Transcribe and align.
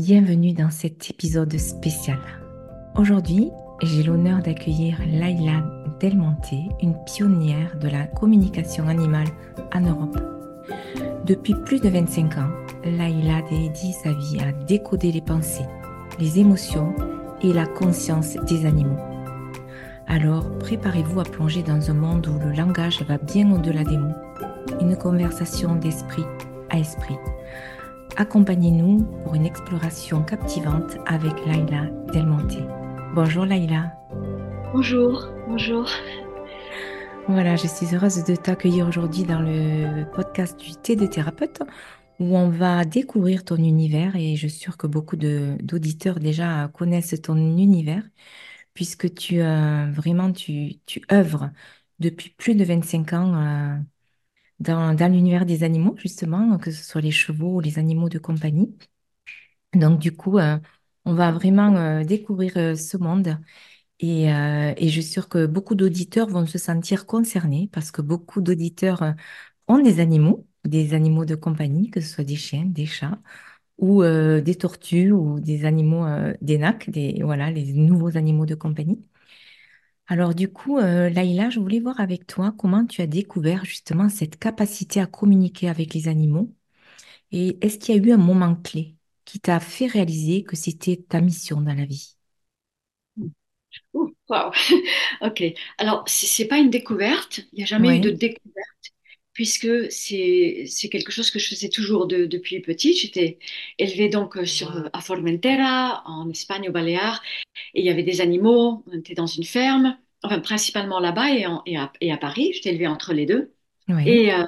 bienvenue 0.00 0.54
dans 0.54 0.70
cet 0.70 1.10
épisode 1.10 1.54
spécial. 1.58 2.18
Aujourd'hui, 2.96 3.50
j'ai 3.82 4.02
l'honneur 4.02 4.40
d'accueillir 4.40 4.98
Laila 5.06 5.62
Delmonte, 6.00 6.54
une 6.80 6.96
pionnière 7.04 7.76
de 7.78 7.86
la 7.86 8.06
communication 8.06 8.88
animale 8.88 9.28
en 9.74 9.80
Europe. 9.82 10.18
Depuis 11.26 11.54
plus 11.66 11.82
de 11.82 11.90
25 11.90 12.38
ans, 12.38 12.48
Laila 12.82 13.42
dédie 13.50 13.92
sa 13.92 14.14
vie 14.14 14.40
à 14.40 14.52
décoder 14.64 15.12
les 15.12 15.20
pensées, 15.20 15.66
les 16.18 16.38
émotions 16.38 16.94
et 17.42 17.52
la 17.52 17.66
conscience 17.66 18.36
des 18.48 18.64
animaux. 18.64 18.96
Alors, 20.06 20.50
préparez-vous 20.60 21.20
à 21.20 21.24
plonger 21.24 21.62
dans 21.62 21.90
un 21.90 21.94
monde 21.94 22.26
où 22.26 22.38
le 22.38 22.52
langage 22.52 23.02
va 23.02 23.18
bien 23.18 23.52
au-delà 23.52 23.84
des 23.84 23.98
mots. 23.98 24.16
Une 24.80 24.96
conversation 24.96 25.74
d'esprit 25.76 26.24
à 26.70 26.78
esprit 26.78 27.18
Accompagnez-nous 28.16 29.04
pour 29.24 29.34
une 29.34 29.46
exploration 29.46 30.22
captivante 30.22 30.96
avec 31.06 31.32
Laila 31.46 31.86
Delmonte. 32.12 32.58
Bonjour 33.14 33.44
Laila. 33.44 33.92
Bonjour, 34.72 35.28
bonjour. 35.48 35.88
Voilà, 37.28 37.56
je 37.56 37.66
suis 37.66 37.94
heureuse 37.94 38.24
de 38.24 38.36
t'accueillir 38.36 38.88
aujourd'hui 38.88 39.24
dans 39.24 39.40
le 39.40 40.04
podcast 40.12 40.58
du 40.58 40.72
thé 40.74 40.96
de 40.96 41.06
thérapeute 41.06 41.62
où 42.18 42.36
on 42.36 42.50
va 42.50 42.84
découvrir 42.84 43.44
ton 43.44 43.56
univers 43.56 44.16
et 44.16 44.36
je 44.36 44.48
suis 44.48 44.60
sûre 44.60 44.76
que 44.76 44.86
beaucoup 44.86 45.16
d'auditeurs 45.16 46.18
déjà 46.20 46.68
connaissent 46.74 47.20
ton 47.22 47.36
univers 47.36 48.02
puisque 48.74 49.14
tu 49.14 49.40
euh, 49.40 49.90
vraiment 49.92 50.32
tu, 50.32 50.80
tu 50.86 51.02
œuvres 51.12 51.50
depuis 52.00 52.30
plus 52.30 52.54
de 52.54 52.64
25 52.64 53.12
ans 53.12 53.34
euh, 53.36 53.76
dans, 54.60 54.96
l'univers 55.10 55.46
des 55.46 55.64
animaux, 55.64 55.94
justement, 55.98 56.58
que 56.58 56.70
ce 56.70 56.84
soit 56.84 57.00
les 57.00 57.10
chevaux 57.10 57.56
ou 57.56 57.60
les 57.60 57.78
animaux 57.78 58.08
de 58.08 58.18
compagnie. 58.18 58.76
Donc, 59.74 60.00
du 60.00 60.16
coup, 60.16 60.38
euh, 60.38 60.58
on 61.04 61.14
va 61.14 61.32
vraiment 61.32 61.74
euh, 61.76 62.04
découvrir 62.04 62.52
euh, 62.56 62.74
ce 62.74 62.96
monde. 62.96 63.38
Et, 64.00 64.26
je 64.28 64.88
suis 64.90 65.02
sûre 65.02 65.28
que 65.28 65.46
beaucoup 65.46 65.74
d'auditeurs 65.74 66.28
vont 66.28 66.46
se 66.46 66.58
sentir 66.58 67.06
concernés 67.06 67.68
parce 67.72 67.90
que 67.90 68.02
beaucoup 68.02 68.40
d'auditeurs 68.42 69.14
ont 69.68 69.80
des 69.80 70.00
animaux, 70.00 70.46
des 70.64 70.94
animaux 70.94 71.24
de 71.26 71.34
compagnie, 71.36 71.90
que 71.90 72.00
ce 72.00 72.08
soit 72.14 72.24
des 72.24 72.36
chiens, 72.36 72.64
des 72.66 72.86
chats 72.86 73.20
ou 73.78 74.02
des 74.04 74.56
tortues 74.56 75.12
ou 75.12 75.40
des 75.40 75.64
animaux, 75.66 76.06
des 76.42 76.58
nacs, 76.58 76.90
des, 76.90 77.20
voilà, 77.22 77.50
les 77.50 77.72
nouveaux 77.74 78.16
animaux 78.16 78.46
de 78.46 78.54
compagnie. 78.54 79.04
Alors 80.10 80.34
du 80.34 80.52
coup, 80.52 80.76
euh, 80.78 81.08
Laïla, 81.10 81.48
je 81.50 81.58
voulais 81.60 81.80
voir 81.80 81.98
avec 82.00 82.26
toi 82.26 82.52
comment 82.58 82.84
tu 82.86 83.00
as 83.00 83.06
découvert 83.06 83.64
justement 83.64 84.08
cette 84.10 84.38
capacité 84.38 85.00
à 85.00 85.06
communiquer 85.06 85.68
avec 85.70 85.94
les 85.94 86.06
animaux. 86.08 86.54
Et 87.32 87.58
est-ce 87.66 87.78
qu'il 87.78 87.96
y 87.96 88.00
a 88.00 88.02
eu 88.02 88.12
un 88.12 88.16
moment 88.18 88.56
clé 88.56 88.96
qui 89.26 89.40
t'a 89.40 89.60
fait 89.60 89.86
réaliser 89.88 90.44
que 90.44 90.56
c'était 90.56 90.96
ta 90.98 91.20
mission 91.22 91.60
dans 91.62 91.74
la 91.74 91.86
vie? 91.86 92.16
Ouh, 93.94 94.10
wow. 94.28 94.52
ok. 95.22 95.42
Alors, 95.78 96.04
c'est 96.08 96.46
pas 96.48 96.58
une 96.58 96.70
découverte. 96.70 97.40
Il 97.52 97.58
n'y 97.58 97.62
a 97.64 97.66
jamais 97.66 97.96
eu 97.96 98.00
de 98.00 98.10
découverte 98.10 98.79
puisque 99.40 99.90
c'est 99.90 100.90
quelque 100.92 101.10
chose 101.10 101.30
que 101.30 101.38
je 101.38 101.48
faisais 101.48 101.70
toujours 101.70 102.06
depuis 102.06 102.60
petite. 102.60 102.98
J'étais 102.98 103.38
élevée 103.78 104.10
donc 104.10 104.36
euh, 104.36 104.44
sur, 104.44 104.90
à 104.92 105.00
Formentera, 105.00 106.02
en 106.04 106.28
Espagne, 106.28 106.68
au 106.68 106.72
Baléares, 106.72 107.22
et 107.72 107.80
il 107.80 107.86
y 107.86 107.88
avait 107.88 108.02
des 108.02 108.20
animaux. 108.20 108.84
On 108.86 108.98
était 108.98 109.14
dans 109.14 109.26
une 109.26 109.44
ferme, 109.44 109.96
enfin 110.22 110.40
principalement 110.40 111.00
là-bas 111.00 111.30
et, 111.30 111.46
et, 112.02 112.12
à, 112.12 112.16
Paris. 112.18 112.50
J'étais 112.52 112.68
élevée 112.68 112.86
entre 112.86 113.14
les 113.14 113.24
deux. 113.24 113.54
Et, 114.04 114.30
euh, 114.34 114.44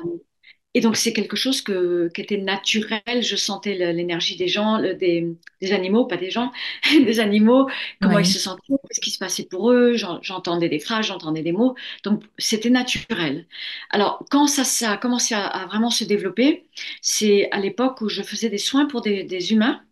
et 0.75 0.81
donc, 0.81 0.97
c'est 0.97 1.13
quelque 1.13 1.37
chose 1.37 1.61
que, 1.61 2.09
qui 2.15 2.23
était 2.23 2.39
naturel. 2.39 3.23
Je 3.23 3.37
sentais 3.37 3.75
l'énergie 3.93 4.37
des 4.37 4.49
gens, 4.49 4.81
des, 4.81 5.37
des, 5.61 5.73
animaux, 5.73 6.07
pas 6.07 6.17
des 6.17 6.31
gens, 6.31 6.51
des 6.93 7.21
animaux, 7.21 7.69
comment 8.01 8.19
ils 8.19 8.27
se 8.27 8.39
sentaient, 8.39 8.73
ce 8.91 9.01
qui 9.01 9.11
se 9.11 9.19
passait 9.19 9.45
pour 9.45 9.71
eux. 9.71 9.95
J'entendais 9.95 10.71
des 10.71 10.79
phrases, 10.79 11.07
j'entendais 11.07 11.43
des 11.43 11.53
mots. 11.53 11.75
Donc, 12.05 12.25
c'était 12.39 12.71
naturel. 12.71 13.47
Alors, 13.91 14.25
quand 14.31 14.47
ça, 14.47 14.65
ça 14.65 14.93
a 14.93 14.97
commencé 14.97 15.35
à, 15.35 15.67
vraiment 15.67 15.91
se 15.91 16.05
développer, 16.05 16.65
c'est 17.03 17.51
à 17.51 17.59
l'époque 17.61 18.01
où 18.01 18.09
je 18.09 18.23
faisais 18.23 18.49
des 18.49 18.59
soins 18.59 18.87
pour 18.87 19.03
des, 19.03 19.25
des 19.25 19.53
humains. 19.53 19.83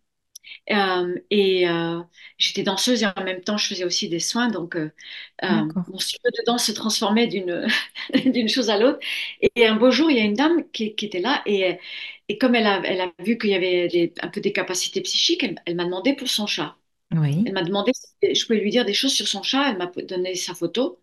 Euh, 0.71 1.15
et 1.31 1.69
euh, 1.69 2.00
j'étais 2.38 2.62
danseuse 2.62 3.03
et 3.03 3.06
en 3.06 3.25
même 3.25 3.41
temps 3.43 3.56
je 3.56 3.66
faisais 3.66 3.84
aussi 3.84 4.09
des 4.09 4.21
soins, 4.21 4.49
donc 4.49 4.77
euh, 4.77 4.91
mon 5.43 5.99
style 5.99 6.21
de 6.25 6.44
danse 6.47 6.65
se 6.65 6.72
transformait 6.72 7.27
d'une 7.27 7.66
d'une 8.27 8.49
chose 8.49 8.71
à 8.71 8.78
l'autre. 8.78 8.99
Et, 9.41 9.66
un 9.66 9.77
beau 9.77 9.91
jour, 9.91 10.11
il 10.11 10.16
y 10.16 10.21
a 10.21 10.25
une 10.25 10.34
dame 10.34 10.65
qui, 10.72 10.94
qui 10.94 11.06
était 11.06 11.21
là 11.21 11.43
et, 11.47 11.78
et 12.28 12.38
comme 12.38 12.55
elle 12.55 12.66
a, 12.66 12.83
elle 12.84 13.00
a 13.00 13.12
vu 13.19 13.38
qu'il 13.38 13.50
y 13.50 13.55
avait 13.55 14.12
un 14.22 14.28
peu 14.28 14.41
des 14.41 14.53
capacités 14.53 15.00
psychiques, 15.00 15.43
elle, 15.43 15.56
elle 15.66 15.77
m'a 15.77 15.84
demandé 15.84 16.15
pour 16.15 16.28
son 16.28 16.47
chat. 16.47 16.77
Oui. 17.12 17.43
Elle 17.44 17.53
m'a 17.53 17.65
demandé 17.65 17.91
si 17.93 18.34
je 18.34 18.47
pouvais 18.47 18.61
lui 18.61 18.71
dire 18.71 18.84
des 18.84 18.94
choses 18.94 19.12
sur 19.12 19.27
son 19.27 19.43
chat. 19.43 19.71
Elle 19.71 19.78
m'a 19.78 19.91
donné 20.05 20.37
sa 20.37 20.55
photo 20.55 21.00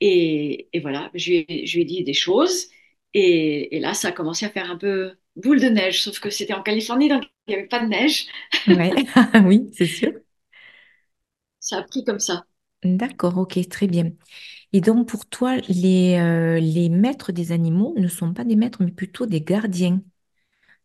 et, 0.00 0.68
et 0.72 0.80
voilà, 0.80 1.10
je 1.14 1.30
lui, 1.30 1.46
ai, 1.48 1.66
je 1.66 1.76
lui 1.76 1.82
ai 1.82 1.84
dit 1.84 2.04
des 2.04 2.14
choses. 2.14 2.68
Et, 3.14 3.76
et, 3.76 3.80
là, 3.80 3.94
ça 3.94 4.08
a 4.08 4.12
commencé 4.12 4.46
à 4.46 4.50
faire 4.50 4.70
un 4.70 4.76
peu 4.76 5.16
boule 5.38 5.60
de 5.60 5.68
neige, 5.68 6.02
sauf 6.02 6.20
que 6.20 6.30
c'était 6.30 6.54
en 6.54 6.62
Californie, 6.62 7.08
donc 7.08 7.24
il 7.46 7.50
n'y 7.50 7.54
avait 7.56 7.68
pas 7.68 7.80
de 7.80 7.86
neige. 7.86 8.26
oui, 9.44 9.70
c'est 9.74 9.86
sûr. 9.86 10.12
Ça 11.60 11.78
a 11.78 11.82
pris 11.82 12.04
comme 12.04 12.20
ça. 12.20 12.44
D'accord, 12.84 13.38
ok, 13.38 13.58
très 13.68 13.86
bien. 13.86 14.12
Et 14.72 14.80
donc 14.80 15.08
pour 15.08 15.26
toi, 15.26 15.56
les, 15.68 16.16
euh, 16.16 16.60
les 16.60 16.88
maîtres 16.88 17.32
des 17.32 17.52
animaux 17.52 17.94
ne 17.96 18.08
sont 18.08 18.32
pas 18.32 18.44
des 18.44 18.56
maîtres, 18.56 18.82
mais 18.82 18.92
plutôt 18.92 19.26
des 19.26 19.40
gardiens. 19.40 20.00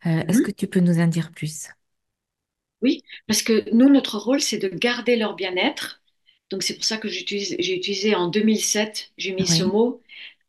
Euh, 0.06 0.24
est-ce 0.28 0.40
mhm. 0.40 0.46
que 0.46 0.52
tu 0.52 0.68
peux 0.68 0.80
nous 0.80 1.00
en 1.00 1.08
dire 1.08 1.32
plus? 1.32 1.70
Oui, 2.82 3.02
parce 3.28 3.42
que 3.44 3.70
nous, 3.74 3.90
notre 3.90 4.18
rôle, 4.18 4.42
c'est 4.42 4.58
de 4.58 4.68
garder 4.68 5.16
leur 5.16 5.36
bien-être. 5.36 6.02
Donc 6.50 6.64
c'est 6.64 6.76
pour 6.76 6.84
ça 6.84 6.98
que 6.98 7.08
j'ai 7.08 7.76
utilisé 7.76 8.14
en 8.14 8.28
2007, 8.28 9.12
j'ai 9.18 9.34
mis 9.34 9.48
ce 9.48 9.64
mot 9.64 10.02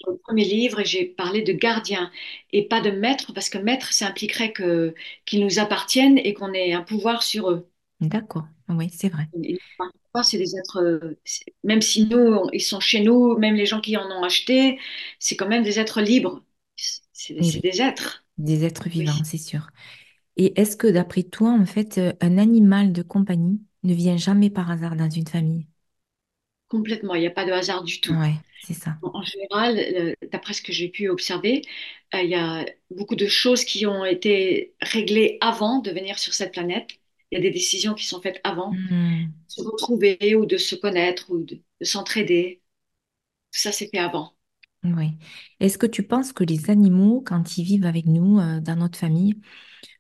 dans 0.04 0.12
le 0.12 0.19
premier 0.19 0.44
livre 0.44 0.81
et 0.81 0.84
j'ai 0.84 1.04
parlé 1.04 1.42
de 1.42 1.53
gardien 1.53 2.10
et 2.53 2.66
pas 2.69 2.81
de 2.81 2.91
maître 2.91 3.32
parce 3.32 3.48
que 3.48 3.59
maître, 3.59 3.92
ça 3.92 4.09
impliquerait 4.09 4.53
que, 4.53 4.94
qu'ils 5.26 5.44
nous 5.44 5.59
appartiennent 5.59 6.19
et 6.19 6.34
qu'on 6.34 6.53
ait 6.53 6.72
un 6.72 6.82
pouvoir 6.82 7.22
sur 7.22 7.50
eux. 7.50 7.69
D'accord, 8.00 8.47
oui, 8.69 8.91
c'est 8.91 9.09
vrai. 9.09 9.28
C'est 10.22 10.38
des 10.38 10.56
êtres, 10.56 11.16
même 11.64 11.82
si 11.82 12.06
nous, 12.06 12.48
ils 12.53 12.60
sont 12.60 12.81
chez 12.81 13.00
nous, 13.00 13.37
même 13.37 13.56
les 13.56 13.66
gens 13.66 13.81
qui 13.81 13.97
en 13.97 14.06
ont 14.10 14.22
acheté, 14.22 14.78
c'est 15.19 15.37
quand 15.37 15.48
même 15.48 15.64
des 15.64 15.81
êtres 15.81 16.00
libres. 16.00 16.44
C'est 17.12 17.34
des 17.60 17.82
êtres. 17.82 18.25
Des 18.38 18.64
êtres 18.64 18.88
vivants, 18.88 19.22
c'est 19.25 19.38
sûr. 19.38 19.69
Et 20.37 20.60
est-ce 20.60 20.76
que 20.76 20.87
d'après 20.87 21.22
toi, 21.22 21.50
en 21.50 21.66
fait, 21.66 22.00
un 22.20 22.38
animal 22.38 22.93
de 22.93 23.03
compagnie 23.03 23.62
ne 23.84 23.94
vient 23.94 24.16
jamais 24.16 24.50
par 24.50 24.70
hasard 24.70 24.97
dans 24.97 25.10
une 25.10 25.26
famille? 25.28 25.66
Complètement, 26.75 27.15
il 27.15 27.21
n'y 27.21 27.27
a 27.29 27.31
pas 27.31 27.45
de 27.45 27.53
hasard 27.53 27.85
du 27.85 28.01
tout. 28.01 28.12
Ouais, 28.15 28.35
c'est 28.65 28.75
ça. 28.75 28.97
En, 29.01 29.23
général, 29.23 30.17
d'après 30.33 30.55
ce 30.55 30.61
que 30.61 30.73
j'ai 30.73 30.89
pu 30.89 31.09
observer, 31.09 31.62
euh, 32.15 32.23
il 32.23 32.31
y 32.31 32.35
a 32.35 32.67
beaucoup 32.91 33.15
de 33.15 33.29
choses 33.29 33.65
qui 33.65 33.87
ont 33.87 34.05
été 34.05 34.75
réglées 34.81 35.39
avant 35.41 35.79
de 35.79 35.93
venir 35.93 36.19
sur 36.19 36.35
cette 36.35 36.53
planète. 36.53 36.91
Il 37.31 37.37
y 37.37 37.39
a 37.39 37.43
des 37.43 37.53
décisions 37.53 37.95
qui 37.95 38.05
sont 38.05 38.21
faites 38.21 38.41
avant 38.43 38.73
hmm. 38.73 39.27
de 39.27 39.29
se 39.47 39.62
retrouver 39.62 40.35
ou 40.35 40.47
de 40.47 40.57
se 40.57 40.75
connaître 40.75 41.31
ou 41.31 41.45
de, 41.45 41.61
s'entraider. 41.81 42.61
Tout 43.53 43.61
ça, 43.61 43.71
c'est 43.71 43.89
fait 43.89 43.99
avant. 43.99 44.33
Oui. 44.83 45.12
Est-ce 45.61 45.79
que 45.79 45.87
tu 45.87 46.03
penses 46.03 46.33
que 46.33 46.43
les 46.43 46.71
animaux, 46.71 47.23
quand 47.25 47.56
ils 47.56 47.65
vivent 47.65 47.87
avec 47.87 48.06
nous, 48.06 48.41
euh, 48.41 48.61
dans 48.61 48.77
notre 48.77 48.99
famille, 48.99 49.41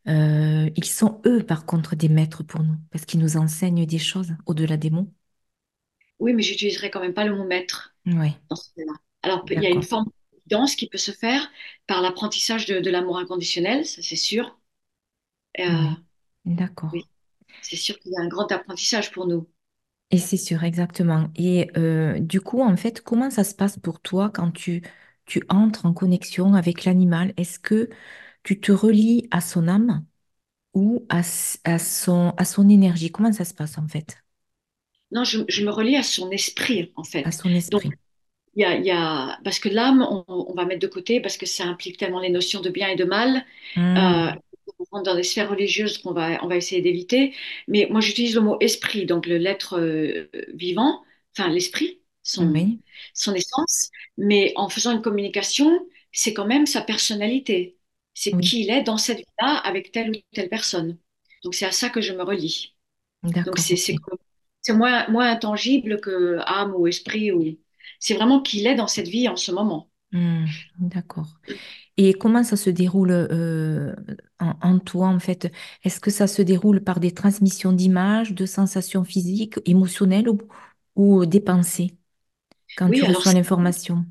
euh, 0.08 0.68
ils 0.74 0.84
sont 0.84 1.22
eux, 1.24 1.44
par 1.44 1.66
contre, 1.66 1.94
des 1.94 2.08
maîtres 2.08 2.42
pour 2.42 2.64
nous, 2.64 2.76
parce 2.90 3.04
qu'ils 3.04 3.20
nous 3.20 3.36
enseignent 3.36 3.86
des 3.86 3.98
choses 3.98 4.34
au-delà 4.46 4.76
des 4.76 4.90
mots? 4.90 5.08
Oui, 6.18 6.32
mais 6.32 6.42
j'utiliserai 6.42 6.90
quand 6.90 7.00
même 7.00 7.14
pas 7.14 7.24
le 7.24 7.36
mot 7.36 7.44
maître 7.44 7.94
Oui. 8.06 8.36
dans 8.50 8.56
ce 8.56 8.70
cas-là. 8.76 8.92
Alors, 9.22 9.44
il 9.50 9.60
y 9.62 9.66
a 9.66 9.70
une 9.70 9.82
forme 9.82 10.06
de 10.06 10.40
danse 10.46 10.76
qui 10.76 10.88
peut 10.88 10.98
se 10.98 11.12
faire 11.12 11.50
par 11.86 12.02
l'apprentissage 12.02 12.66
de, 12.66 12.90
l'amour 12.90 13.18
inconditionnel, 13.18 13.86
ça 13.86 14.02
c'est 14.02 14.16
sûr. 14.16 14.58
Euh, 15.60 15.64
D'accord. 16.46 16.94
Oui, 16.94 17.04
c'est 17.62 17.76
sûr 17.76 17.98
qu'il 18.00 18.12
y 18.12 18.16
a 18.18 18.22
un 18.22 18.28
grand 18.28 18.50
apprentissage 18.52 19.12
pour 19.12 19.26
nous. 19.26 19.48
Et 20.10 20.18
c'est 20.18 20.36
sûr, 20.36 20.62
exactement. 20.64 21.28
Et 21.36 21.70
euh, 21.76 22.18
du 22.20 22.40
coup, 22.40 22.60
en 22.62 22.76
fait, 22.76 23.00
comment 23.02 23.30
ça 23.30 23.42
se 23.44 23.54
passe 23.54 23.78
pour 23.78 24.00
toi 24.00 24.30
quand 24.30 24.50
tu, 24.52 24.82
tu 25.26 25.42
entres 25.48 25.86
en 25.86 25.92
connexion 25.94 26.54
avec 26.54 26.84
l'animal? 26.84 27.32
Est-ce 27.36 27.58
que 27.58 27.90
tu 28.44 28.60
te 28.60 28.72
relis 28.72 29.28
à 29.32 29.40
son 29.40 29.68
âme 29.68 30.06
ou 30.74 31.06
à, 31.10 31.20
à 31.64 31.78
son, 31.80 32.34
à 32.38 32.46
son 32.46 32.68
énergie? 32.70 33.10
Comment 33.12 33.32
ça 33.32 33.44
se 33.46 33.54
passe 33.54 33.78
en 33.78 33.88
fait? 33.88 34.23
Non, 35.14 35.22
je, 35.22 35.64
me 35.64 35.70
relie 35.70 35.96
à 35.96 36.02
son 36.02 36.30
esprit, 36.32 36.92
en 36.96 37.04
fait. 37.04 37.24
À 37.24 37.30
son 37.30 37.48
esprit. 37.54 37.70
Donc, 37.70 37.84
il 38.56 38.62
y 38.62 38.64
a, 38.64 38.76
y 38.78 38.90
a, 38.90 39.38
parce 39.44 39.60
que 39.60 39.68
l'âme, 39.68 40.06
on, 40.28 40.52
va 40.54 40.64
mettre 40.64 40.80
de 40.80 40.88
côté 40.88 41.20
parce 41.20 41.36
que 41.36 41.46
ça 41.46 41.64
implique 41.64 41.96
tellement 41.96 42.20
les 42.20 42.30
notions 42.30 42.60
de 42.60 42.68
bien 42.68 42.88
et 42.88 42.96
de 42.96 43.04
mal. 43.04 43.44
Hmm. 43.76 43.96
Euh, 43.96 44.32
on 44.78 44.84
rentre 44.90 45.04
dans 45.04 45.14
des 45.14 45.22
sphères 45.22 45.50
religieuses 45.50 45.98
qu'on 45.98 46.12
va, 46.12 46.44
on 46.44 46.48
va 46.48 46.56
essayer 46.56 46.82
d'éviter. 46.82 47.32
Mais 47.68 47.86
moi, 47.90 48.00
j'utilise 48.00 48.34
le 48.34 48.40
mot 48.40 48.56
esprit, 48.58 49.06
donc 49.06 49.26
l'être 49.26 49.78
euh, 49.78 50.28
vivant, 50.52 51.02
enfin 51.36 51.48
l'esprit, 51.48 52.00
son, 52.24 52.52
son 53.12 53.34
essence. 53.34 53.90
Mais 54.18 54.52
en 54.56 54.68
faisant 54.68 54.90
une 54.92 55.02
communication, 55.02 55.86
c'est 56.10 56.34
quand 56.34 56.46
même 56.46 56.66
sa 56.66 56.80
personnalité. 56.80 57.76
C'est 58.14 58.36
qui 58.38 58.62
il 58.62 58.70
est 58.70 58.82
dans 58.82 58.96
cette 58.96 59.18
vie-là 59.18 59.58
avec 59.58 59.92
telle 59.92 60.10
ou 60.10 60.14
telle 60.32 60.48
personne. 60.48 60.98
Donc 61.42 61.54
c'est 61.54 61.66
à 61.66 61.72
ça 61.72 61.88
que 61.88 62.00
je 62.00 62.12
me 62.12 62.22
relie. 62.22 62.74
Donc 63.22 63.58
c'est 63.58 63.74
ok. 63.74 64.18
C'est 64.64 64.74
moins, 64.74 65.08
moins 65.10 65.30
intangible 65.32 66.00
que 66.02 66.40
âme 66.46 66.74
ou 66.76 66.88
esprit. 66.88 67.32
Ou... 67.32 67.58
C'est 68.00 68.14
vraiment 68.16 68.42
qu'il 68.42 68.66
est 68.68 68.76
dans 68.76 68.88
cette 68.88 69.08
vie 69.08 69.28
en 69.30 69.36
ce 69.36 69.52
moment. 69.52 69.90
Hmm, 70.12 70.46
d'accord. 70.78 71.40
Et 71.96 72.14
comment 72.14 72.44
ça 72.44 72.56
se 72.56 72.70
déroule 72.70 73.10
euh, 73.12 73.94
en, 74.40 74.54
en 74.62 74.78
toi, 74.80 75.08
en 75.08 75.20
fait? 75.20 75.52
Est-ce 75.84 76.00
que 76.00 76.10
ça 76.10 76.26
se 76.28 76.42
déroule 76.42 76.82
par 76.84 77.00
des 77.00 77.12
transmissions 77.14 77.72
d'images, 77.72 78.32
de 78.34 78.46
sensations 78.46 79.04
physiques, 79.04 79.56
émotionnelles 79.66 80.28
ou, 80.30 80.38
ou 80.96 81.26
des 81.26 81.40
pensées? 81.40 81.96
Quand 82.76 82.92
tu 82.92 83.04
Oui, 83.04 83.06
reçois 83.06 83.32
l'information? 83.34 84.06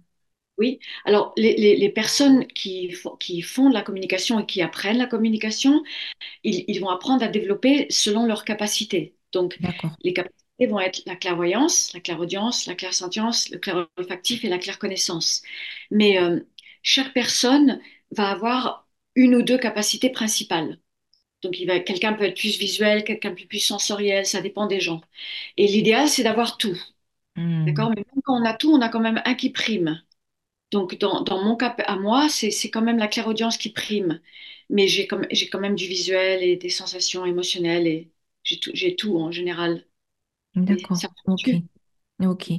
Oui, 0.58 0.80
alors 1.06 1.34
les, 1.36 1.56
les- 1.58 1.76
les 1.76 1.90
personnes 1.90 2.46
qui, 2.48 2.92
font- 2.92 3.16
qui 3.18 3.42
font 3.42 3.70
de 3.70 3.74
la 3.74 3.82
communication 3.82 4.40
et 4.40 4.46
qui 4.46 4.62
apprennent 4.62 4.98
la 5.00 5.08
communication, 5.08 5.84
ils, 6.44 6.66
ils 6.68 6.80
vont 6.82 6.90
apprendre 6.90 7.24
à 7.24 7.30
développer 7.30 7.88
selon 7.92 8.26
leurs 8.28 8.46
capacités. 8.46 9.16
Donc, 9.34 9.60
D'accord. 9.60 9.98
les 10.04 10.14
capacités 10.14 10.43
vont 10.60 10.80
être 10.80 11.02
la 11.06 11.16
clairvoyance, 11.16 11.94
la 11.94 12.00
clairaudience, 12.00 12.66
la 12.68 12.76
clairsentience, 12.76 13.50
le 13.50 13.58
clair 13.60 13.88
olfactif 13.98 14.46
et 14.46 14.50
la 14.50 14.58
clairconnaissance. 14.60 15.42
Mais 15.92 16.20
euh, 16.22 16.40
chaque 16.84 17.14
personne 17.14 17.82
va 18.12 18.30
avoir 18.32 18.88
une 19.16 19.36
ou 19.36 19.42
deux 19.42 19.58
capacités 19.58 20.10
principales. 20.10 20.80
Donc, 21.44 21.56
quelqu'un 21.86 22.14
peut 22.14 22.26
être 22.26 22.38
plus 22.40 22.58
visuel, 22.60 23.04
quelqu'un 23.04 23.34
plus 23.36 23.60
sensoriel, 23.60 24.26
ça 24.26 24.42
dépend 24.42 24.68
des 24.68 24.80
gens. 24.82 25.02
Et 25.58 25.68
l'idéal, 25.68 26.10
c'est 26.10 26.24
d'avoir 26.24 26.58
tout. 26.58 26.78
D'accord? 27.66 27.90
Hmm, 27.90 27.96
Mais 27.96 28.04
même 28.14 28.22
quand 28.26 28.42
on 28.42 28.46
a 28.46 28.54
tout, 28.54 28.72
on 28.74 28.82
a 28.82 28.90
quand 28.90 29.00
même 29.00 29.22
un 29.26 29.36
qui 29.36 29.50
prime. 29.52 30.02
Donc, 30.72 30.98
dans, 31.00 31.22
dans 31.24 31.44
mon 31.44 31.56
cas 31.58 31.70
à 31.88 31.98
moi, 31.98 32.30
c'est 32.30 32.52
quand 32.72 32.82
même 32.82 32.98
la 33.00 33.08
clairaudience 33.10 33.58
qui 33.58 33.72
prime. 33.72 34.22
Mais 34.70 34.88
j'ai 34.88 35.08
quand 35.08 35.60
même 35.62 35.76
du 35.76 35.88
visuel 35.88 36.44
et 36.44 36.58
des 36.58 36.70
sensations 36.70 37.26
émotionnelles 37.26 37.88
et 37.88 38.12
j'ai 38.44 38.60
tout, 38.60 38.72
j'ai 38.74 38.96
tout 38.96 39.18
en 39.20 39.32
général. 39.32 39.86
D'accord, 40.56 41.02
ça 41.02 41.10
ok. 41.26 41.50
fluctue. 41.50 41.64
Ok. 42.24 42.52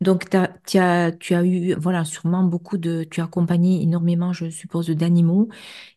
Donc, 0.00 0.28
t'as- 0.30 0.48
tu 0.66 0.78
as, 0.78 1.12
tu 1.12 1.34
as 1.34 1.44
eu, 1.44 1.74
voilà, 1.76 2.04
sûrement 2.04 2.44
beaucoup 2.44 2.78
de, 2.78 3.04
tu 3.04 3.20
as 3.20 3.24
accompagné 3.24 3.82
énormément, 3.82 4.32
je 4.32 4.50
suppose, 4.50 4.88
d'animaux 4.90 5.48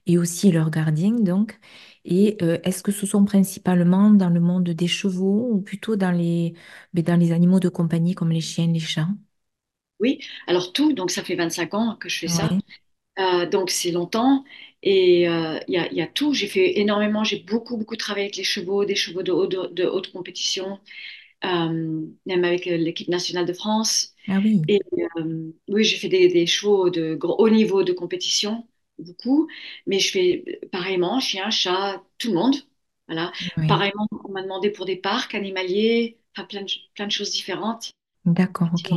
et 0.07 0.17
aussi 0.19 0.51
leurs 0.51 0.71
gardiens, 0.71 1.13
donc. 1.15 1.59
Et 2.05 2.37
euh, 2.43 2.59
est-ce 2.63 2.83
que 2.83 2.91
ce 2.93 3.05
sont 3.07 3.25
principalement 3.25 4.11
dans 4.11 4.29
le 4.29 4.39
monde 4.41 4.69
des 4.71 4.87
chevaux 4.87 5.49
ou 5.53 5.61
plutôt 5.61 5.95
dans 5.97 6.11
les, 6.11 6.55
mais 6.93 7.03
dans 7.03 7.17
les 7.19 7.31
animaux 7.33 7.59
de 7.61 7.69
compagnie 7.69 8.15
comme 8.15 8.31
les 8.31 8.41
chiens, 8.41 8.67
les 8.67 8.79
chats? 8.81 9.09
Oui, 9.99 10.19
alors 10.47 10.71
tout, 10.71 10.93
donc 10.93 11.11
ça 11.11 11.23
fait 11.23 11.35
25 11.35 11.73
ans 11.73 11.95
que 11.97 12.07
je 12.09 12.19
fais 12.19 12.27
ça. 12.29 12.49
Oui. 12.49 12.61
Euh, 13.19 13.45
donc 13.47 13.71
c'est 13.71 13.91
longtemps. 13.91 14.43
Et 14.83 15.29
euh, 15.29 15.59
il 15.67 15.75
y 15.75 15.77
a, 15.77 15.87
il 15.91 15.97
y 15.97 16.01
a 16.01 16.07
tout. 16.07 16.33
J'ai 16.33 16.47
fait 16.47 16.79
énormément, 16.79 17.23
j'ai 17.25 17.39
beaucoup, 17.39 17.77
beaucoup 17.77 17.97
travaillé 17.97 18.25
avec 18.27 18.37
les 18.37 18.43
chevaux, 18.45 18.85
des 18.85 18.95
chevaux 18.95 19.23
de, 19.23 19.31
haut- 19.33 19.47
de, 19.47 19.67
de 19.73 19.85
haute 19.85 20.11
compétition, 20.13 20.79
même 21.43 22.43
avec 22.43 22.67
euh, 22.67 22.77
l'équipe 22.77 23.07
nationale 23.09 23.45
de 23.45 23.53
France. 23.53 24.13
Ah 24.29 24.39
oui, 24.39 24.61
Et 24.67 24.81
euh, 25.19 25.51
oui, 25.69 25.83
j'ai 25.83 25.97
fait 25.97 26.09
des, 26.09 26.29
des 26.29 26.45
chevaux 26.47 26.89
de 26.89 27.15
gros- 27.15 27.35
haut 27.39 27.49
niveau 27.49 27.83
de 27.83 27.93
compétition, 27.93 28.67
beaucoup, 28.99 29.47
mais 29.87 29.99
je 29.99 30.11
fais 30.11 30.61
pareillement, 30.71 31.19
chien, 31.19 31.49
chat, 31.51 32.03
tout 32.19 32.29
le 32.29 32.35
monde. 32.35 32.55
Voilà. 33.07 33.31
oui. 33.57 33.59
Pareillement, 33.67 34.07
on 34.25 34.31
m'a 34.31 34.43
demandé 34.43 34.69
pour 34.71 34.85
des 34.85 34.97
parcs 34.97 35.35
animaliers, 35.35 36.19
enfin 36.37 36.45
plein 36.47 36.61
de, 36.63 36.71
plein 36.95 37.07
de 37.07 37.11
choses 37.11 37.31
différentes, 37.31 37.91
D'accord, 38.25 38.69
ok. 38.73 38.93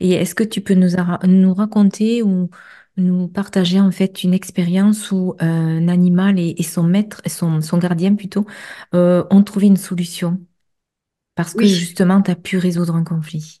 Et 0.00 0.12
est-ce 0.12 0.34
que 0.34 0.44
tu 0.44 0.60
peux 0.62 0.74
nous, 0.74 1.54
raconter 1.54 2.22
ou 2.22 2.50
nous 2.96 3.28
partager 3.28 3.80
en 3.80 3.90
fait 3.92 4.24
une 4.24 4.34
expérience 4.34 5.12
où 5.12 5.34
euh, 5.42 5.44
un 5.46 5.88
animal 5.88 6.38
et, 6.38 6.54
et 6.58 6.62
son 6.62 6.84
maître, 6.84 7.22
son, 7.26 7.60
son 7.62 7.78
gardien 7.78 8.14
plutôt, 8.14 8.46
euh, 8.94 9.24
ont 9.30 9.42
trouvé 9.42 9.66
une 9.68 9.76
solution? 9.78 10.40
Parce 11.42 11.54
que 11.54 11.66
Oui, 11.66 11.68
justement, 11.68 12.22
tu 12.22 12.30
as 12.30 12.36
pu 12.36 12.58
résoudre 12.58 12.94
un 12.94 13.04
conflit? 13.04 13.60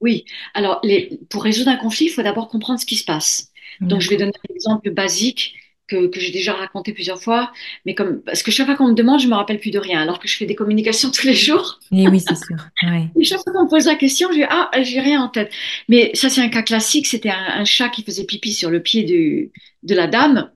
oui. 0.00 0.24
Alors, 0.54 0.80
les, 0.82 1.20
pour 1.30 1.44
résoudre 1.44 1.70
un 1.70 1.76
conflit, 1.76 2.06
il 2.06 2.10
faut 2.10 2.22
d'abord 2.22 2.48
comprendre 2.48 2.80
ce 2.80 2.86
qui 2.86 2.96
se 2.96 3.04
passe. 3.04 3.50
Donc, 3.86 4.00
je 4.00 4.08
vais 4.08 4.16
donner 4.16 4.32
un 4.50 4.54
exemple 4.54 4.90
basique 4.90 5.54
que, 5.86 6.06
que 6.08 6.18
j'ai 6.20 6.32
déjà 6.32 6.54
raconté 6.54 6.92
plusieurs 6.92 7.22
fois, 7.22 7.52
mais 7.84 7.94
comme, 7.94 8.22
parce 8.22 8.42
que 8.42 8.50
chaque 8.50 8.66
fois 8.66 8.76
qu'on 8.76 8.88
me 8.88 8.94
demande, 8.94 9.20
je 9.20 9.28
me 9.28 9.34
rappelle 9.34 9.60
plus 9.60 9.70
de 9.70 9.78
rien, 9.78 10.00
alors 10.00 10.18
que 10.18 10.28
je 10.28 10.36
fais 10.36 10.46
des 10.46 10.54
communications 10.56 11.10
tous 11.12 11.26
les 11.26 11.34
jours. 11.34 11.78
Et 11.92 12.08
oui, 12.08 12.18
c'est 12.20 12.34
sûr. 12.34 12.56
Ouais. 12.82 13.08
Et 13.16 13.24
chaque 13.24 13.42
fois 13.42 13.52
qu'on 13.52 13.64
me 13.64 13.68
pose 13.70 13.86
la 13.86 13.96
question, 13.96 14.28
je 14.30 14.36
dis, 14.38 14.44
ah, 14.48 14.70
j'ai 14.82 15.00
rien 15.00 15.22
en 15.22 15.28
tête. 15.28 15.52
Mais 15.88 16.12
ça, 16.14 16.30
c'est 16.30 16.40
un 16.40 16.48
cas 16.48 16.62
classique. 16.62 17.06
C'était 17.06 17.30
un, 17.30 17.60
un 17.60 17.64
chat 17.64 17.88
qui 17.90 18.02
faisait 18.04 18.24
pipi 18.24 18.52
sur 18.54 18.70
le 18.70 18.82
pied 18.82 19.04
du- 19.04 19.52
de 19.82 19.94
la 19.94 20.06
dame. 20.08 20.50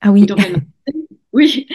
Ah 0.00 0.10
oui, 0.12 0.26
donc, 0.26 0.38
elle 0.44 0.56
oui. 1.32 1.66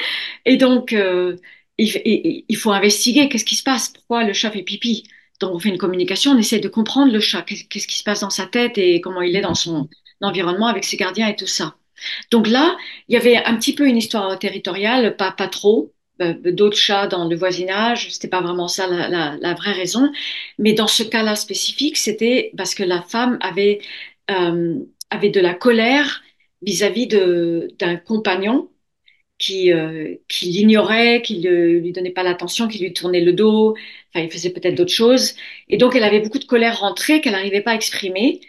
Et 0.45 0.57
donc, 0.57 0.93
euh, 0.93 1.37
il, 1.77 2.57
faut 2.57 2.71
investiguer 2.71 3.29
qu'est-ce 3.29 3.45
qui 3.45 3.55
se 3.55 3.63
passe, 3.63 3.89
pourquoi 3.89 4.23
le 4.23 4.33
chat 4.33 4.51
fait 4.51 4.63
pipi. 4.63 5.03
Donc, 5.39 5.53
on 5.53 5.59
fait 5.59 5.69
une 5.69 5.77
communication, 5.77 6.31
on 6.31 6.37
essaie 6.37 6.59
de 6.59 6.67
comprendre 6.67 7.11
le 7.11 7.19
chat, 7.19 7.43
qu'est- 7.43 7.67
qu'est-ce 7.69 7.87
qui 7.87 7.97
se 7.97 8.03
passe 8.03 8.21
dans 8.21 8.29
sa 8.31 8.47
tête 8.47 8.77
et 8.77 9.01
comment 9.01 9.21
il 9.21 9.35
est 9.35 9.41
dans 9.41 9.53
son 9.55 9.87
environnement 10.21 10.67
avec 10.67 10.83
ses 10.83 10.97
gardiens 10.97 11.27
et 11.27 11.35
tout 11.35 11.47
ça. 11.47 11.75
Donc 12.31 12.47
là, 12.47 12.77
il 13.07 13.13
y 13.13 13.17
avait 13.17 13.37
un 13.37 13.55
petit 13.55 13.73
peu 13.75 13.87
une 13.87 13.97
histoire 13.97 14.37
territoriale, 14.39 15.15
pas, 15.15 15.31
pas 15.31 15.47
trop, 15.47 15.93
euh, 16.21 16.33
d'autres 16.51 16.77
chats 16.77 17.07
dans 17.07 17.27
le 17.27 17.35
voisinage, 17.35 18.11
c'était 18.11 18.27
pas 18.27 18.41
vraiment 18.41 18.67
ça 18.67 18.87
la, 18.87 19.37
la- 19.39 19.53
vraie 19.53 19.73
raison. 19.73 20.11
Mais 20.57 20.73
dans 20.73 20.87
ce 20.87 21.03
cas-là 21.03 21.35
spécifique, 21.35 21.97
c'était 21.97 22.51
parce 22.57 22.75
que 22.75 22.83
la 22.83 23.01
femme 23.01 23.37
avait, 23.41 23.79
euh, 24.31 24.75
avait 25.09 25.29
de 25.29 25.39
la 25.39 25.53
colère 25.53 26.23
vis-à-vis 26.61 27.07
d'un 27.07 27.95
compagnon 27.97 28.69
qui, 29.37 29.71
euh, 29.73 30.15
qui 30.27 30.47
l'ignorait, 30.47 31.21
qui 31.21 31.39
ne 31.39 31.51
lui 31.79 31.91
donnait 31.91 32.11
pas 32.11 32.23
l'attention, 32.23 32.67
qui 32.67 32.79
lui 32.79 32.93
tournait 32.93 33.21
le 33.21 33.33
dos, 33.33 33.75
enfin, 34.13 34.25
il 34.25 34.31
faisait 34.31 34.49
peut-être 34.51 34.75
d'autres 34.75 34.91
choses. 34.93 35.35
Et 35.69 35.77
donc, 35.77 35.95
elle 35.95 36.03
avait 36.03 36.21
beaucoup 36.21 36.39
de 36.39 36.45
colère 36.45 36.79
rentrée 36.79 37.21
qu'elle 37.21 37.33
n'arrivait 37.33 37.61
pas 37.61 37.71
à 37.71 37.75
exprimer. 37.75 38.41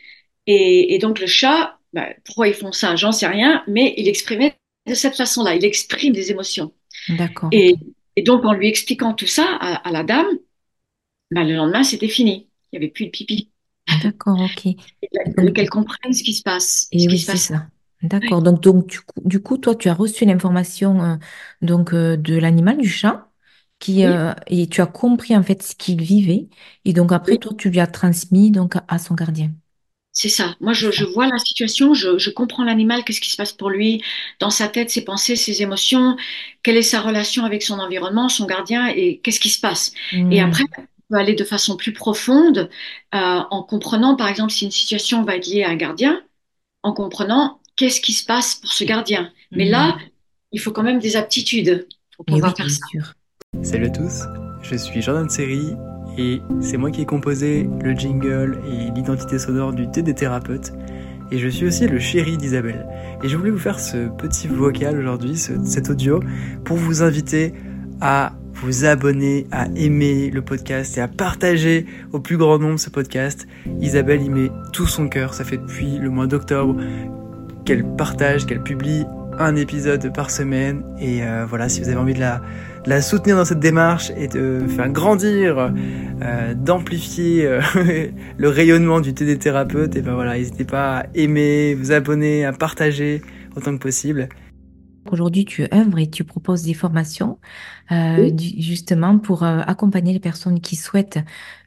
Et, 0.46 0.94
et 0.94 0.99
donc, 0.99 1.20
le 1.20 1.26
chat, 1.26 1.79
bah, 1.93 2.08
pourquoi 2.25 2.49
ils 2.49 2.55
font 2.55 2.73
ça? 2.73 2.96
J'en 2.96 3.12
sais 3.12 3.26
rien, 3.26 3.62
mais 3.69 3.94
il 3.99 4.08
exprimait 4.08 4.55
de 4.87 4.94
cette 4.94 5.17
façon-là. 5.17 5.55
Il 5.56 5.64
exprime 5.64 6.12
des 6.14 6.31
émotions. 6.31 6.73
d'accord. 7.08 7.52
Et, 7.52 7.76
et 8.17 8.23
donc, 8.23 8.44
en 8.44 8.52
lui 8.55 8.69
expliquant 8.69 9.14
tout 9.14 9.26
ça 9.26 9.46
à, 9.61 9.88
à 9.88 9.93
la 9.93 10.05
dame, 10.05 10.26
bah, 11.31 11.44
le 11.44 11.55
lendemain, 11.55 11.85
c'était 11.85 12.08
fini. 12.08 12.49
Il 12.73 12.79
n'y 12.79 12.85
avait 12.85 12.93
plus 12.93 13.06
de 13.06 13.11
pipi. 13.11 13.50
D'accord, 14.02 14.40
ok. 14.40 14.76
Qu'elle 15.55 15.70
comprenne 15.70 16.12
ce 16.12 16.23
qui 16.23 16.35
se 16.35 16.43
passe, 16.43 16.93
ce 16.99 17.06
et 17.06 17.06
qui 17.06 17.08
oui, 17.08 17.19
se 17.19 17.25
c'est 17.25 17.38
passe. 17.38 17.38
ça. 17.38 17.67
D'accord. 18.02 18.42
Donc, 18.42 18.60
donc 18.62 18.86
du 18.86 19.00
coup, 19.00 19.20
du 19.24 19.42
coup, 19.42 19.58
toi, 19.58 19.74
tu 19.74 19.88
as 19.88 19.94
reçu 19.94 20.24
l'information 20.24 21.02
euh, 21.02 21.16
donc 21.62 21.92
euh, 21.92 22.16
de 22.16 22.36
l'animal, 22.36 22.78
du 22.78 22.88
chat, 22.88 23.30
qui 23.80 24.04
Oui, 24.04 24.06
euh, 24.06 24.32
et 24.46 24.68
tu 24.68 24.80
as 24.80 24.86
compris 24.86 25.37
en 25.37 25.42
fait 25.42 25.62
ce 25.62 25.75
qu'il 25.75 26.00
vivait. 26.00 26.49
Et 26.84 26.92
donc 26.92 27.11
après, 27.12 27.37
oui. 27.37 27.38
toi, 27.38 27.52
tu 27.58 27.70
lui 27.70 27.80
as 27.80 27.87
transmis 27.88 28.50
donc 28.52 28.75
à 28.87 28.99
son 28.99 29.14
gardien. 29.14 29.50
C'est 30.12 30.28
ça. 30.28 30.56
Moi, 30.61 30.73
C'est 30.78 30.82
je, 30.82 30.90
je 30.90 31.04
ça. 31.04 31.04
vois 31.04 31.28
la 31.28 31.38
situation, 31.38 31.94
je, 31.94 32.18
je 32.18 32.30
comprends 32.30 32.64
l'animal, 32.64 33.04
qu'est-ce 33.04 33.20
qui 33.20 33.30
se 33.30 33.37
passe 33.37 33.52
pour 33.52 33.70
lui, 33.70 34.02
dans 34.40 34.50
sa 34.50 34.66
tête, 34.68 34.90
ses 34.90 35.04
pensées, 35.04 35.37
ses 35.37 35.62
émotions, 35.62 36.16
quelle 36.64 36.76
est 36.76 36.82
sa 36.82 37.00
relation 37.00 37.44
avec 37.44 37.62
son 37.62 37.78
environnement, 37.78 38.28
son 38.28 38.46
gardien, 38.46 38.88
et 38.88 39.20
qu'est-ce 39.20 39.38
qui 39.38 39.49
se 39.50 39.61
passe? 39.61 39.92
Et 40.30 40.40
après, 40.40 40.64
Hmm. 40.64 40.78
on 40.78 40.82
peut 41.14 41.20
aller 41.20 41.34
de 41.34 41.44
façon 41.44 41.76
plus 41.76 41.92
profonde, 41.92 42.68
euh, 43.14 43.18
en 43.50 43.62
comprenant, 43.62 44.16
par 44.16 44.26
exemple, 44.28 44.50
si 44.52 44.64
une 44.64 44.73
situation 44.73 45.23
va 45.23 45.37
être 45.37 45.46
liée 45.46 45.62
à 45.62 45.70
un 45.70 45.76
gardien, 45.76 46.20
en 46.82 46.92
comprenant 46.94 47.57
qu'est-ce 47.78 48.00
qui 48.00 48.12
se 48.12 48.25
passe 48.25 48.56
pour 48.56 48.73
ce 48.73 48.85
gardien? 48.85 49.30
Mais 49.52 49.64
là, 49.64 49.92
Hmm. 49.92 50.00
il 50.52 50.61
faut 50.61 50.73
quand 50.73 50.82
même 50.82 50.99
des 50.99 51.16
aptitudes 51.16 51.87
pour 52.16 52.25
oui, 52.28 52.35
pouvoir 52.35 52.56
faire 52.56 52.66
bien 52.66 52.75
ça. 52.75 52.87
sûr. 52.90 53.12
Salut 53.62 53.87
à 53.87 53.90
tous, 53.90 54.25
je 54.62 54.76
suis 54.76 55.00
Jordan 55.00 55.28
Seri 55.30 55.75
et 56.18 56.40
c'est 56.61 56.76
moi 56.76 56.90
qui 56.90 57.02
ai 57.02 57.06
composé 57.06 57.68
le 57.82 57.92
jingle 57.94 58.61
et 58.68 58.90
l'identité 58.94 59.38
sonore 59.38 59.73
du 59.73 59.88
thé 59.90 60.02
des 60.02 60.14
thérapeutes 60.14 60.73
et 61.30 61.38
je 61.38 61.49
suis 61.49 61.66
aussi 61.66 61.87
le 61.87 61.99
chéri 61.99 62.37
d'Isabelle. 62.37 62.87
Et 63.23 63.28
je 63.28 63.37
voulais 63.37 63.50
vous 63.50 63.58
faire 63.58 63.78
ce 63.78 64.08
petit 64.16 64.49
vocal 64.49 64.99
aujourd'hui, 64.99 65.37
ce- 65.37 65.62
cet 65.64 65.88
audio, 65.90 66.20
pour 66.64 66.76
vous 66.76 67.02
inviter 67.02 67.54
à 68.00 68.32
vous 68.54 68.85
abonner, 68.85 69.47
à 69.52 69.68
aimer 69.76 70.30
le 70.30 70.42
podcast 70.42 70.99
et 70.99 71.00
à 71.00 71.06
partager 71.08 71.87
au 72.12 72.18
plus 72.18 72.37
grand 72.37 72.58
nombre 72.58 72.78
ce 72.80 72.90
podcast. 72.90 73.47
Isabelle 73.80 74.23
y 74.23 74.30
met 74.30 74.50
tout 74.73 74.87
son 74.88 75.08
cœur, 75.08 75.32
ça 75.32 75.44
fait 75.44 75.58
depuis 75.58 75.99
le 75.99 76.11
mois 76.11 76.26
d'octobre 76.26 76.75
qu'elle 77.68 77.84
partage, 77.84 78.46
qu'elle 78.46 78.62
publie 78.62 79.04
un 79.38 79.54
épisode 79.54 80.10
par 80.14 80.30
semaine. 80.30 80.82
Et 80.98 81.22
euh, 81.22 81.44
voilà, 81.44 81.68
si 81.68 81.82
vous 81.82 81.88
avez 81.90 81.98
envie 81.98 82.14
de 82.14 82.18
la, 82.18 82.40
de 82.82 82.88
la 82.88 83.02
soutenir 83.02 83.37
dans 83.37 83.44
cette 83.44 83.60
démarche 83.60 84.10
et 84.16 84.26
de 84.26 84.60
faire 84.68 84.88
grandir, 84.88 85.70
euh, 86.22 86.54
d'amplifier 86.54 87.44
euh, 87.46 87.60
le 88.38 88.48
rayonnement 88.48 89.02
du 89.02 89.12
TD 89.12 89.37
thérapeute, 89.37 89.96
et 89.96 90.00
ben 90.00 90.14
voilà, 90.14 90.38
n'hésitez 90.38 90.64
pas 90.64 91.00
à 91.00 91.06
aimer, 91.14 91.75
vous 91.75 91.92
abonner, 91.92 92.46
à 92.46 92.54
partager 92.54 93.20
autant 93.54 93.76
que 93.76 93.82
possible. 93.82 94.30
Aujourd'hui, 95.12 95.44
tu 95.44 95.66
œuvres 95.70 95.98
et 95.98 96.08
tu 96.08 96.25
proposes 96.25 96.62
des 96.62 96.72
formations 96.72 97.38
euh, 97.92 98.22
Oui, 98.22 98.32
du- 98.32 98.62
justement 98.62 99.18
pour 99.18 99.42
euh, 99.42 99.60
accompagner 99.66 100.14
les 100.14 100.20
personnes 100.20 100.60
qui 100.60 100.76
souhaitent 100.76 101.18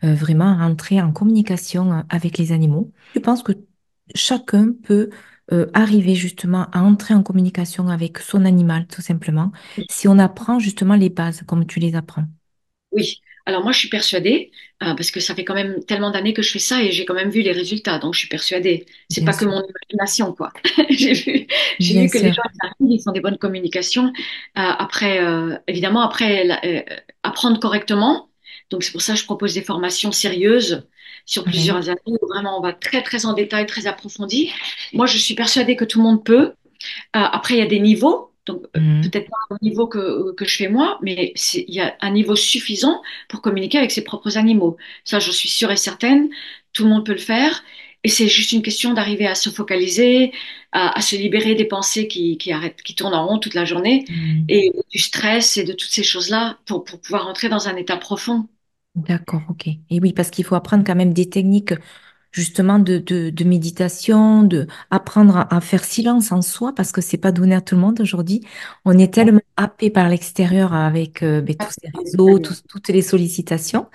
euh, 0.03 0.15
vraiment 0.15 0.57
rentrer 0.57 0.99
en 0.99 1.11
communication 1.11 2.03
avec 2.09 2.39
les 2.39 2.53
animaux. 2.53 2.91
Je 3.13 3.19
pense 3.19 3.43
que 3.43 3.51
chacun 4.15 4.73
peut 4.83 5.09
euh, 5.53 5.67
arriver 5.73 6.15
justement 6.15 6.67
à 6.71 6.81
entrer 6.81 7.13
en 7.13 7.23
communication 7.23 7.87
avec 7.89 8.19
son 8.19 8.45
animal, 8.45 8.87
tout 8.87 9.01
simplement, 9.01 9.51
si 9.87 10.07
on 10.07 10.19
apprend 10.19 10.59
justement 10.59 10.95
les 10.95 11.09
bases 11.09 11.43
comme 11.47 11.65
tu 11.65 11.79
les 11.79 11.95
apprends. 11.95 12.25
Oui, 12.91 13.21
alors 13.45 13.63
moi 13.63 13.71
je 13.71 13.79
suis 13.79 13.89
persuadée, 13.89 14.51
euh, 14.83 14.93
parce 14.95 15.11
que 15.11 15.19
ça 15.19 15.33
fait 15.35 15.45
quand 15.45 15.53
même 15.53 15.83
tellement 15.85 16.11
d'années 16.11 16.33
que 16.33 16.41
je 16.41 16.51
fais 16.51 16.59
ça 16.59 16.83
et 16.83 16.91
j'ai 16.91 17.05
quand 17.05 17.13
même 17.13 17.29
vu 17.29 17.41
les 17.41 17.51
résultats, 17.53 17.99
donc 17.99 18.13
je 18.13 18.19
suis 18.19 18.27
persuadée. 18.27 18.85
C'est 19.09 19.23
pas 19.23 19.33
que 19.33 19.45
mon 19.45 19.61
imagination, 19.63 20.33
quoi. 20.33 20.51
J'ai 20.89 21.13
vu, 21.13 21.47
vu 21.79 22.09
que 22.09 22.17
les 22.17 22.31
gens 22.33 22.41
ils 22.81 23.01
font 23.03 23.11
des 23.11 23.21
bonnes 23.21 23.37
communications. 23.37 24.07
Euh, 24.07 24.11
après, 24.55 25.19
évidemment, 25.67 26.01
après 26.01 26.43
la- 26.43 26.61
apprendre 27.23 27.59
correctement. 27.59 28.29
Donc 28.69 28.83
c'est 28.83 28.91
pour 28.91 29.01
ça 29.01 29.13
que 29.13 29.19
je 29.19 29.25
propose 29.25 29.53
des 29.53 29.61
formations 29.61 30.11
sérieuses 30.11 30.87
sur 31.25 31.47
plusieurs 31.47 31.89
années 31.89 31.99
où 32.05 32.17
vraiment 32.27 32.57
on 32.57 32.61
va 32.61 32.73
très 32.73 33.01
très 33.03 33.25
en 33.25 33.33
détail, 33.33 33.65
très 33.65 33.87
approfondi. 33.87 34.51
Moi 34.95 35.05
je 35.07 35.17
suis 35.17 35.35
persuadée 35.35 35.75
que 35.75 35.85
tout 35.85 35.99
le 35.99 36.03
monde 36.03 36.23
peut. 36.23 36.53
Euh, 37.15 37.19
après, 37.19 37.55
il 37.55 37.59
y 37.59 37.61
a 37.61 37.65
des 37.67 37.79
niveaux, 37.79 38.31
donc 38.45 38.63
euh, 38.75 38.79
Mhm. 38.79 39.01
peut-être 39.01 39.29
pas 39.29 39.37
au 39.55 39.57
niveau 39.61 39.87
que, 39.87 40.33
que 40.33 40.45
je 40.45 40.55
fais 40.57 40.67
moi, 40.69 40.97
mais 41.01 41.33
il 41.55 41.73
y 41.75 41.79
a 41.81 41.95
un 42.01 42.11
niveau 42.11 42.35
suffisant 42.35 43.01
pour 43.29 43.41
communiquer 43.41 43.77
avec 43.77 43.91
ses 43.91 44.03
propres 44.03 44.37
animaux. 44.37 44.77
Ça, 45.03 45.19
je 45.19 45.31
suis 45.31 45.49
sûre 45.49 45.71
et 45.71 45.77
certaine, 45.77 46.29
tout 46.73 46.83
le 46.83 46.89
monde 46.89 47.05
peut 47.05 47.11
le 47.13 47.17
faire. 47.19 47.63
Et 48.03 48.09
c'est 48.09 48.27
juste 48.27 48.51
une 48.51 48.63
question 48.63 48.93
d'arriver 48.93 49.27
à 49.27 49.35
se 49.35 49.49
focaliser, 49.51 50.31
à, 50.71 50.97
à 50.97 51.01
se 51.01 51.15
libérer 51.15 51.53
des 51.53 51.65
pensées 51.65 52.07
qui, 52.07 52.37
qui 52.37 52.51
arrêtent, 52.51 52.81
qui 52.81 52.95
tournent 52.95 53.13
en 53.13 53.27
rond 53.27 53.37
toute 53.39 53.53
la 53.53 53.65
journée, 53.65 54.05
Mhm. 54.09 54.45
et 54.49 54.71
du 54.91 54.97
stress 54.99 55.57
et 55.57 55.63
de 55.63 55.73
toutes 55.73 55.91
ces 55.91 56.03
choses-là 56.03 56.57
pour, 56.65 56.83
pour 56.83 56.99
pouvoir 56.99 57.27
entrer 57.27 57.47
dans 57.49 57.67
un 57.67 57.75
état 57.75 57.97
profond. 57.97 58.47
D'accord, 58.95 59.43
ok. 59.49 59.67
Et 59.67 59.99
oui, 60.01 60.11
parce 60.13 60.29
qu'il 60.29 60.43
faut 60.45 60.55
apprendre 60.55 60.83
quand 60.85 60.95
même 60.95 61.13
des 61.13 61.29
techniques 61.29 61.73
justement 62.31 62.79
de, 62.79 62.97
de, 62.97 63.29
de 63.29 63.43
méditation, 63.45 64.43
de 64.43 64.67
apprendre 64.89 65.37
à, 65.37 65.53
à 65.55 65.61
faire 65.61 65.83
silence 65.83 66.31
en 66.31 66.41
soi, 66.41 66.73
parce 66.75 66.91
que 66.93 67.01
c'est 67.01 67.17
pas 67.17 67.31
donné 67.33 67.55
à 67.55 67.61
tout 67.61 67.75
le 67.75 67.81
monde 67.81 68.01
aujourd'hui. 68.01 68.41
On 68.85 68.97
est 68.97 69.13
tellement 69.13 69.41
happé 69.57 69.89
par 69.91 70.09
l'extérieur 70.09 70.73
avec 70.73 71.23
euh, 71.23 71.41
ben, 71.41 71.55
tous 71.57 71.71
ces 71.71 71.89
réseaux, 72.03 72.39
tous- 72.39 72.63
toutes 72.67 72.89
les 72.89 73.01
sollicitations. 73.01 73.89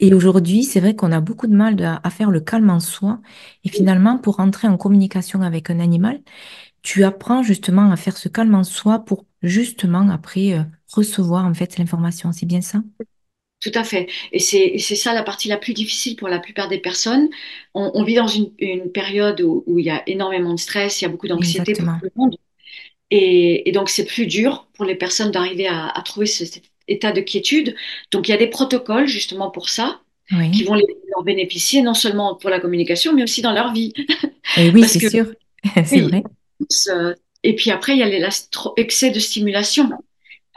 Et 0.00 0.14
aujourd'hui, 0.14 0.64
c'est 0.64 0.80
vrai 0.80 0.96
qu'on 0.96 1.12
a 1.12 1.20
beaucoup 1.20 1.46
de 1.48 1.54
mal 1.56 1.76
de- 1.76 1.84
à 1.84 2.10
faire 2.10 2.30
le 2.30 2.40
calme 2.40 2.70
en 2.70 2.80
soi. 2.80 3.20
Et 3.64 3.70
finalement, 3.70 4.18
pour 4.18 4.40
entrer 4.40 4.68
en 4.68 4.76
communication 4.78 5.42
avec 5.42 5.70
un 5.70 5.80
animal, 5.80 6.20
tu 6.82 7.04
apprends 7.04 7.42
justement 7.44 7.90
à 7.92 7.96
faire 7.96 8.16
ce 8.18 8.28
calme 8.30 8.54
en 8.56 8.64
soi 8.64 9.00
pour 9.00 9.26
justement 9.42 10.08
après 10.10 10.54
euh, 10.54 10.64
recevoir 10.92 11.46
en 11.46 11.54
fait 11.54 11.78
l'information. 11.78 12.32
C'est 12.32 12.46
bien 12.46 12.62
ça? 12.62 12.82
Tout 13.60 13.72
à 13.74 13.84
fait. 13.84 14.08
Et 14.32 14.38
c'est 14.38 14.78
ça 14.78 15.12
la 15.12 15.22
partie 15.22 15.48
la 15.48 15.58
plus 15.58 15.74
difficile 15.74 16.16
pour 16.16 16.28
la 16.28 16.38
plupart 16.38 16.68
des 16.68 16.78
personnes. 16.78 17.28
On, 17.74 17.90
on 17.94 18.04
vit 18.04 18.14
dans 18.14 18.26
une, 18.26 18.52
une 18.58 18.90
période 18.90 19.42
où, 19.42 19.64
où 19.66 19.78
il 19.78 19.84
y 19.84 19.90
a 19.90 20.02
énormément 20.08 20.54
de 20.54 20.58
stress, 20.58 21.00
il 21.00 21.04
y 21.04 21.06
a 21.06 21.10
beaucoup 21.10 21.28
d'anxiété 21.28 21.74
pour 21.76 21.84
tout 22.00 22.06
le 22.06 22.10
monde. 22.16 22.36
Et, 23.10 23.68
et 23.68 23.72
donc, 23.72 23.90
c'est 23.90 24.06
plus 24.06 24.26
dur 24.26 24.68
pour 24.74 24.84
les 24.84 24.96
personnes 24.96 25.30
d'arriver 25.32 25.68
à, 25.68 25.88
à 25.88 26.02
trouver 26.02 26.26
ce- 26.26 26.46
cet 26.46 26.64
état 26.88 27.12
de 27.12 27.20
quiétude. 27.20 27.76
Donc, 28.12 28.28
il 28.28 28.32
y 28.32 28.34
a 28.34 28.38
des 28.38 28.48
protocoles 28.48 29.06
justement 29.08 29.50
pour 29.50 29.68
ça 29.70 30.00
qui 30.52 30.64
vont 30.64 30.74
les, 30.74 30.86
leur 31.10 31.24
bénéficier 31.24 31.82
non 31.82 31.94
seulement 31.94 32.36
pour 32.36 32.50
la 32.50 32.60
communication, 32.60 33.14
mais 33.14 33.22
aussi 33.24 33.42
dans 33.42 33.52
leur 33.52 33.72
vie. 33.72 33.92
Et 34.56 34.70
oui, 34.70 34.84
c'est 34.88 35.00
sûr. 35.00 35.26
C'est 35.84 36.00
oui, 36.00 36.02
vrai. 36.02 36.22
euh, 36.88 37.14
et 37.42 37.54
puis 37.56 37.70
après, 37.70 37.92
il 37.94 37.98
y 37.98 38.02
a 38.02 38.08
l'excès 38.76 39.10
de 39.10 39.18
stimulation 39.18 39.90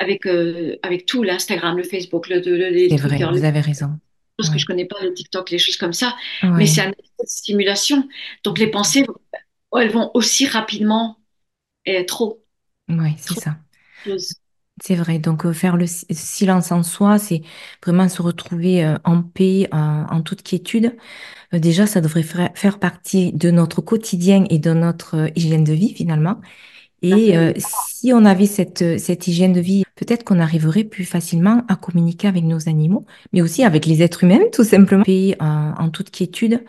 avec, 0.04 0.26
euh, 0.28 0.78
avec 0.84 1.06
tout, 1.08 1.24
l'Instagram, 1.24 1.78
le 1.78 1.84
Facebook, 1.84 2.30
le, 2.30 2.40
le, 2.42 2.70
les 2.70 2.90
C'est 2.90 2.98
vrai. 2.98 3.18
Twitter, 3.18 3.28
Vous 3.30 3.44
avez 3.44 3.60
raison. 3.62 4.00
choses 4.40 4.50
que 4.50 4.58
je 4.60 4.66
connais 4.66 4.86
pas, 4.86 4.98
le 5.02 5.14
TikTok, 5.14 5.50
les 5.52 5.58
choses 5.60 5.78
comme 5.78 5.94
ça, 5.94 6.16
mais 6.56 6.66
c'est 6.66 6.82
Oui. 6.82 6.82
un 6.82 6.90
effet 6.92 7.10
de 7.20 7.26
stimulation. 7.28 8.08
Donc 8.44 8.58
les 8.60 8.68
pensées, 8.68 9.06
oh, 9.72 9.78
elles 9.80 9.92
vont 9.92 10.12
aussi 10.14 10.48
rapidement 10.48 11.20
et 11.86 12.06
trop, 12.06 12.44
Oui, 12.90 13.16
c'est 13.18 13.36
ça. 13.36 13.58
choses. 14.06 14.34
C'est 14.84 14.96
vrai. 14.96 15.20
Donc, 15.20 15.46
euh, 15.46 15.54
faire 15.54 15.78
le 15.78 15.86
si- 15.88 16.06
silence 16.12 16.72
en 16.72 16.82
soi, 16.84 17.20
c'est 17.20 17.42
vraiment 17.86 18.10
se 18.10 18.22
retrouver 18.22 18.84
euh, 18.84 18.98
en 19.04 19.22
paix, 19.22 19.68
en, 19.72 20.06
en 20.10 20.22
toute 20.22 20.42
quiétude. 20.44 20.98
Déjà, 21.54 21.88
ça 21.88 22.02
devrait 22.02 22.24
faire, 22.24 22.80
partie 22.80 23.34
de 23.34 23.52
notre 23.52 23.82
quotidien 23.82 24.46
et 24.50 24.60
de 24.60 24.74
notre 24.74 25.32
hygiène 25.38 25.64
de 25.66 25.74
vie, 25.74 25.94
finalement. 25.96 26.42
Et 27.04 27.38
euh, 27.38 27.52
si 27.58 28.12
on 28.14 28.26
avait 28.26 28.46
cette, 28.46 28.82
euh, 28.82 28.98
cette 28.98 29.28
hygiène 29.28 29.54
de 29.54 29.60
vie, 29.60 29.84
peut-être 29.96 30.24
qu'on 30.24 30.40
arriverait 30.40 30.86
plus 30.86 31.06
facilement 31.06 31.64
à 31.68 31.76
communiquer 31.76 32.28
avec 32.28 32.44
nos 32.44 32.70
animaux, 32.70 33.06
mais 33.34 33.42
aussi 33.42 33.64
avec 33.64 33.86
les 33.86 34.02
êtres 34.02 34.24
humains, 34.24 34.40
tout 34.54 34.64
simplement. 34.64 35.04
Paix, 35.04 35.36
en, 35.40 35.74
en 35.78 35.90
toute 35.90 36.12
quiétude. 36.12 36.64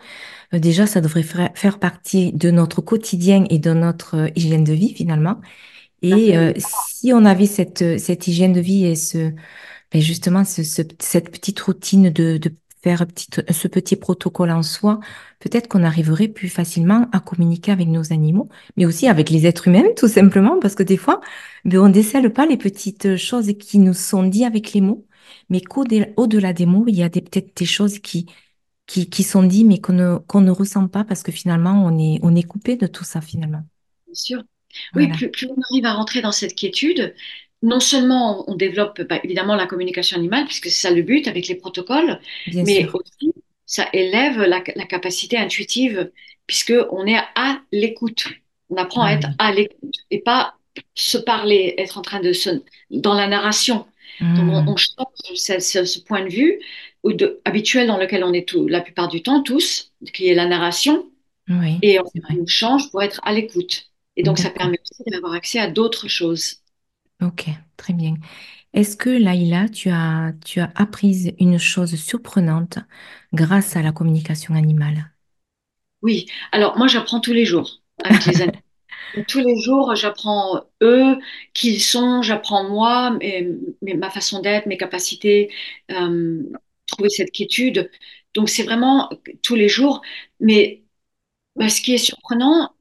Euh, 0.53 0.59
déjà, 0.59 0.87
ça 0.87 1.01
devrait 1.01 1.23
faire, 1.23 1.79
partie 1.79 2.33
de 2.33 2.51
notre 2.51 2.81
quotidien 2.81 3.45
et 3.49 3.59
de 3.59 3.73
notre 3.73 4.15
euh, 4.17 4.29
hygiène 4.35 4.63
de 4.63 4.73
vie, 4.73 4.93
finalement. 4.93 5.41
Et 6.01 6.31
fait, 6.31 6.37
euh, 6.37 6.53
si 6.57 7.13
on 7.13 7.25
avait 7.25 7.45
cette, 7.47 7.81
euh, 7.81 7.97
cette 7.97 8.27
hygiène 8.27 8.53
de 8.53 8.59
vie 8.61 8.85
et 8.85 8.95
ce, 8.95 9.31
ben 9.91 10.01
justement 10.01 10.43
ce, 10.45 10.63
ce- 10.63 10.81
cette 10.99 11.31
petite 11.31 11.59
routine 11.61 12.09
de, 12.11 12.37
de 12.37 12.51
faire 12.85 13.05
ce 13.51 13.67
petit 13.67 13.95
protocole 13.95 14.51
en 14.51 14.61
soi, 14.63 14.99
peut-être 15.39 15.67
qu'on 15.67 15.83
arriverait 15.83 16.27
plus 16.27 16.49
facilement 16.49 17.07
à 17.11 17.19
communiquer 17.19 17.71
avec 17.71 17.87
nos 17.87 18.13
animaux, 18.13 18.47
mais 18.77 18.85
aussi 18.85 19.07
avec 19.07 19.29
les 19.31 19.47
êtres 19.47 19.67
humains, 19.67 19.85
tout 19.97 20.07
simplement, 20.07 20.59
parce 20.59 20.75
que 20.75 20.83
des 20.83 20.97
fois, 20.97 21.19
ben, 21.65 21.79
on 21.79 21.87
ne 21.87 21.93
décèle 21.93 22.31
pas 22.31 22.45
les 22.45 22.57
petites 22.57 23.17
choses 23.17 23.51
qui 23.59 23.79
nous 23.79 23.93
sont 23.95 24.23
dites 24.23 24.43
avec 24.45 24.73
les 24.73 24.81
mots, 24.81 25.07
mais 25.49 25.61
qu'au-delà 25.61 26.53
des 26.53 26.65
mots, 26.67 26.85
il 26.87 26.95
y 26.95 27.03
a 27.03 27.09
peut-être 27.09 27.57
des 27.57 27.65
choses 27.65 27.97
qui, 27.99 28.27
qui, 28.87 29.09
qui 29.09 29.23
sont 29.23 29.43
dites, 29.43 29.67
mais 29.67 29.79
qu'on 29.81 29.93
ne, 29.93 30.17
qu'on 30.19 30.41
ne 30.41 30.51
ressent 30.51 30.87
pas, 30.87 31.03
parce 31.05 31.23
que 31.23 31.31
finalement, 31.31 31.83
on 31.85 31.97
est, 31.99 32.19
on 32.23 32.35
est 32.35 32.43
coupé 32.43 32.77
de 32.77 32.87
tout 32.87 33.03
ça, 33.05 33.21
finalement. 33.21 33.63
Bien 34.07 34.13
sûr. 34.15 34.43
Oui, 34.95 35.07
Voilà, 35.07 35.11
plus, 35.11 35.31
plus 35.31 35.47
on 35.47 35.55
arrive 35.71 35.85
à 35.85 35.93
rentrer 35.93 36.21
dans 36.21 36.31
cette 36.31 36.55
quiétude, 36.55 37.15
non 37.65 37.81
seulement 37.81 38.45
on, 38.49 38.53
on 38.53 38.55
développe 38.55 39.01
bah, 39.03 39.19
évidemment 39.23 39.55
la 39.55 39.67
communication 39.67 40.17
animale, 40.17 40.45
puisque 40.45 40.65
c'est 40.65 40.89
ça 40.89 40.91
le 40.91 41.03
but 41.03 41.27
avec 41.27 41.47
les 41.49 41.55
protocoles, 41.55 42.19
bien 42.47 42.65
mais 42.65 42.89
sûr. 42.89 42.93
aussi 42.93 43.33
ça 43.67 43.87
élève 43.93 44.41
la, 44.43 44.63
la 44.75 44.85
capacité 44.85 45.37
intuitive, 45.37 46.11
puisque 46.47 46.73
on 46.91 47.07
est 47.07 47.17
à 47.35 47.61
l'écoute. 47.73 48.27
On 48.69 48.77
apprend 48.77 49.03
à 49.03 49.11
être 49.13 49.27
oui. 49.27 49.39
à 49.39 49.53
l'écoute 49.53 49.95
et 50.11 50.21
pas 50.21 50.55
se 50.95 51.17
parler, 51.17 51.75
être 51.77 51.97
en 51.97 52.01
train 52.03 52.21
de 52.21 52.33
se, 52.33 52.49
dans 52.91 53.13
la 53.15 53.27
narration. 53.27 53.87
Donc 54.35 54.47
on, 54.49 54.63
on 54.67 54.75
Hmm. 54.75 54.77
change 54.77 55.07
ce, 55.35 55.59
ce- 55.59 55.85
ce 55.85 55.99
point 55.99 56.23
de 56.23 56.29
vue 56.29 56.59
ou 57.03 57.13
de, 57.13 57.41
habituel 57.45 57.87
dans 57.87 57.97
lequel 57.97 58.23
on 58.23 58.33
est 58.33 58.47
tout, 58.47 58.67
la 58.67 58.81
plupart 58.81 59.07
du 59.07 59.21
temps 59.23 59.41
tous, 59.43 59.93
qui 60.13 60.27
est 60.27 60.33
la 60.35 60.47
narration 60.47 61.09
Oui, 61.49 61.83
et 61.83 61.99
vrai. 62.13 62.39
on 62.39 62.45
change 62.47 62.91
pour 62.91 63.03
être 63.03 63.21
à 63.23 63.33
l'écoute. 63.33 63.91
Et 64.17 64.23
donc, 64.23 64.39
ça 64.39 64.49
permet 64.49 64.79
aussi 64.91 65.03
d'avoir 65.11 65.33
accès 65.33 65.59
à 65.59 65.67
d'autres 65.69 66.07
choses. 66.07 66.57
Ok, 67.21 67.49
très 67.77 67.93
bien. 67.93 68.15
Est-ce 68.73 68.97
que 68.97 69.09
Laïla, 69.09 69.69
tu 69.69 69.89
as, 69.91 70.33
tu 70.45 70.59
as 70.61 70.71
appris 70.75 71.35
une 71.39 71.59
chose 71.59 71.95
surprenante 71.97 72.79
grâce 73.33 73.75
à 73.77 73.81
la 73.83 73.91
communication 73.93 74.55
animale? 74.55 75.11
Oui, 76.01 76.27
alors 76.51 76.77
moi, 76.77 76.87
j'apprends 76.87 77.19
tous 77.19 77.33
les 77.33 77.45
jours 77.45 77.81
avec 78.03 78.25
les 78.25 78.41
animaux. 78.41 78.51
Tous 79.27 79.39
les 79.41 79.59
jours, 79.61 79.95
j'apprends 79.95 80.63
eux, 80.83 81.17
qui 81.53 81.75
ils 81.75 81.81
sont, 81.81 82.21
j'apprends 82.23 82.69
moi, 82.69 83.11
mes- 83.11 83.49
mes- 83.81 83.95
ma 83.95 84.09
façon 84.11 84.41
d'être, 84.41 84.67
mes 84.67 84.77
capacités, 84.77 85.51
euh, 85.91 86.43
trouver 86.87 87.09
cette 87.09 87.31
quiétude. 87.31 87.91
Donc, 88.35 88.49
c'est 88.49 88.63
vraiment 88.63 89.09
tous 89.43 89.55
les 89.55 89.69
jours. 89.69 90.01
Mais 90.41 90.83
bah, 91.57 91.69
ce 91.69 91.81
qui 91.81 91.95
est 91.95 91.99
surprenant, 91.99 92.74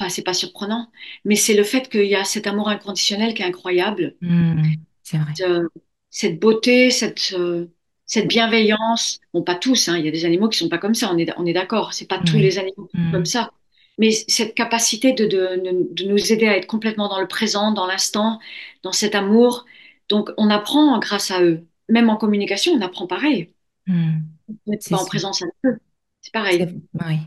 enfin, 0.00 0.08
c'est 0.10 0.22
pas 0.24 0.34
surprenant, 0.34 0.90
mais 1.24 1.36
c'est 1.36 1.54
le 1.54 1.64
fait 1.64 1.88
qu'il 1.90 2.06
y 2.06 2.16
a 2.16 2.24
cet 2.24 2.46
amour 2.48 2.68
inconditionnel 2.70 3.34
qui 3.34 3.42
est 3.42 3.46
incroyable. 3.46 4.16
Hmm, 4.20 4.62
c'est 5.02 5.18
vrai. 5.18 5.34
euh, 5.40 5.68
cette 6.10 6.38
beauté, 6.40 6.90
cette, 6.90 7.32
euh, 7.34 7.66
cette 8.06 8.26
bienveillance. 8.28 9.20
Bon, 9.32 9.42
pas 9.42 9.54
tous, 9.54 9.88
hein, 9.88 9.98
il 9.98 10.04
y 10.04 10.08
a 10.08 10.10
des 10.10 10.24
animaux 10.24 10.48
qui 10.48 10.58
sont 10.58 10.68
pas 10.68 10.78
comme 10.78 10.94
ça, 10.94 11.10
on 11.12 11.18
est, 11.18 11.30
on 11.38 11.46
est 11.46 11.52
d'accord, 11.52 11.94
c'est 11.94 12.06
pas 12.08 12.18
tous 12.18 12.38
les 12.38 12.58
animaux 12.58 12.86
qui 12.86 12.92
sont 13.02 13.10
comme 13.10 13.24
Hmm, 13.24 13.26
ça. 13.26 13.50
Mais 13.98 14.10
cette 14.12 14.54
capacité 14.54 15.12
de, 15.12 15.26
de, 15.26 15.88
de 15.92 16.04
nous 16.08 16.32
aider 16.32 16.48
à 16.48 16.56
être 16.56 16.66
complètement 16.66 17.08
dans 17.08 17.20
le 17.20 17.28
présent, 17.28 17.72
dans 17.72 17.86
l'instant, 17.86 18.38
dans 18.82 18.92
cet 18.92 19.14
amour. 19.14 19.66
Donc, 20.08 20.30
on 20.38 20.48
apprend 20.50 20.98
grâce 20.98 21.30
à 21.30 21.42
eux. 21.42 21.66
Même 21.88 22.08
en 22.08 22.16
communication, 22.16 22.72
on 22.72 22.80
apprend 22.80 23.06
pareil. 23.06 23.52
hmm, 23.86 24.38
On 24.66 24.70
n'est 24.72 24.78
pas 24.90 24.98
en 24.98 25.04
sûr. 25.04 25.06
présence 25.06 25.42
avec 25.42 25.54
eux. 25.66 25.78
C'est 26.22 26.32
C'est 26.32 26.32
pareil. 26.32 26.70
oui. 26.94 27.18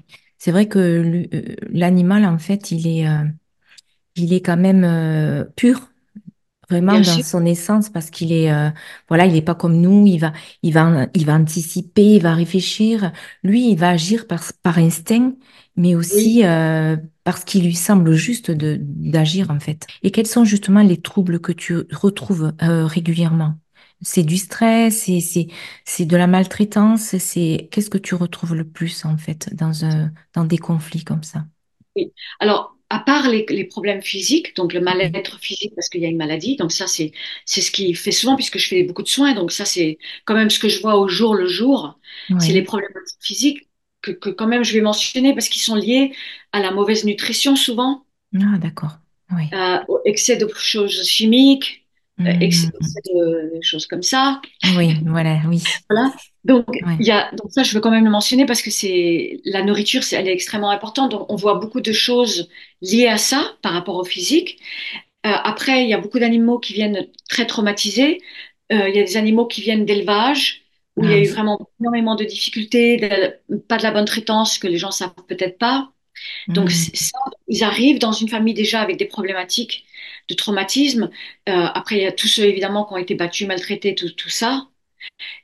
C'est 0.44 0.52
vrai 0.52 0.68
que 0.68 0.78
euh, 1.34 1.56
l'animal, 1.70 2.26
en 2.26 2.38
fait, 2.38 2.72
il 2.72 2.86
est, 2.88 3.08
euh, 3.08 3.24
il 4.16 4.34
est 4.34 4.42
quand 4.42 4.58
même 4.58 4.84
euh, 4.86 5.46
pur. 5.58 5.90
vraiment 6.70 7.00
Bien 7.00 7.02
dans 7.02 7.22
sûr. 7.22 7.24
son 7.24 7.46
essence 7.46 7.90
parce 7.92 8.10
qu'il 8.12 8.32
est 8.34 8.52
euh, 8.54 8.72
voilà 9.10 9.26
il 9.28 9.36
est 9.38 9.42
pas 9.44 9.56
comme 9.56 9.78
nous 9.82 10.08
il 10.08 10.20
va 10.20 10.34
il 10.64 10.74
va 10.74 11.08
il 11.16 11.26
va 11.26 11.36
anticiper 11.36 12.16
il 12.18 12.22
va 12.24 12.36
réfléchir 12.36 13.12
lui 13.44 13.72
il 13.72 13.78
va 13.78 13.90
agir 13.92 14.28
par 14.28 14.44
par 14.64 14.78
instinct 14.80 15.34
mais 15.78 15.96
aussi 15.96 16.46
euh, 16.46 16.98
parce 17.26 17.44
qu'il 17.46 17.66
lui 17.66 17.76
semble 17.76 18.14
juste 18.16 18.52
de 18.52 18.78
d'agir 18.82 19.52
en 19.52 19.60
fait 19.62 19.88
et 20.04 20.12
quels 20.12 20.28
sont 20.28 20.46
justement 20.46 20.84
les 20.84 21.02
troubles 21.02 21.40
que 21.42 21.54
tu 21.54 21.76
retrouves 21.94 22.54
euh, 22.64 22.86
régulièrement? 22.88 23.56
C'est 24.04 24.24
du 24.24 24.38
stress 24.38 25.10
c'est 25.86 26.06
de 26.06 26.18
la 26.18 26.28
maltraitance 26.28 27.18
c'est 27.18 27.70
qu'est-ce 27.72 27.90
que 27.90 27.98
tu 27.98 28.16
retrouves 28.16 28.56
le 28.56 28.68
plus 28.68 29.06
en 29.06 29.18
fait 29.18 29.54
dans 29.54 29.86
un 29.86 30.12
dans 30.34 30.46
des 30.46 30.58
conflits 30.58 31.04
comme 31.04 31.24
ça? 31.24 31.46
Oui. 31.96 32.12
Alors, 32.40 32.76
à 32.90 33.00
part 33.00 33.28
les, 33.30 33.46
les, 33.50 33.64
problèmes 33.64 34.02
physiques, 34.02 34.56
donc 34.56 34.74
le 34.74 34.80
mal-être 34.82 35.40
physique 35.40 35.74
parce 35.76 35.90
qu'il 35.90 36.02
y 36.02 36.06
a 36.06 36.10
une 36.10 36.18
maladie, 36.18 36.58
donc 36.58 36.72
ça 36.72 36.86
c'est 36.88 37.12
c'est 37.46 37.62
ce 37.62 37.72
qui 37.72 37.94
fait 37.96 38.12
souvent 38.12 38.36
puisque 38.36 38.58
je 38.60 38.68
fais 38.68 38.84
beaucoup 38.84 39.04
de 39.04 39.08
soins, 39.08 39.34
donc 39.34 39.52
ça 39.52 39.66
c'est 39.66 39.98
quand 40.26 40.36
même 40.36 40.50
ce 40.50 40.60
que 40.60 40.70
je 40.70 40.80
vois 40.82 40.98
au 41.00 41.08
jour 41.08 41.34
le 41.36 41.48
jour, 41.48 42.00
c'est 42.40 42.54
les 42.54 42.62
problèmes 42.62 42.92
physiques 43.20 43.68
que, 44.02 44.12
que, 44.12 44.30
quand 44.30 44.48
même 44.48 44.64
je 44.64 44.74
vais 44.74 44.82
mentionner 44.82 45.34
parce 45.34 45.50
qu'ils 45.50 45.62
sont 45.62 45.76
liés 45.76 46.14
à 46.52 46.60
la 46.60 46.72
mauvaise 46.72 47.06
nutrition 47.06 47.56
souvent. 47.56 48.06
Ah 48.36 48.58
d'accord. 48.60 48.98
Oui. 49.32 49.46
Euh, 49.54 49.80
au 49.88 50.00
excès 50.06 50.38
de 50.38 50.48
choses 50.56 51.04
chimiques, 51.04 51.83
mmh. 52.18 52.42
excès, 52.42 52.70
de, 53.14 53.60
choses 53.62 53.88
comme 53.88 54.04
ça. 54.04 54.42
Oui, 54.78 54.96
voilà, 55.06 55.42
oui. 55.48 55.62
Voilà. 55.90 56.14
Donc, 56.44 56.66
il 57.00 57.06
y 57.06 57.12
a, 57.12 57.32
donc 57.32 57.52
ça, 57.52 57.64
je 57.64 57.74
veux 57.74 57.80
quand 57.80 57.92
même 57.92 58.04
le 58.04 58.10
mentionner 58.10 58.46
parce 58.46 58.62
que 58.62 58.70
c'est 58.70 59.40
la 59.46 59.64
nourriture, 59.64 60.02
elle 60.12 60.28
est 60.28 60.34
extrêmement 60.34 60.72
importante. 60.72 61.12
Donc, 61.12 61.32
on 61.32 61.36
voit 61.36 61.56
beaucoup 61.56 61.80
de 61.80 61.92
choses 61.94 62.50
liées 62.82 63.08
à 63.08 63.18
ça 63.18 63.56
par 63.62 63.74
rapport 63.74 63.96
au 63.96 64.04
physique. 64.04 64.60
Euh, 65.26 65.32
après, 65.32 65.84
il 65.84 65.90
y 65.90 65.94
a 65.94 65.98
beaucoup 65.98 66.20
d'animaux 66.20 66.60
qui 66.60 66.74
viennent 66.74 67.08
très 67.30 67.46
traumatisés. 67.46 68.22
Euh, 68.72 68.90
il 68.90 68.96
y 68.96 69.00
a 69.00 69.04
des 69.04 69.18
animaux 69.18 69.46
qui 69.46 69.62
viennent 69.62 69.86
d'élevage 69.86 70.64
où 70.96 71.06
il 71.06 71.12
y 71.12 71.14
a 71.14 71.18
eu 71.18 71.28
ah. 71.30 71.34
vraiment 71.34 71.70
énormément 71.80 72.16
de 72.16 72.24
difficultés, 72.24 73.00
pas 73.68 73.78
de 73.78 73.84
la 73.84 73.92
bonne 73.92 74.06
traitance 74.06 74.60
que 74.60 74.68
les 74.68 74.78
gens 74.78 74.92
savent 74.92 75.16
peut-être 75.28 75.58
pas. 75.58 75.92
Donc, 76.50 76.70
mmh. 76.70 76.94
ça, 76.94 77.18
ils 77.48 77.64
arrivent 77.64 78.00
dans 78.00 78.12
une 78.12 78.30
famille 78.30 78.54
déjà 78.54 78.82
avec 78.82 78.98
des 78.98 79.06
problématiques 79.06 79.86
de 80.30 80.34
traumatisme. 80.36 81.10
Euh, 81.50 81.52
après, 81.74 81.98
il 81.98 82.04
y 82.04 82.08
a 82.08 82.12
tous 82.12 82.28
ceux 82.28 82.46
évidemment 82.46 82.86
qui 82.86 82.94
ont 82.94 82.98
été 82.98 83.16
battus, 83.16 83.48
maltraités, 83.48 83.96
tout, 83.96 84.10
tout 84.10 84.30
ça. 84.30 84.68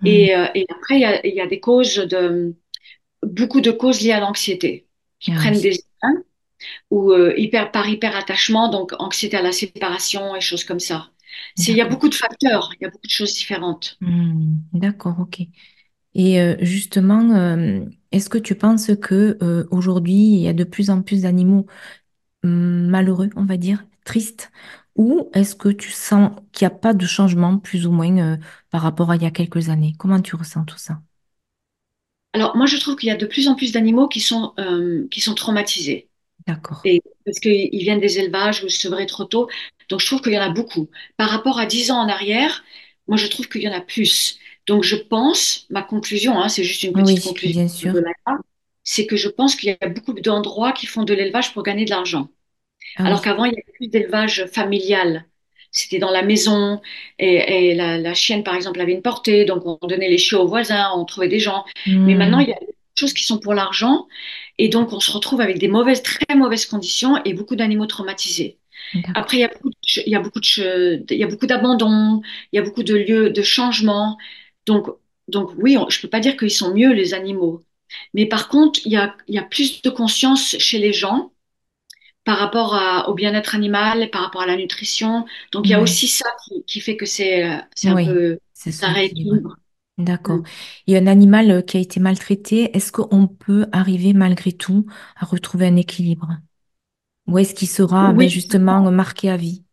Mm. 0.01 0.07
Et, 0.07 0.35
euh, 0.35 0.47
et, 0.55 0.65
après, 0.69 0.95
il 0.95 1.01
y, 1.01 1.05
a, 1.05 1.25
il 1.25 1.33
y, 1.33 1.41
a, 1.41 1.47
des 1.47 1.59
causes 1.59 1.95
de 1.95 2.55
beaucoup 3.23 3.61
de 3.61 3.71
causes 3.71 4.01
liées 4.01 4.11
à 4.11 4.19
l'anxiété 4.19 4.87
qui 5.19 5.31
prennent 5.31 5.59
des 5.59 5.79
ou 6.91 7.11
euh, 7.11 7.33
hyper 7.37 7.71
par 7.71 7.87
hyper 7.87 8.15
attachement, 8.15 8.69
donc 8.69 8.93
anxiété 8.99 9.37
à 9.37 9.41
la 9.41 9.51
séparation 9.51 10.35
et 10.35 10.41
choses 10.41 10.63
comme 10.63 10.79
ça. 10.79 11.09
Il 11.57 11.75
y 11.75 11.81
a 11.81 11.87
beaucoup 11.87 12.09
de 12.09 12.15
facteurs, 12.15 12.71
il 12.79 12.83
y 12.83 12.87
a 12.87 12.89
beaucoup 12.89 13.05
de 13.05 13.11
choses 13.11 13.33
différentes. 13.33 13.97
Mm. 14.01 14.55
D'accord, 14.73 15.15
ok. 15.19 15.41
Et 16.15 16.41
euh, 16.41 16.55
justement, 16.59 17.35
euh, 17.35 17.85
est-ce 18.11 18.29
que 18.29 18.37
tu 18.37 18.55
penses 18.55 18.91
que 19.01 19.37
aujourd'hui 19.71 20.15
il 20.15 20.39
y 20.39 20.47
a 20.47 20.53
de 20.53 20.63
plus 20.63 20.89
en 20.89 21.01
plus 21.01 21.21
d'animaux 21.21 21.65
mm, 22.43 22.87
malheureux, 22.89 23.29
on 23.35 23.45
va 23.45 23.57
dire, 23.57 23.85
tristes, 24.09 24.51
ou 24.95 25.29
est-ce 25.33 25.55
que 25.55 25.69
tu 25.69 25.91
sens 25.91 26.31
qu'il 26.51 26.67
n'y 26.67 26.73
a 26.73 26.77
pas 26.77 26.93
de 26.93 27.05
changement, 27.05 27.57
plus 27.59 27.87
ou 27.87 27.91
moins, 27.91 28.17
euh, 28.19 28.37
par 28.71 28.81
rapport 28.81 29.11
à 29.11 29.15
il 29.15 29.23
y 29.23 29.25
a 29.25 29.31
quelques 29.31 29.69
années? 29.69 29.93
Comment 29.99 30.21
tu 30.21 30.35
ressens 30.35 30.65
tout 30.65 30.77
ça? 30.77 31.01
Alors, 32.33 32.55
moi, 32.57 32.65
je 32.65 32.77
trouve 32.77 32.95
qu'il 32.95 33.07
y 33.09 33.11
a 33.11 33.15
de 33.15 33.25
plus 33.27 33.47
en 33.47 33.55
plus 33.55 33.71
d'animaux 33.71 34.07
qui 34.07 34.19
sont, 34.21 34.53
euh, 34.59 35.07
qui 35.11 35.21
sont 35.21 35.35
traumatisés. 35.35 36.09
D'accord. 36.45 36.89
Parce 37.25 37.39
qu'ils 37.39 37.69
viennent 37.79 37.99
des 37.99 38.19
élevages 38.19 38.63
ou 38.63 38.69
sevrés 38.69 39.05
trop 39.05 39.25
tôt. 39.25 39.49
Donc, 39.89 39.99
je 40.01 40.05
trouve 40.05 40.21
qu'il 40.21 40.33
y 40.33 40.37
en 40.39 40.41
a 40.41 40.49
beaucoup. 40.49 40.89
Par 41.17 41.29
rapport 41.29 41.59
à 41.59 41.65
dix 41.65 41.91
ans 41.91 41.99
en 41.99 42.09
arrière, 42.09 42.63
moi, 43.07 43.17
je 43.17 43.27
trouve 43.27 43.47
qu'il 43.49 43.61
y 43.63 43.67
en 43.69 43.73
a 43.73 43.81
plus. 43.81 44.39
Donc, 44.67 44.83
je 44.83 44.95
pense, 44.95 45.65
ma 45.69 45.81
conclusion, 45.81 46.39
hein, 46.39 46.49
c'est 46.49 46.63
juste 46.63 46.83
une 46.83 46.93
petite 46.95 47.19
Oui, 47.19 47.21
conclusion 47.21 47.53
bien 47.53 47.67
sûr. 47.67 48.03
c'est 48.83 49.07
que 49.07 49.15
je 49.15 49.29
pense 49.29 49.55
qu'il 49.55 49.69
y 49.69 49.77
a 49.85 49.87
beaucoup 49.87 50.11
d'endroits 50.13 50.73
qui 50.73 50.85
font 50.85 51.03
de 51.03 51.13
l'élevage 51.13 51.53
pour 51.53 51.63
gagner 51.63 51.85
de 51.85 51.91
l'argent. 51.91 52.27
Ah 52.95 53.03
Alors 53.03 53.21
qu'avant, 53.21 53.45
il 53.45 53.51
y 53.51 53.55
avait 53.55 53.73
plus 53.73 53.87
d'élevage 53.87 54.45
familial. 54.47 55.25
C'était 55.71 55.99
dans 55.99 56.11
la 56.11 56.23
maison 56.23 56.81
et, 57.19 57.69
et 57.71 57.75
la, 57.75 57.97
la, 57.99 58.13
chienne, 58.15 58.43
par 58.43 58.55
exemple, 58.55 58.81
avait 58.81 58.93
une 58.93 59.01
portée, 59.03 59.45
donc 59.45 59.63
on 59.65 59.77
donnait 59.87 60.09
les 60.09 60.17
chiots 60.17 60.41
aux 60.41 60.47
voisins, 60.47 60.91
on 60.95 61.05
trouvait 61.05 61.27
des 61.27 61.39
gens. 61.39 61.63
Mais 62.05 62.15
maintenant, 62.15 62.39
Hmm, 62.39 62.39
il 62.39 62.49
y 62.49 62.53
a 62.53 62.59
des 62.59 62.73
choses 62.95 63.13
qui 63.13 63.23
sont 63.23 63.39
pour 63.39 63.53
l'argent 63.53 64.07
et 64.57 64.67
donc 64.69 64.91
on 64.93 64.99
se 64.99 65.11
retrouve 65.11 65.41
avec 65.41 65.59
des 65.59 65.67
mauvaises, 65.67 66.01
très 66.03 66.35
mauvaises 66.35 66.65
conditions 66.65 67.23
et 67.23 67.33
beaucoup 67.33 67.55
d'animaux 67.55 67.85
traumatisés. 67.85 68.59
Après, 69.13 69.37
il 69.37 69.39
y 69.41 69.43
a 69.43 69.49
beaucoup 69.49 69.69
de, 69.69 69.75
il 70.05 70.11
y 70.11 70.15
a 70.15 70.19
beaucoup 70.19 70.39
de, 70.39 71.05
il 71.09 71.17
y 71.17 71.23
a 71.23 71.27
beaucoup 71.27 71.47
d'abandon, 71.47 72.21
il 72.51 72.57
y 72.57 72.59
a 72.59 72.63
beaucoup 72.63 72.83
de 72.83 72.95
lieux 72.95 73.29
de 73.31 73.41
changement. 73.43 74.17
Donc, 74.65 74.87
donc 75.27 75.51
oui, 75.57 75.77
on, 75.77 75.89
je 75.89 76.01
peux 76.01 76.09
pas 76.09 76.19
dire 76.19 76.37
qu'ils 76.37 76.51
sont 76.51 76.73
mieux 76.73 76.93
les 76.93 77.13
animaux, 77.13 77.61
mais 78.13 78.25
par 78.27 78.49
contre, 78.49 78.79
il 78.85 78.91
y 78.93 78.97
a, 78.97 79.15
il 79.27 79.35
y 79.35 79.39
a 79.39 79.43
plus 79.43 79.81
de 79.81 79.89
conscience 79.89 80.57
chez 80.59 80.79
les 80.79 80.93
gens 80.93 81.31
par 82.29 82.37
rapport 82.39 82.75
à- 82.75 83.09
au 83.09 83.13
bien-être 83.15 83.55
animal, 83.55 84.09
par 84.11 84.21
rapport 84.23 84.41
à 84.43 84.47
la 84.47 84.55
nutrition. 84.57 85.25
Donc, 85.51 85.69
il 85.69 85.73
y 85.73 85.75
a 85.75 85.81
Oui, 85.81 85.87
aussi 85.87 86.07
ça 86.07 86.25
qui, 86.45 86.63
qui 86.65 86.79
fait 86.81 86.95
que 86.97 87.05
c'est 87.07 87.43
un 87.85 87.95
oui, 87.95 88.05
peu, 88.05 88.39
ça 88.53 88.71
ça 88.71 88.89
équilibre. 88.91 88.91
rééquilibre. 88.91 89.57
Mm. 90.27 90.37
D'accord. 90.37 90.43
Et 90.87 90.97
un 90.97 91.07
animal 91.07 91.51
euh, 91.51 91.61
qui 91.61 91.77
a 91.77 91.79
été 91.81 91.99
maltraité, 91.99 92.75
est-ce 92.77 92.91
qu'on 92.91 93.27
peut 93.27 93.67
arriver 93.73 94.13
malgré 94.13 94.53
tout 94.53 94.85
à 95.17 95.25
retrouver 95.25 95.67
un 95.67 95.75
équilibre? 95.75 96.29
Ou 97.27 97.39
est-ce 97.39 97.55
qu'il 97.55 97.69
sera 97.69 98.13
ben, 98.13 98.29
justement 98.29 98.91
marqué 98.91 99.29
à 99.29 99.37
vie? 99.37 99.65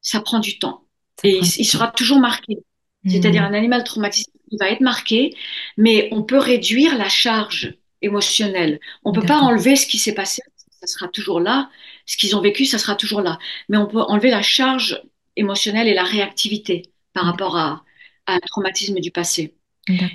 ça 0.00 0.20
prend 0.20 0.40
du 0.40 0.58
temps. 0.58 0.84
Ça 1.16 1.24
Et 1.24 1.38
il, 1.38 1.46
il 1.60 1.64
sera 1.64 1.90
toujours 1.90 2.18
marqué. 2.18 2.58
C'est-à-dire 3.06 3.42
Hmm, 3.42 3.44
un 3.44 3.54
animal 3.54 3.84
traumatisé, 3.84 4.26
il 4.50 4.58
va 4.58 4.70
être 4.70 4.80
marqué, 4.80 5.34
mais 5.76 6.08
on 6.12 6.22
peut 6.22 6.38
réduire 6.38 6.96
la 6.98 7.08
charge 7.08 7.76
émotionnelle. 8.02 8.80
On 9.04 9.12
peut 9.12 9.24
pas 9.24 9.38
d'accord, 9.38 9.40
enlever 9.40 9.76
ce 9.76 9.86
qui 9.86 9.98
s'est 9.98 10.14
passé, 10.14 10.42
ça 10.86 10.98
sera 10.98 11.08
toujours 11.08 11.40
là. 11.40 11.70
Ce 12.06 12.16
qu'ils 12.16 12.36
ont 12.36 12.40
vécu, 12.40 12.64
ça 12.66 12.78
sera 12.78 12.94
toujours 12.96 13.20
là. 13.22 13.38
Mais 13.68 13.76
on 13.76 13.86
peut 13.86 14.00
enlever 14.02 14.30
la 14.30 14.42
charge 14.42 15.02
émotionnelle 15.36 15.88
et 15.88 15.94
la 15.94 16.04
réactivité 16.04 16.82
par 17.12 17.24
rapport 17.26 17.56
à, 17.56 17.84
à 18.26 18.34
un 18.34 18.40
traumatisme 18.40 19.00
du 19.00 19.10
passé. 19.10 19.54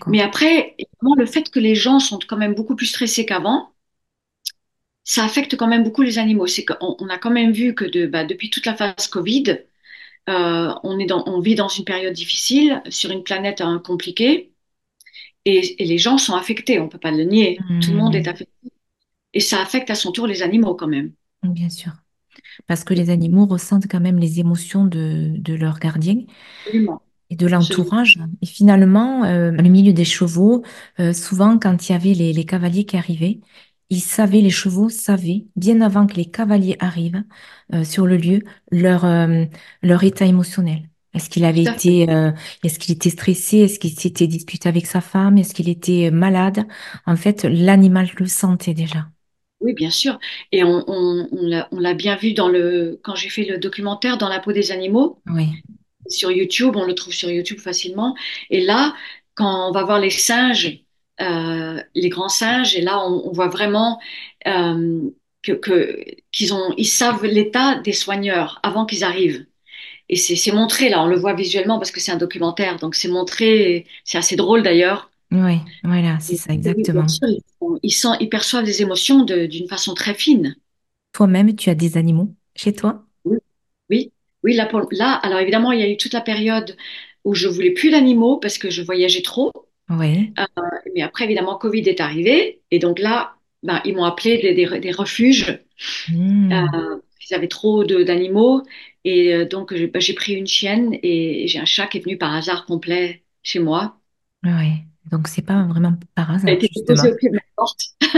Mais 0.07 0.21
après, 0.21 0.75
le 1.17 1.25
fait 1.27 1.49
que 1.51 1.59
les 1.59 1.75
gens 1.75 1.99
sont 1.99 2.19
quand 2.27 2.37
même 2.37 2.55
beaucoup 2.55 2.75
plus 2.75 2.87
stressés 2.87 3.25
qu'avant, 3.25 3.73
ça 5.03 5.23
affecte 5.25 5.55
quand 5.57 5.67
même 5.67 5.83
beaucoup 5.83 6.01
les 6.01 6.19
animaux. 6.19 6.47
C'est 6.47 6.65
qu'on 6.65 6.95
on 6.99 7.09
a 7.09 7.17
quand 7.17 7.31
même 7.31 7.51
vu 7.51 7.73
que 7.75 7.85
de, 7.85 8.05
bah, 8.07 8.23
depuis 8.25 8.49
toute 8.49 8.65
la 8.65 8.75
phase 8.75 9.07
Covid, 9.07 9.59
euh, 10.29 10.73
on 10.83 10.99
est 10.99 11.05
dans, 11.07 11.23
on 11.27 11.41
vit 11.41 11.55
dans 11.55 11.69
une 11.69 11.85
période 11.85 12.13
difficile, 12.13 12.83
sur 12.89 13.11
une 13.11 13.23
planète 13.23 13.61
hein, 13.61 13.81
compliquée, 13.85 14.53
et, 15.45 15.83
et 15.83 15.85
les 15.85 15.97
gens 15.99 16.17
sont 16.19 16.35
affectés, 16.35 16.79
on 16.79 16.89
peut 16.89 16.99
pas 16.99 17.11
le 17.11 17.23
nier. 17.25 17.67
Tout 17.79 17.91
le 17.91 17.97
monde 17.97 18.15
est 18.15 18.27
Hmm, 18.27 18.29
affecté. 18.29 18.71
Et 19.33 19.39
ça 19.39 19.61
affecte 19.61 19.89
à 19.89 19.95
son 19.95 20.11
tour 20.11 20.27
les 20.27 20.41
animaux 20.41 20.75
quand 20.75 20.87
même. 20.87 21.13
bien 21.43 21.69
sûr. 21.69 21.91
Parce 22.67 22.83
que 22.83 22.93
les 22.93 23.09
animaux 23.09 23.45
ressentent 23.45 23.87
quand 23.89 23.99
même 23.99 24.19
les 24.19 24.39
émotions 24.39 24.85
de, 24.85 25.33
de 25.37 25.53
leurs 25.53 25.79
gardiens. 25.79 26.21
Absolument. 26.65 27.01
et 27.29 27.35
de 27.35 27.47
l'entourage. 27.47 28.17
Et 28.41 28.45
finalement, 28.45 29.23
euh, 29.23 29.51
le 29.51 29.69
milieu 29.69 29.93
des 29.93 30.05
chevaux, 30.05 30.63
euh, 30.99 31.13
souvent 31.13 31.59
quand 31.59 31.89
il 31.89 31.91
y 31.91 31.95
avait 31.95 32.13
les, 32.13 32.33
les 32.33 32.45
cavaliers 32.45 32.85
qui 32.85 32.97
arrivaient, 32.97 33.39
ils 33.89 34.01
savaient, 34.01 34.41
les 34.41 34.49
chevaux 34.51 34.89
savaient, 34.89 35.45
bien 35.55 35.81
avant 35.81 36.07
que 36.07 36.15
les 36.15 36.25
cavaliers 36.25 36.75
arrivent 36.79 37.23
euh, 37.73 37.83
sur 37.83 38.05
le 38.07 38.17
lieu, 38.17 38.41
leur, 38.71 39.05
euh, 39.05 39.45
leur 39.81 40.03
état 40.03 40.25
émotionnel. 40.25 40.89
Est-ce 41.13 41.29
qu'il 41.29 41.45
avait 41.45 41.63
été, 41.63 42.09
euh, 42.09 42.31
est-ce 42.63 42.77
qu'il 42.79 42.93
était 42.93 43.09
stressé? 43.09 43.57
Est-ce 43.59 43.79
qu'il 43.79 43.97
s'était 43.99 44.27
disputé 44.27 44.69
avec 44.69 44.85
sa 44.85 45.01
femme? 45.01 45.37
Est-ce 45.39 45.53
qu'il 45.55 45.69
était 45.69 46.11
malade? 46.11 46.65
En 47.05 47.15
fait, 47.15 47.43
l'animal 47.45 48.09
le 48.19 48.27
sentait 48.27 48.75
déjà. 48.75 49.07
Oui, 49.61 49.73
bien 49.73 49.89
sûr. 49.89 50.19
Et 50.51 50.63
on, 50.63 50.83
on, 50.87 51.27
on 51.71 51.79
l'a 51.79 51.93
bien 51.93 52.15
vu 52.15 52.33
dans 52.33 52.47
le, 52.47 52.99
quand 53.03 53.15
j'ai 53.15 53.29
fait 53.29 53.43
le 53.45 53.57
documentaire 53.57 54.17
Dans 54.17 54.29
la 54.29 54.39
peau 54.39 54.51
des 54.53 54.71
animaux. 54.71 55.19
Oui, 55.27 55.61
sur 56.07 56.31
YouTube, 56.31 56.75
on 56.75 56.85
le 56.85 56.95
trouve 56.95 57.13
sur 57.13 57.29
YouTube 57.29 57.59
facilement. 57.59 58.15
Et 58.49 58.61
là, 58.61 58.95
quand 59.35 59.69
on 59.69 59.71
va 59.71 59.83
voir 59.83 59.99
les 59.99 60.09
singes, 60.09 60.81
euh, 61.21 61.81
les 61.95 62.09
grands 62.09 62.29
singes, 62.29 62.75
et 62.75 62.81
là, 62.81 62.99
on, 63.05 63.27
on 63.27 63.31
voit 63.31 63.47
vraiment 63.49 63.99
euh, 64.47 65.01
que, 65.43 66.03
qu'ils 66.31 66.53
ont, 66.53 66.73
ils 66.77 66.85
savent 66.87 67.25
l'état 67.25 67.75
des 67.79 67.93
soigneurs 67.93 68.59
avant 68.63 68.85
qu'ils 68.85 69.03
arrivent. 69.03 69.45
Et 70.09 70.15
c'est 70.15 70.51
montré, 70.51 70.89
là, 70.89 71.03
on 71.03 71.07
le 71.07 71.17
voit 71.17 71.33
visuellement 71.35 71.77
parce 71.79 71.91
que 71.91 71.99
c'est 71.99 72.11
un 72.11 72.17
documentaire, 72.17 72.77
donc 72.77 72.95
c'est 72.95 73.07
montré, 73.09 73.85
c'est 74.03 74.17
assez 74.17 74.35
drôle 74.35 74.63
d'ailleurs. 74.63 75.08
Oui, 75.31 75.59
voilà, 75.83 76.19
c'est 76.19 76.35
ça, 76.35 76.53
oui, 76.53 76.53
exactement. 76.53 77.05
ils, 77.05 77.09
sont- 77.09 77.79
ils, 77.83 77.91
sont- 77.91 78.15
ils 78.19 78.29
perçoivent 78.29 78.65
les 78.65 78.81
émotions 78.81 79.23
d'une 79.23 79.67
façon 79.67 79.93
très 79.93 80.13
fine. 80.13 80.55
Toi-même, 81.11 81.55
tu 81.55 81.69
as 81.69 81.75
des 81.75 81.97
animaux 81.97 82.35
chez 82.55 82.73
toi? 82.73 83.05
Oui, 83.25 83.37
oui, 83.89 84.11
oui, 84.43 84.53
là, 84.55 84.65
pour- 84.65 84.87
là, 84.91 85.13
alors 85.13 85.39
évidemment, 85.39 85.71
il 85.71 85.79
y 85.79 85.83
a 85.83 85.89
eu 85.89 85.97
toute 85.97 86.13
la 86.13 86.21
période 86.21 86.75
où 87.25 87.35
je 87.35 87.47
voulais 87.47 87.71
plus 87.71 87.91
d'animaux 87.91 88.37
parce 88.37 88.57
que 88.57 88.69
je 88.69 88.81
voyageais 88.81 89.21
trop. 89.21 89.51
Oui. 89.89 90.33
Euh, 90.39 90.45
mais 90.95 91.01
après, 91.01 91.25
évidemment, 91.25 91.57
Covid 91.57 91.81
est 91.89 92.01
arrivé. 92.01 92.61
Et 92.71 92.79
donc 92.79 92.99
là, 92.99 93.35
ben, 93.63 93.81
ils 93.85 93.95
m'ont 93.95 94.05
appelé 94.05 94.37
des, 94.39 94.53
des- 94.53 94.79
des 94.79 94.91
refuges. 94.91 95.59
Hmm. 96.07 96.51
Euh, 96.53 96.97
ils 97.29 97.35
avaient 97.35 97.47
trop 97.47 97.83
d'animaux. 97.85 98.63
Et 99.05 99.33
euh, 99.35 99.45
donc, 99.45 99.73
ben, 99.73 100.01
j'ai 100.01 100.13
pris 100.13 100.33
une 100.33 100.47
chienne 100.47 100.97
et 101.03 101.47
j'ai 101.47 101.59
un 101.59 101.65
chat 101.65 101.87
qui 101.87 101.97
est 101.99 102.01
venu 102.01 102.17
par 102.17 102.33
hasard 102.33 102.65
complet 102.65 103.23
chez 103.43 103.59
moi. 103.59 103.97
Ouais, 104.43 104.85
donc 105.11 105.27
c'est 105.27 105.41
pas 105.41 105.63
vraiment 105.63 105.93
par 106.15 106.31
hasard. 106.31 106.49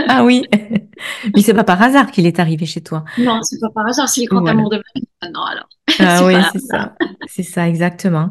Ah 0.07 0.23
oui, 0.23 0.47
mais 1.35 1.41
c'est 1.41 1.53
pas 1.53 1.63
par 1.63 1.81
hasard 1.81 2.11
qu'il 2.11 2.25
est 2.25 2.39
arrivé 2.39 2.65
chez 2.65 2.81
toi. 2.81 3.03
Non, 3.17 3.41
c'est 3.43 3.59
pas 3.59 3.69
par 3.69 3.85
hasard, 3.87 4.09
c'est 4.09 4.21
le 4.21 4.27
grand 4.27 4.41
Voilà. 4.41 4.51
amour 4.59 4.69
de 4.69 4.77
ma 4.77 4.83
vie. 4.95 5.07
Ah 5.21 5.29
non, 5.29 5.41
alors, 5.43 5.69
Ah 5.99 6.25
oui, 6.25 6.35
c'est 6.51 6.59
ça. 6.59 6.95
C'est 7.25 7.43
ça, 7.43 7.67
exactement. 7.67 8.29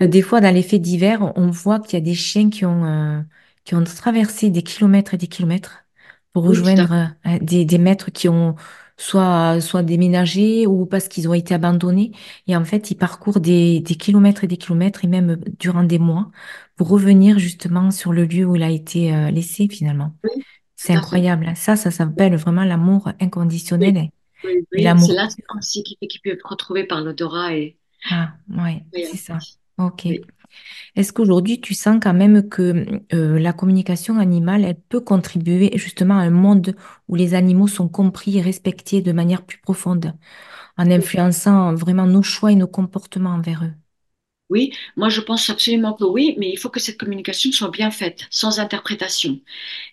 Des 0.00 0.22
fois, 0.22 0.40
dans 0.40 0.54
les 0.54 0.62
faits 0.62 0.82
divers, 0.82 1.32
on 1.36 1.50
voit 1.50 1.80
qu'il 1.80 1.94
y 1.98 2.02
a 2.02 2.04
des 2.04 2.14
chiens 2.14 2.50
qui 2.50 2.64
ont, 2.66 2.84
euh, 2.84 3.20
qui 3.64 3.74
ont 3.74 3.84
traversé 3.84 4.50
des 4.50 4.62
kilomètres 4.62 5.14
et 5.14 5.18
des 5.18 5.28
kilomètres 5.28 5.84
pour 6.32 6.44
rejoindre 6.44 6.92
euh, 7.26 7.38
des, 7.40 7.64
des 7.64 7.78
maîtres 7.78 8.10
qui 8.10 8.28
ont 8.28 8.56
soit, 9.02 9.60
soit 9.60 9.82
déménagés 9.82 10.66
ou 10.66 10.86
parce 10.86 11.08
qu'ils 11.08 11.28
ont 11.28 11.34
été 11.34 11.54
abandonnés. 11.54 12.12
Et 12.46 12.56
en 12.56 12.64
fait, 12.64 12.90
ils 12.90 12.96
parcourent 12.96 13.40
des, 13.40 13.80
des 13.80 13.94
kilomètres 13.96 14.44
et 14.44 14.46
des 14.48 14.56
kilomètres 14.56 15.04
et 15.04 15.08
même 15.08 15.36
durant 15.58 15.84
des 15.84 15.98
mois 15.98 16.30
pour 16.76 16.88
revenir 16.88 17.38
justement 17.38 17.90
sur 17.90 18.12
le 18.12 18.24
lieu 18.26 18.44
où 18.46 18.56
il 18.56 18.62
a 18.62 18.70
été 18.70 19.14
euh, 19.14 19.30
laissé 19.30 19.68
finalement. 19.68 20.16
Oui, 20.24 20.30
C'est 20.76 20.94
fait. 20.94 20.94
incroyable. 20.94 21.52
Ça, 21.56 21.76
ça 21.76 21.90
s'appelle 21.90 22.36
vraiment 22.36 22.64
l'amour 22.64 23.10
Oui, 23.80 23.88
inconditionnel 23.90 24.10
oui, 24.44 24.66
et 24.76 24.88
oui. 24.88 24.98
C'est 24.98 25.12
là 25.14 25.28
aussi 25.58 25.82
qui 25.82 25.96
qu'ils 25.98 26.20
peuvent 26.22 26.38
retrouver 26.44 26.84
par 26.86 27.00
l'odorat 27.02 27.54
et 27.56 27.78
Ah, 28.10 28.36
ouais, 28.48 28.84
oui, 28.92 29.02
c'est 29.02 29.16
ça. 29.16 29.46
Ok. 29.78 30.06
oui. 30.08 30.20
Est-ce 30.96 31.12
qu'aujourd'hui, 31.12 31.60
tu 31.60 31.74
sens 31.74 31.98
quand 32.02 32.14
même 32.14 32.48
que 32.48 32.86
euh, 33.14 33.38
la 33.38 33.52
communication 33.52 34.18
animale, 34.18 34.64
elle 34.64 34.80
peut 34.80 35.00
contribuer 35.00 35.70
justement 35.76 36.18
à 36.18 36.22
un 36.22 36.30
monde 36.30 36.74
où 37.08 37.14
les 37.14 37.34
animaux 37.34 37.68
sont 37.68 37.88
compris 37.88 38.38
et 38.38 38.42
respectés 38.42 39.02
de 39.02 39.12
manière 39.12 39.44
plus 39.44 39.58
profonde, 39.58 40.14
en 40.78 40.90
influençant 40.90 41.74
vraiment 41.74 42.06
nos 42.06 42.22
choix 42.22 42.52
et 42.52 42.56
nos 42.56 42.68
comportements 42.68 43.30
envers 43.34 43.64
eux? 43.64 43.72
Oui, 44.50 44.72
moi 44.96 45.08
je 45.08 45.20
pense 45.22 45.48
absolument 45.48 45.94
que 45.94 46.04
oui, 46.04 46.34
mais 46.38 46.50
il 46.50 46.58
faut 46.58 46.68
que 46.68 46.78
cette 46.80 46.98
communication 46.98 47.50
soit 47.52 47.70
bien 47.70 47.90
faite, 47.90 48.26
sans 48.30 48.60
interprétation. 48.60 49.40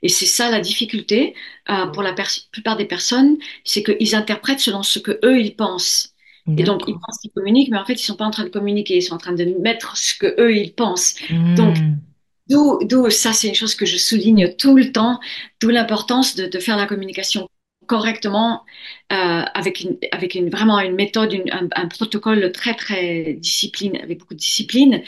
Et 0.01 0.09
c'est 0.09 0.25
ça 0.25 0.49
la 0.51 0.59
difficulté 0.59 1.33
euh, 1.69 1.87
pour 1.87 2.03
la 2.03 2.13
plupart 2.51 2.75
des 2.77 2.85
personnes, 2.85 3.37
c'est 3.63 3.83
qu'ils 3.83 4.15
interprètent 4.15 4.59
selon 4.59 4.83
ce 4.83 4.99
que 4.99 5.19
eux 5.23 5.39
ils 5.39 5.55
pensent. 5.55 6.13
Et 6.57 6.63
donc 6.63 6.83
ils 6.87 6.99
pensent 6.99 7.19
qu'ils 7.19 7.31
communiquent, 7.31 7.71
mais 7.71 7.77
en 7.77 7.85
fait 7.85 7.93
ils 7.93 7.99
sont 8.05 8.15
pas 8.15 8.25
en 8.25 8.31
train 8.31 8.43
de 8.43 8.49
communiquer, 8.49 8.97
ils 8.97 9.01
sont 9.03 9.15
en 9.15 9.17
train 9.19 9.33
de 9.33 9.45
mettre 9.61 9.97
ce 9.97 10.15
que 10.15 10.35
eux 10.41 10.55
ils 10.55 10.73
pensent. 10.75 11.15
Donc 11.55 11.77
Hmm, 11.77 12.09
d'où, 12.49 12.79
d'où 12.83 13.09
ça 13.09 13.33
c'est 13.33 13.47
une 13.49 13.55
chose 13.55 13.75
que 13.75 13.85
je 13.85 13.97
souligne 13.97 14.55
tout 14.57 14.75
le 14.75 14.91
temps, 14.91 15.19
d'où 15.61 15.69
l'importance 15.69 16.35
de, 16.35 16.47
de 16.47 16.59
faire 16.59 16.77
la 16.77 16.87
communication 16.87 17.47
correctement, 17.87 18.63
euh, 19.11 19.15
avec 19.15 19.81
une, 19.81 19.97
avec 20.11 20.35
une, 20.35 20.49
vraiment 20.49 20.79
une 20.79 20.93
méthode, 20.95 21.33
une- 21.33 21.51
un, 21.51 21.67
un 21.75 21.87
protocole 21.87 22.51
très 22.51 22.75
très 22.75 23.33
discipline, 23.33 23.97
avec 23.97 24.19
beaucoup 24.19 24.35
de 24.35 24.39
discipline, 24.39 25.01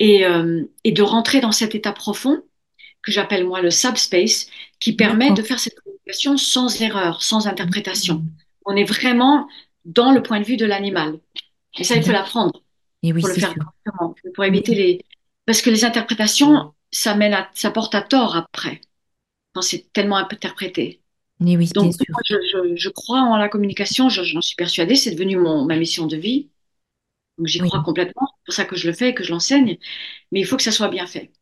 et, 0.00 0.26
euh, 0.26 0.62
et 0.84 0.92
de 0.92 1.02
rentrer 1.02 1.40
dans 1.40 1.52
cet 1.52 1.74
état 1.74 1.92
profond 1.92 2.42
que 3.02 3.12
j'appelle 3.12 3.44
moi 3.46 3.60
le 3.62 3.70
subspace, 3.70 4.46
qui 4.80 4.94
permet 4.94 5.32
de 5.32 5.42
faire 5.42 5.58
cette 5.60 5.74
communication 5.80 6.36
sans 6.36 6.80
erreur, 6.82 7.22
sans 7.22 7.46
interprétation. 7.48 8.22
Hmm, 8.22 8.36
On 8.64 8.76
est 8.76 8.84
vraiment 8.84 9.48
dans 9.84 10.12
le 10.12 10.22
point 10.22 10.40
de 10.40 10.44
vue 10.46 10.56
de 10.56 10.66
l'animal. 10.66 11.18
Et 11.78 11.84
ça, 11.84 11.96
il 11.96 12.04
faut 12.04 12.12
l'apprendre 12.12 12.62
oui, 13.02 13.12
pour 13.20 13.28
le 13.28 13.34
faire 13.36 13.56
correctement, 13.58 14.14
pour 14.34 14.44
éviter 14.44 14.74
les... 14.74 15.06
Parce 15.46 15.62
que 15.62 15.70
les 15.70 15.84
interprétations, 15.84 16.74
ça 16.92 17.14
mène 17.16 17.34
à, 17.34 17.50
ça 17.54 17.70
porte 17.70 17.94
à 17.94 18.02
tort 18.02 18.36
après, 18.36 18.80
quand 19.54 19.62
c'est 19.62 19.92
tellement 19.92 20.16
interprété. 20.18 21.02
oui, 21.40 21.72
Donc, 21.74 21.96
moi, 22.12 22.22
je, 22.28 22.36
je- 22.52 22.76
je 22.76 22.88
crois 22.90 23.20
en 23.22 23.36
la 23.38 23.48
communication, 23.48 24.08
je- 24.10 24.24
j'en 24.24 24.40
suis 24.42 24.56
persuadée, 24.56 24.96
c'est 24.96 25.12
devenu 25.12 25.36
mon, 25.38 25.64
ma 25.66 25.76
mission 25.78 26.06
de 26.06 26.16
vie. 26.16 26.50
Donc, 27.38 27.48
j'y 27.48 27.60
Oui. 27.60 27.70
crois 27.70 27.82
complètement, 27.82 28.28
c'est 28.38 28.44
pour 28.46 28.54
ça 28.54 28.64
que 28.66 28.76
je 28.76 28.88
le 28.88 28.94
fais 28.94 29.10
et 29.10 29.14
que 29.14 29.24
je 29.24 29.32
l'enseigne, 29.32 29.78
mais 30.32 30.40
il 30.40 30.46
faut 30.46 30.56
que 30.58 30.62
ça 30.64 30.72
soit 30.72 30.88
bien 30.88 31.06
fait. 31.08 31.32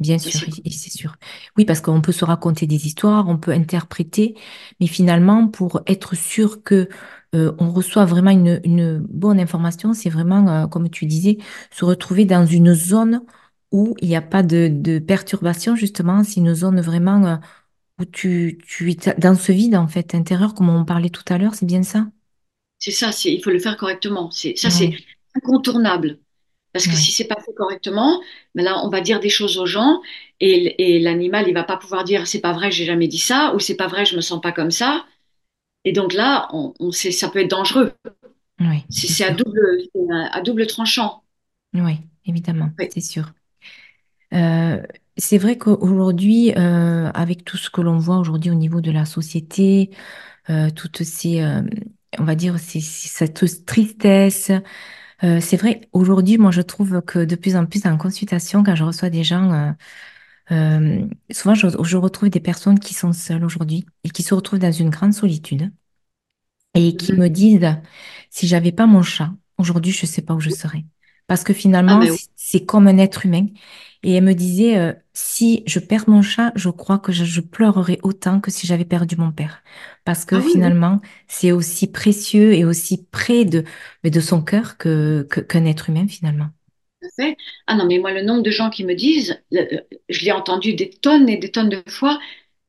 Bien 0.00 0.18
sûr, 0.18 0.40
c'est 0.64 0.90
sûr. 0.90 1.14
Oui, 1.56 1.64
parce 1.64 1.80
qu'on 1.80 2.00
peut 2.00 2.10
se 2.10 2.24
raconter 2.24 2.66
des 2.66 2.86
histoires, 2.86 3.28
on 3.28 3.38
peut 3.38 3.52
interpréter, 3.52 4.34
mais 4.80 4.88
finalement, 4.88 5.46
pour 5.46 5.80
être 5.86 6.16
sûr 6.16 6.64
que 6.64 6.88
euh, 7.34 7.52
on 7.58 7.70
reçoit 7.72 8.04
vraiment 8.04 8.30
une, 8.30 8.60
une 8.64 8.98
bonne 8.98 9.40
information, 9.40 9.94
c'est 9.94 10.10
vraiment, 10.10 10.48
euh, 10.64 10.66
comme 10.66 10.90
tu 10.90 11.06
disais, 11.06 11.38
se 11.70 11.84
retrouver 11.84 12.24
dans 12.24 12.46
une 12.46 12.74
zone 12.74 13.22
où 13.72 13.94
il 14.02 14.08
n'y 14.08 14.16
a 14.16 14.22
pas 14.22 14.42
de, 14.42 14.68
de 14.70 14.98
perturbation, 14.98 15.76
justement. 15.76 16.24
C'est 16.24 16.40
une 16.40 16.54
zone 16.54 16.80
vraiment 16.80 17.24
euh, 17.26 17.36
où 18.00 18.04
tu, 18.06 18.58
tu 18.66 18.92
es 18.92 18.96
dans 19.18 19.36
ce 19.36 19.52
vide, 19.52 19.76
en 19.76 19.88
fait, 19.88 20.14
intérieur, 20.14 20.54
comme 20.54 20.70
on 20.70 20.84
parlait 20.84 21.10
tout 21.10 21.24
à 21.28 21.38
l'heure, 21.38 21.54
c'est 21.54 21.66
bien 21.66 21.82
ça? 21.84 22.08
C'est 22.78 22.90
ça, 22.90 23.12
c'est, 23.12 23.32
il 23.32 23.42
faut 23.42 23.50
le 23.50 23.58
faire 23.58 23.76
correctement. 23.76 24.30
C'est, 24.30 24.56
ça, 24.56 24.70
c'est 24.70 24.90
incontournable. 25.36 26.18
Parce 26.72 26.86
que 26.88 26.96
si 26.96 27.12
oui, 27.12 27.12
c'est 27.12 27.26
pas 27.28 27.40
fait 27.44 27.54
correctement, 27.54 28.20
ben 28.54 28.64
là, 28.64 28.80
on 28.84 28.88
va 28.90 29.00
dire 29.02 29.20
des 29.20 29.30
choses 29.30 29.58
aux 29.58 29.66
gens 29.66 30.00
et, 30.40 30.96
et 30.96 31.00
l'animal, 31.00 31.46
il 31.48 31.54
va 31.54 31.64
pas 31.64 31.76
pouvoir 31.76 32.04
dire 32.04 32.26
c'est 32.26 32.40
pas 32.40 32.52
vrai, 32.52 32.70
j'ai 32.72 32.84
jamais 32.86 33.08
dit 33.08 33.18
ça, 33.18 33.54
ou 33.54 33.60
c'est 33.60 33.76
pas 33.76 33.88
vrai, 33.88 34.06
je 34.06 34.16
me 34.16 34.22
sens 34.22 34.40
pas 34.40 34.52
comme 34.52 34.70
ça. 34.72 35.06
Et 35.84 35.92
donc 35.92 36.12
là, 36.14 36.48
on, 36.52 36.74
on 36.80 36.92
sait, 36.92 37.10
ça 37.12 37.28
peut 37.28 37.40
être 37.40 37.50
dangereux. 37.50 37.92
oui, 38.60 38.86
C'est 38.90 39.24
à 39.24 39.32
double, 39.32 39.60
c'est 39.94 40.12
à, 40.12 40.36
à 40.36 40.40
double 40.42 40.66
tranchant. 40.66 41.22
Oui, 41.74 41.98
évidemment, 42.24 42.70
Oui. 42.78 42.88
c'est 42.88 43.00
sûr. 43.02 43.32
Euh, 44.34 44.82
c'est 45.18 45.38
vrai 45.38 45.58
qu'aujourd'hui, 45.58 46.52
euh, 46.56 47.10
avec 47.14 47.44
tout 47.44 47.56
ce 47.56 47.70
que 47.70 47.80
l'on 47.82 47.98
voit 47.98 48.18
aujourd'hui 48.18 48.50
au 48.50 48.54
niveau 48.54 48.80
de 48.80 48.90
la 48.90 49.04
société, 49.04 49.90
euh, 50.50 50.70
toutes 50.70 51.02
ces, 51.04 51.42
euh, 51.42 51.62
on 52.18 52.24
va 52.24 52.34
dire, 52.36 52.58
ces- 52.60 52.80
cette 52.82 53.66
tristesse, 53.66 54.52
c'est 55.22 55.56
vrai, 55.56 55.82
aujourd'hui, 55.92 56.38
moi, 56.38 56.50
je 56.50 56.62
trouve 56.62 57.02
que 57.02 57.24
de 57.24 57.36
plus 57.36 57.56
en 57.56 57.66
plus 57.66 57.86
en 57.86 57.96
consultation, 57.98 58.62
quand 58.64 58.74
je 58.76 58.84
reçois 58.84 59.10
des 59.10 59.24
gens, 59.24 59.74
euh, 60.52 61.06
souvent, 61.30 61.54
je, 61.54 61.68
je 61.84 61.96
retrouve 61.96 62.30
des 62.30 62.40
personnes 62.40 62.78
qui 62.80 62.94
sont 62.94 63.12
seules 63.12 63.44
aujourd'hui 63.44 63.86
et 64.04 64.10
qui 64.10 64.22
se 64.22 64.34
retrouvent 64.34 64.58
dans 64.60 64.72
une 64.72 64.90
grande 64.90 65.14
solitude 65.14 65.72
et 66.74 66.96
qui 66.96 67.12
Mhm. 67.12 67.18
me 67.18 67.28
disent, 67.28 67.76
si 68.30 68.46
j'avais 68.46 68.72
pas 68.72 68.86
mon 68.86 69.02
chat, 69.02 69.30
aujourd'hui, 69.58 69.92
je 69.92 70.06
sais 70.06 70.22
pas 70.22 70.34
où 70.34 70.40
je 70.40 70.50
serais. 70.50 70.84
Parce 71.26 71.44
que 71.44 71.52
Ah 71.86 71.96
finalement, 71.96 72.04
oui. 72.10 72.18
c'est 72.36 72.64
comme 72.66 72.88
un 72.88 72.98
être 72.98 73.26
humain. 73.26 73.46
Et 74.02 74.14
elle 74.14 74.24
me 74.24 74.34
disait, 74.34 74.78
euh, 74.78 74.92
si 75.12 75.62
je 75.66 75.78
perds 75.78 76.08
mon 76.08 76.22
chat, 76.22 76.52
je 76.56 76.68
crois 76.70 76.98
que 76.98 77.12
je, 77.12 77.24
je 77.24 77.40
pleurerais 77.40 77.98
autant 78.02 78.40
que 78.40 78.50
si 78.50 78.66
j'avais 78.66 78.84
perdu 78.84 79.16
mon 79.16 79.30
père. 79.32 79.62
Parce 80.04 80.24
que 80.24 80.40
Ah 80.40 80.42
oui, 80.44 80.52
finalement, 80.52 81.00
c'est 81.28 81.52
aussi 81.52 81.86
précieux 81.90 82.52
et 82.54 82.64
aussi 82.64 83.06
près 83.10 83.44
de, 83.44 83.64
mais 84.02 84.10
de 84.10 84.20
son 84.20 84.42
cœur 84.42 84.76
que, 84.78 85.26
que- 85.30 85.40
qu'un 85.40 85.64
être 85.66 85.90
humain, 85.90 86.08
finalement. 86.08 86.50
Ah 87.66 87.74
non, 87.76 87.86
mais 87.86 87.98
moi, 87.98 88.12
le 88.12 88.22
nombre 88.22 88.42
de 88.42 88.50
gens 88.50 88.70
qui 88.70 88.84
me 88.84 88.94
disent, 88.94 89.42
le- 89.50 89.80
je 90.08 90.24
l'ai 90.24 90.32
entendu 90.32 90.74
des 90.74 90.90
tonnes 90.90 91.28
et 91.28 91.36
des 91.36 91.50
tonnes 91.50 91.68
de 91.68 91.82
fois, 91.88 92.18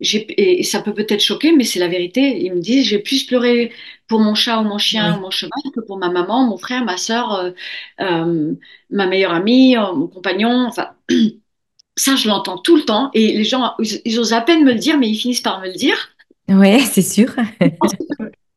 et 0.02 0.64
ça 0.64 0.82
peut 0.82 0.94
peut-être 0.94 1.22
choquer, 1.22 1.52
mais 1.54 1.64
c'est 1.64 1.80
la 1.80 1.88
vérité. 1.88 2.42
Ils 2.44 2.54
me 2.54 2.60
disent, 2.60 2.86
j'ai 2.88 3.00
plus 3.00 3.24
pleuré 3.26 3.72
pour 4.08 4.20
mon 4.20 4.36
chat 4.36 4.60
ou 4.60 4.64
mon 4.64 4.78
chien 4.78 5.16
ou 5.18 5.22
mon 5.22 5.32
cheval 5.32 5.52
que 5.74 5.80
pour 5.82 5.98
ma 5.98 6.10
maman, 6.10 6.44
mon 6.46 6.58
frère, 6.58 6.84
ma 6.84 6.98
sœur, 6.98 7.34
euh, 7.36 7.52
euh, 8.02 8.54
ma 8.90 9.08
meilleure 9.08 9.32
amie, 9.34 9.78
euh, 9.78 9.94
mon 9.94 10.08
compagnon. 10.08 10.66
Enfin, 10.68 10.90
ça, 11.98 12.16
je 12.16 12.28
l'entends 12.28 12.58
tout 12.60 12.76
le 12.78 12.84
temps. 12.86 13.12
Et 13.14 13.34
les 13.34 13.44
gens, 13.46 13.76
ils, 13.80 14.02
ils 14.06 14.20
osent 14.20 14.34
à 14.34 14.42
peine 14.42 14.64
me 14.66 14.74
le 14.74 14.80
dire, 14.80 14.98
mais 15.00 15.10
ils 15.10 15.18
finissent 15.18 15.42
par 15.42 15.62
me 15.62 15.68
le 15.68 15.74
dire. 15.74 16.12
ouais, 16.50 16.80
c'est 16.92 17.02
sûr. 17.02 17.36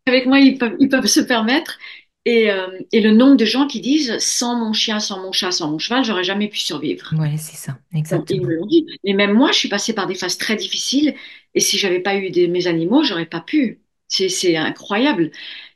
Avec 0.07 0.27
moi, 0.27 0.39
ils 0.39 0.59
peuvent, 0.59 0.77
ils 0.79 0.89
peuvent 0.89 1.07
se 1.07 1.21
permettre. 1.21 1.79
Et, 2.27 2.51
euh, 2.53 2.69
et 2.93 3.01
le 3.01 3.13
nombre 3.13 3.37
de 3.39 3.47
gens 3.47 3.69
qui 3.69 3.81
disent, 3.81 4.19
sans 4.21 4.57
mon 4.57 4.75
chien, 4.75 5.01
sans 5.01 5.21
mon 5.23 5.33
chat, 5.33 5.53
sans 5.53 5.71
mon 5.71 5.79
cheval, 5.81 6.05
j'aurais 6.05 6.25
jamais 6.25 6.49
pu 6.49 6.59
survivre. 6.59 7.19
Ouais, 7.19 7.37
c'est 7.37 7.57
ça, 7.57 7.81
Donc, 8.11 8.31
ils 8.31 8.41
exactement. 8.41 8.47
me 8.47 8.55
l'ont 8.55 8.67
dit. 8.67 8.87
Mais 9.05 9.15
même 9.15 9.33
moi, 9.35 9.53
je 9.53 9.59
suis 9.59 9.69
passée 9.69 9.95
par 9.95 10.07
des 10.07 10.15
phases 10.15 10.39
très 10.39 10.57
difficiles. 10.57 11.15
Et 11.55 11.61
si 11.61 11.79
j'avais 11.79 12.01
pas 12.01 12.17
eu 12.17 12.31
des- 12.31 12.49
mes 12.49 12.67
animaux, 12.69 13.03
j'aurais 13.05 13.27
pas 13.27 13.41
pu. 13.41 13.83
C'est, 14.09 14.29
c'est 14.29 14.57
incroyable. 14.57 15.33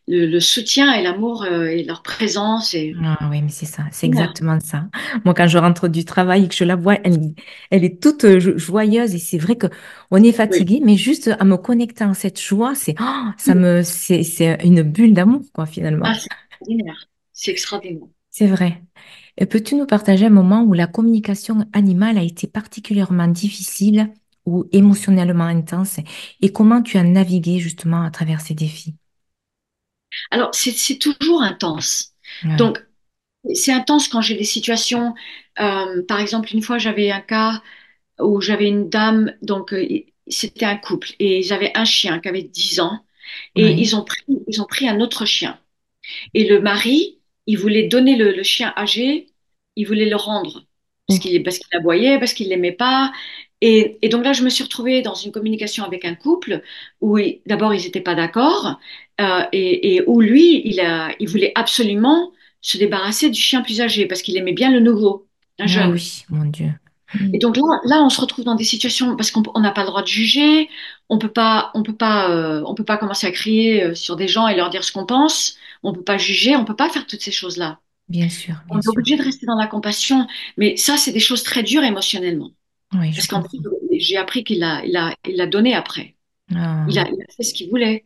Le, 0.09 0.27
le 0.27 0.41
soutien 0.41 0.93
et 0.95 1.03
l'amour 1.03 1.43
euh, 1.45 1.67
et 1.67 1.85
leur 1.85 2.03
présence. 2.03 2.75
Et... 2.75 3.03
Ah 3.05 3.29
oui, 3.31 3.41
mais 3.41 3.51
c'est 3.51 3.67
ça, 3.67 3.85
c'est 3.93 4.07
exactement 4.07 4.59
ça. 4.59 4.89
Moi, 5.25 5.33
quand 5.33 5.47
je 5.47 5.59
rentre 5.59 5.87
du 5.87 6.05
travail 6.05 6.45
et 6.45 6.49
que 6.49 6.55
je 6.55 6.65
la 6.65 6.75
vois, 6.75 6.97
elle, 7.05 7.35
elle 7.71 7.85
est 7.85 8.03
toute 8.03 8.25
euh, 8.25 8.41
jo- 8.41 8.59
joyeuse 8.59 9.15
et 9.15 9.19
c'est 9.19 9.39
vrai 9.39 9.55
que 9.57 9.69
on 10.11 10.21
est 10.23 10.33
Oui. 10.49 10.65
fatigué, 10.65 10.81
mais 10.85 10.97
juste 10.97 11.31
en 11.41 11.45
me 11.45 11.57
connectant 11.57 12.11
à 12.11 12.15
cette 12.15 12.41
joie, 12.41 12.75
c'est 12.75 12.97
oh, 13.01 13.33
ça 13.37 13.55
me 13.55 13.83
c'est 13.85 14.25
c'est 14.25 14.59
une 14.65 14.83
bulle 14.83 15.15
d'amour 15.15 15.43
quoi 15.55 15.67
Ah, 16.03 16.13
finalement. 16.13 16.13
c'est 16.15 16.29
extraordinaire. 16.59 17.09
C'est 17.33 17.51
extraordinaire. 17.53 18.09
C'est 18.31 18.47
vrai. 18.47 18.83
Et 19.39 19.47
peux-tu 19.47 19.75
nous 19.77 19.87
partager 19.87 20.27
un 20.27 20.31
moment 20.31 20.63
où 20.65 20.73
la 20.75 20.87
communication 20.87 21.67
animale 21.73 22.19
a 22.19 22.23
été 22.23 22.47
particulièrement 22.47 23.27
difficile 23.29 24.13
ou 24.47 24.67
émotionnellement 24.73 25.45
intense 25.45 25.99
et 26.41 26.53
comment 26.53 26.83
tu 26.83 26.97
as 26.99 27.05
navigué 27.05 27.59
justement 27.59 28.03
à 28.05 28.11
travers 28.11 28.41
ces 28.41 28.55
défis? 28.55 28.97
Alors, 30.31 30.55
c'est 30.55 30.99
toujours 30.99 31.42
intense. 31.42 32.14
Ouais, 32.42 32.51
Donc, 32.57 32.79
c'est 33.55 33.73
intense 33.73 34.09
quand 34.09 34.23
j'ai 34.23 34.37
des 34.37 34.44
situations. 34.44 35.14
euh, 35.61 36.05
par 36.07 36.20
exemple, 36.20 36.51
une 36.55 36.62
fois, 36.62 36.79
j'avais 36.79 37.11
un 37.12 37.20
cas 37.23 37.62
où 38.20 38.40
j'avais 38.40 38.68
une 38.68 38.88
dame, 38.90 39.35
donc 39.42 39.73
euh, 39.75 39.87
c'était 40.29 40.66
un 40.66 40.77
couple, 40.79 41.11
et 41.20 41.40
ils 41.40 41.53
avaient 41.55 41.73
un 41.77 41.85
chien 41.87 42.20
qui 42.20 42.29
avait 42.29 42.42
10 42.44 42.81
ans, 42.81 43.05
et 43.57 43.70
ouais, 43.70 43.83
ils 43.83 43.96
ont 43.96 44.05
pris, 44.05 44.23
ils 44.49 44.62
ont 44.62 44.66
pris 44.66 44.88
un 44.88 45.01
autre 45.01 45.27
chien. 45.27 45.61
Et 46.35 46.49
le 46.49 46.61
mari, 46.61 47.20
il 47.46 47.59
voulait 47.59 47.88
donner 47.88 48.16
le, 48.16 48.33
le 48.33 48.42
chien 48.42 48.73
âgé, 48.77 49.29
il 49.77 49.87
voulait 49.87 50.09
le 50.09 50.16
rendre, 50.16 50.66
parce 51.09 51.18
Oh, 51.18 51.20
qu'il 51.20 51.42
parce 51.42 51.59
qu'il 51.59 51.77
aboyait, 51.77 52.18
parce 52.18 52.35
qu'il 52.35 52.49
l'aimait 52.49 52.73
pas. 52.73 53.12
Et, 53.61 53.99
et 54.03 54.09
donc 54.09 54.25
là, 54.25 54.33
je 54.33 54.42
me 54.42 54.49
suis 54.49 54.64
retrouvée 54.64 55.03
dans 55.03 55.14
une 55.14 55.33
communication 55.33 55.85
avec 55.85 56.05
un 56.05 56.14
couple 56.14 56.62
où 57.01 57.18
d'abord, 57.46 57.75
ils 57.75 57.83
n'étaient 57.85 58.01
pas 58.01 58.14
d'accord, 58.14 58.79
euh, 59.20 59.42
et, 59.53 59.96
et 59.96 60.03
où 60.07 60.20
lui, 60.20 60.62
il 60.64 60.81
a, 60.81 61.11
il 61.20 61.29
voulait 61.29 61.53
absolument 61.55 62.33
se 62.62 62.79
débarrasser 62.79 63.31
du 63.31 63.40
chien 63.40 63.62
plus 63.62 63.81
âgé, 63.81 64.07
parce 64.07 64.23
qu'il 64.23 64.37
aimait 64.37 64.53
bien 64.53 64.70
le 64.73 64.81
nouveau, 64.81 65.27
un 65.59 65.64
ah 65.64 65.66
jeune. 65.66 65.92
oui, 65.92 66.25
mon 66.31 66.44
Dieu. 66.46 66.70
Et 67.33 67.38
donc 67.38 67.57
là, 67.57 67.62
là, 67.85 68.03
on 68.05 68.09
se 68.09 68.20
retrouve 68.20 68.44
dans 68.44 68.55
des 68.55 68.64
situations 68.64 69.16
parce 69.16 69.31
qu'on 69.31 69.61
n'a 69.61 69.73
pas 69.73 69.83
le 69.83 69.88
droit 69.88 70.03
de 70.03 70.07
juger, 70.07 70.68
on 71.09 71.18
peut 71.18 71.33
pas, 71.33 71.70
on 71.75 71.83
peut 71.83 71.94
pas, 71.96 72.31
euh, 72.31 72.62
on 72.66 72.75
peut 72.75 72.85
pas 72.85 72.99
commencer 72.99 73.27
à 73.27 73.33
crier 73.33 73.83
euh, 73.83 73.94
sur 73.94 74.16
des 74.16 74.29
gens 74.29 74.46
et 74.46 74.55
leur 74.55 74.70
dire 74.70 74.85
ce 74.85 74.92
qu'on 74.92 75.07
pense, 75.07 75.57
on 75.83 75.92
peut 75.92 76.05
pas 76.05 76.18
juger, 76.18 76.57
on 76.57 76.64
peut 76.64 76.77
pas 76.77 76.88
faire 76.88 77.07
toutes 77.07 77.20
ces 77.20 77.33
choses-là. 77.33 77.81
Bien 78.09 78.29
sûr, 78.29 78.55
On 78.70 78.79
est 78.79 78.88
obligé 78.88 79.16
de 79.16 79.23
rester 79.23 79.46
dans 79.46 79.57
la 79.57 79.66
compassion, 79.66 80.27
mais 80.57 80.77
ça, 80.77 80.96
c'est 80.96 81.12
des 81.12 81.20
choses 81.20 81.42
très 81.42 81.62
dures 81.62 81.85
émotionnellement. 81.85 82.51
Oui, 82.94 83.12
Parce 83.14 83.26
qu'en 83.26 83.42
plus, 83.42 83.61
j'ai 83.98 84.16
appris 84.16 84.44
qu'il 84.44 84.62
a, 84.62 84.85
il 84.85 84.96
a, 84.96 85.14
il 85.29 85.37
l'a 85.37 85.46
donné 85.46 85.74
après. 85.74 86.16
Il 86.50 86.57
Ah. 86.57 86.85
a, 86.98 87.09
il 87.09 87.22
a 87.22 87.33
fait 87.37 87.42
ce 87.44 87.55
qu'il 87.55 87.68
voulait. 87.70 88.03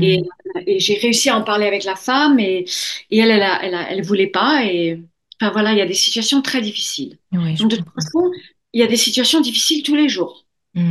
Et, 0.00 0.22
Hmm. 0.22 0.60
et 0.66 0.80
j'ai 0.80 0.94
réussi 0.96 1.30
à 1.30 1.36
en 1.38 1.42
parler 1.42 1.66
avec 1.66 1.84
la 1.84 1.96
femme 1.96 2.38
et, 2.40 2.64
et 3.10 3.18
elle, 3.18 3.30
elle, 3.30 3.42
a, 3.42 3.62
elle, 3.64 3.74
a- 3.74 3.90
elle 3.90 4.02
voulait 4.02 4.26
pas. 4.28 4.64
Et 4.66 5.02
enfin 5.40 5.52
voilà, 5.52 5.72
il 5.72 5.78
y 5.78 5.82
a 5.82 5.86
des 5.86 5.94
situations 5.94 6.42
très 6.42 6.62
difficiles. 6.62 7.18
Oui, 7.32 7.54
Donc 7.56 7.70
de 7.70 7.76
toute 7.76 7.94
façon, 7.94 8.30
il 8.72 8.80
y 8.80 8.84
a 8.84 8.86
des 8.86 8.96
situations 8.96 9.40
difficiles 9.40 9.82
tous 9.82 9.96
les 9.96 10.08
jours. 10.08 10.46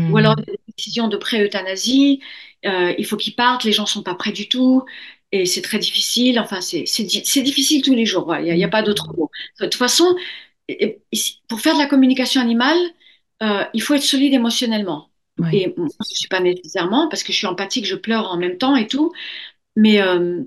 Ou 0.09 0.17
alors 0.17 0.35
Hmm. 0.35 0.39
il 0.39 0.41
y 0.47 0.53
a 0.53 0.53
des 0.53 0.73
décisions 0.77 1.07
de 1.07 1.17
pré-euthanasie, 1.17 2.21
euh, 2.65 2.93
il 2.97 3.05
faut 3.05 3.17
qu'ils 3.17 3.35
partent, 3.35 3.63
les 3.63 3.71
gens 3.73 3.85
sont 3.85 4.03
pas 4.03 4.15
prêts 4.15 4.31
du 4.33 4.49
tout. 4.49 4.85
Et 5.31 5.45
c'est 5.45 5.61
très 5.61 5.79
difficile. 5.79 6.39
Enfin, 6.39 6.61
c'est 6.61 6.85
c'est 6.87 7.03
di- 7.03 7.21
c'est 7.25 7.43
difficile 7.43 7.81
tous 7.83 7.95
les 7.95 8.05
jours. 8.05 8.35
Il 8.37 8.53
n'y 8.55 8.63
a, 8.63 8.67
a 8.67 8.69
pas 8.69 8.83
d'autre 8.83 9.07
Hmm. 9.07 9.17
mot. 9.17 9.29
De 9.59 9.65
toute 9.65 9.75
façon, 9.75 10.15
pour 11.47 11.61
faire 11.61 11.73
de 11.75 11.79
la 11.79 11.87
communication 11.87 12.41
animale, 12.41 12.77
euh, 13.43 13.65
il 13.73 13.82
faut 13.82 13.93
être 13.95 14.04
solide 14.04 14.34
émotionnellement. 14.34 15.10
Oui, 15.39 15.47
Et 15.52 15.73
moi, 15.78 15.88
je 16.12 16.15
sûr. 16.15 16.17
suis 16.17 16.28
pas 16.30 16.41
nécessairement 16.41 17.10
parce 17.10 17.23
que 17.23 17.32
je 17.34 17.38
suis 17.38 17.47
empathique, 17.47 17.86
je 17.86 17.95
pleure 17.95 18.30
en 18.32 18.38
même 18.38 18.58
temps 18.58 18.75
et 18.75 18.88
tout. 18.88 19.12
Mais 19.75 20.02
euh, 20.02 20.43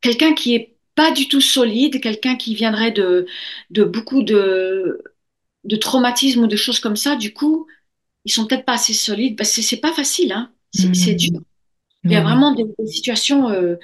quelqu'un 0.00 0.34
qui 0.34 0.54
est 0.56 0.76
pas 0.94 1.12
du 1.12 1.28
tout 1.28 1.40
solide, 1.40 2.00
quelqu'un 2.02 2.36
qui 2.36 2.54
viendrait 2.54 2.92
de, 2.92 3.26
de 3.70 3.84
beaucoup 3.84 4.22
de, 4.22 5.02
de 5.64 5.76
traumatismes 5.76 6.44
ou 6.44 6.46
de 6.48 6.56
choses 6.56 6.80
comme 6.80 6.96
ça, 6.96 7.16
du 7.16 7.32
coup, 7.34 7.66
ils 8.24 8.32
sont 8.32 8.46
peut-être 8.46 8.66
pas 8.66 8.74
assez 8.74 8.94
solides. 8.94 9.36
Parce 9.38 9.54
que 9.56 9.62
c'est 9.62 9.80
pas 9.80 9.92
facile, 9.94 10.32
hein. 10.32 10.52
C'est 10.72 10.94
c'est 10.96 11.14
dur. 11.14 11.40
Il 12.08 12.14
y 12.14 12.16
a 12.16 12.22
oui. 12.22 12.22
vraiment 12.22 12.52
des, 12.54 12.64
des 12.78 12.86
situations 12.86 13.50
euh, 13.50 13.76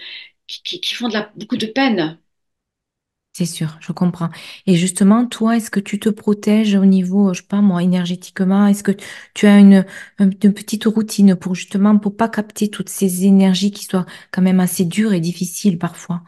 qui, 0.47 0.63
qui, 0.65 0.81
qui 0.81 0.95
font 0.95 1.09
de 1.09 1.15
la, 1.15 1.33
beaucoup 1.37 1.57
de 1.57 1.67
peine. 1.67 2.19
C'est 3.39 3.45
sûr, 3.47 3.77
je 3.81 3.93
comprends. 3.93 4.31
Et 4.67 4.75
justement, 4.75 5.25
toi, 5.27 5.57
est-ce 5.57 5.71
que 5.71 5.79
tu 5.81 6.01
te 6.01 6.09
protèges 6.09 6.75
au 6.75 6.85
niveau, 6.85 7.33
je 7.35 7.41
sais 7.41 7.47
pas 7.47 7.61
moi, 7.61 7.83
énergétiquement? 7.85 8.67
Est-ce 8.67 8.83
que 8.83 8.91
tu 9.35 9.47
as 9.47 9.59
une, 9.61 9.87
une 10.19 10.35
petite 10.55 10.85
routine 10.87 11.37
pour 11.37 11.55
justement, 11.55 11.97
pour 11.99 12.17
pas 12.17 12.29
capter 12.29 12.69
toutes 12.69 12.89
ces 12.89 13.27
énergies 13.27 13.71
qui 13.71 13.85
soient 13.85 14.07
quand 14.33 14.43
même 14.43 14.59
assez 14.61 14.85
dures 14.85 15.13
et 15.13 15.21
difficiles 15.21 15.79
parfois? 15.79 16.23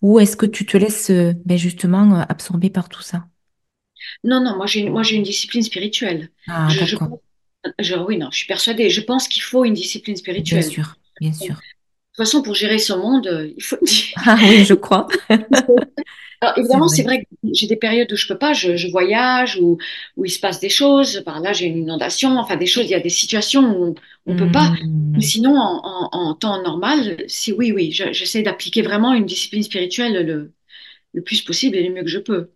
Ou 0.00 0.20
est-ce 0.20 0.36
que 0.38 0.46
tu 0.46 0.64
te 0.66 0.76
laisses, 0.78 1.10
euh, 1.10 1.34
ben 1.44 1.58
justement, 1.58 2.14
euh, 2.20 2.22
absorber 2.28 2.70
par 2.70 2.88
tout 2.88 3.02
ça? 3.02 3.26
Non, 4.24 4.40
non, 4.42 4.56
moi 4.56 4.66
j'ai 4.66 4.80
une, 4.80 4.90
moi 4.90 5.02
j'ai 5.04 5.16
une 5.16 5.22
discipline 5.22 5.62
spirituelle. 5.62 6.30
Ah, 6.46 6.72
Je, 6.72 6.84
je, 6.84 6.96
d'accord. 6.96 7.08
pense- 7.08 7.20
je- 7.78 7.94
oui, 7.96 8.18
non, 8.18 8.30
je 8.32 8.38
suis 8.38 8.46
persuadée. 8.46 8.90
Je 8.90 9.00
pense 9.02 9.28
qu'il 9.28 9.42
faut 9.42 9.64
une 9.64 9.74
discipline 9.74 10.16
Bien 10.36 10.62
spirituelle. 10.62 10.62
sûr, 10.62 10.96
bien 11.20 11.32
sûr. 11.32 11.64
Toute 12.16 12.26
façon, 12.26 12.42
pour 12.42 12.54
gérer 12.54 12.78
ce 12.78 12.92
monde, 12.92 13.26
euh, 13.26 13.52
il 13.56 13.62
faut. 13.62 13.76
Ah 14.16 14.36
oui, 14.42 14.64
je 14.64 14.74
crois. 14.74 15.06
Alors, 16.40 16.58
évidemment, 16.58 16.88
c'est 16.88 17.02
vrai. 17.02 17.04
vrai 17.04 17.20
que 17.24 17.26
j'ai 17.52 17.66
des 17.66 17.76
périodes 17.76 18.12
où 18.12 18.16
je 18.16 18.26
peux 18.26 18.38
pas, 18.38 18.52
je, 18.52 18.76
je 18.76 18.88
voyage, 18.88 19.56
où, 19.60 19.78
où 20.16 20.24
il 20.24 20.30
se 20.30 20.38
passe 20.40 20.60
des 20.60 20.68
choses. 20.68 21.22
Par 21.24 21.40
là, 21.40 21.52
j'ai 21.52 21.66
une 21.66 21.78
inondation, 21.78 22.36
enfin 22.38 22.56
des 22.56 22.66
choses, 22.66 22.84
il 22.84 22.90
y 22.90 22.94
a 22.94 23.00
des 23.00 23.08
situations 23.10 23.62
où 23.80 23.94
on 24.26 24.36
peut 24.36 24.50
pas. 24.50 24.72
Mais 25.16 25.22
Hmm, 25.22 25.24
sinon, 25.24 25.56
en, 25.56 25.80
en- 25.84 26.08
en 26.12 26.34
temps 26.34 26.62
normal, 26.62 27.16
c'est 27.28 27.52
oui, 27.52 27.72
oui, 27.72 27.92
je- 27.92 28.12
j'essaie 28.12 28.42
d'appliquer 28.42 28.82
vraiment 28.82 29.12
une 29.14 29.26
discipline 29.26 29.62
spirituelle 29.62 30.26
le, 30.26 30.52
le 31.14 31.22
plus 31.22 31.42
possible 31.42 31.76
et 31.76 31.88
le 31.88 31.94
mieux 31.94 32.02
que 32.04 32.08
je 32.10 32.18
peux. 32.20 32.50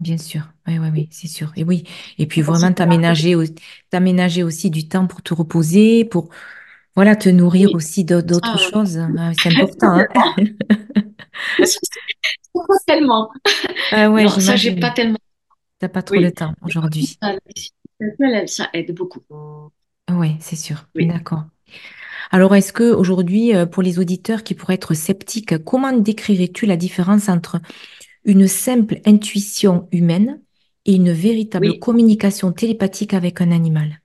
bien 0.00 0.18
sûr. 0.18 0.42
Oui, 0.66 0.78
oui, 0.78 0.88
oui, 0.92 1.08
c'est 1.10 1.28
sûr. 1.28 1.52
Et 1.56 1.64
oui. 1.64 1.84
Et 2.18 2.26
puis 2.26 2.42
vraiment 2.42 2.72
t'aménager 3.90 4.42
aussi 4.42 4.70
du 4.70 4.88
temps 4.88 5.06
pour 5.06 5.22
te 5.22 5.34
reposer, 5.34 6.04
pour 6.04 6.30
Voilà, 6.96 7.16
te 7.16 7.28
nourrir 7.28 7.68
Oui, 7.68 7.74
aussi 7.74 8.04
d'au- 8.04 8.22
d'autres 8.22 8.58
ça, 8.58 8.70
choses, 8.70 8.98
hein, 8.98 9.32
c'est 9.42 9.48
important, 9.48 9.88
hein. 9.98 10.06
pas 12.52 12.62
tellement. 12.86 13.30
Ah 13.90 14.10
ouais, 14.10 14.24
Non, 14.24 14.30
ça, 14.30 14.56
j'ai 14.56 14.76
pas 14.76 14.90
tellement. 14.90 15.18
T'as 15.80 15.88
pas 15.88 16.02
trop 16.02 16.16
le 16.16 16.28
Oui. 16.28 16.32
temps 16.32 16.54
par 16.54 16.54
contre, 16.56 16.66
aujourd'hui. 16.66 17.18
ça 18.46 18.70
aide 18.72 18.94
beaucoup. 18.94 19.20
Oui, 20.10 20.36
c'est 20.40 20.56
sûr. 20.56 20.86
Oui, 20.94 21.06
D'accord. 21.06 21.44
Alors, 22.30 22.54
est-ce 22.54 22.72
que 22.72 22.92
aujourd'hui, 22.92 23.54
euh, 23.54 23.66
pour 23.66 23.82
les 23.82 23.98
auditeurs 23.98 24.42
qui 24.44 24.54
pourraient 24.54 24.74
être 24.74 24.94
sceptiques, 24.94 25.58
comment 25.64 25.92
décrirais-tu 25.92 26.66
la 26.66 26.76
différence 26.76 27.28
entre 27.28 27.60
une 28.24 28.48
simple 28.48 29.00
intuition 29.06 29.88
humaine 29.92 30.40
et 30.86 30.94
une 30.94 31.12
véritable 31.12 31.68
oui. 31.70 31.78
communication 31.80 32.52
télépathique 32.52 33.14
avec 33.14 33.40
un 33.40 33.50
animal? 33.50 34.00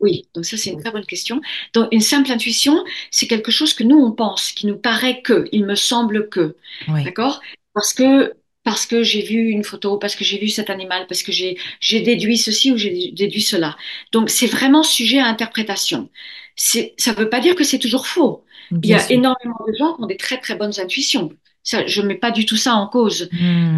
Oui, 0.00 0.28
donc 0.34 0.44
ça 0.44 0.56
c'est 0.56 0.70
une 0.70 0.78
très 0.80 0.92
bonne 0.92 1.06
question. 1.06 1.40
Donc 1.74 1.88
une 1.92 2.00
simple 2.00 2.30
intuition, 2.30 2.84
c'est 3.10 3.26
quelque 3.26 3.50
chose 3.50 3.74
que 3.74 3.82
nous 3.82 3.98
on 3.98 4.12
pense, 4.12 4.52
qui 4.52 4.66
nous 4.66 4.76
paraît 4.78 5.22
que, 5.22 5.48
il 5.52 5.64
me 5.64 5.74
semble 5.74 6.28
que, 6.28 6.56
Oui, 6.88 7.02
d'accord? 7.04 7.40
Parce 7.74 7.92
que 7.94 8.34
parce 8.64 8.86
que 8.86 9.02
j'ai 9.02 9.22
vu 9.22 9.48
une 9.48 9.64
photo, 9.64 9.98
parce 9.98 10.14
que 10.14 10.24
j'ai 10.24 10.38
vu 10.38 10.48
cet 10.48 10.70
animal, 10.70 11.06
parce 11.08 11.22
que 11.22 11.32
j'ai 11.32 11.58
j'ai 11.80 12.00
déduit 12.02 12.38
ceci 12.38 12.70
ou 12.72 12.76
j'ai 12.76 13.10
déduit 13.12 13.42
cela. 13.42 13.76
Donc 14.12 14.30
c'est 14.30 14.46
vraiment 14.46 14.82
sujet 14.84 15.18
à 15.18 15.26
interprétation. 15.26 16.10
C'est 16.56 16.94
ça 16.98 17.12
veut 17.12 17.28
pas 17.30 17.40
dire 17.40 17.54
que 17.56 17.64
c'est 17.64 17.78
toujours 17.78 18.06
faux. 18.06 18.44
Il 18.82 18.90
y 18.90 18.94
a 18.94 18.98
sûr. 19.00 19.10
énormément 19.10 19.58
de 19.66 19.74
gens 19.78 19.94
qui 19.96 20.02
ont 20.02 20.06
des 20.06 20.16
très 20.16 20.38
très 20.40 20.54
bonnes 20.54 20.78
intuitions. 20.78 21.30
Ça, 21.64 21.86
je 21.86 22.02
mets 22.02 22.14
pas 22.16 22.30
du 22.30 22.46
tout 22.46 22.56
ça 22.56 22.74
en 22.76 22.86
cause. 22.88 23.28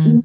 Hmm, 0.04 0.20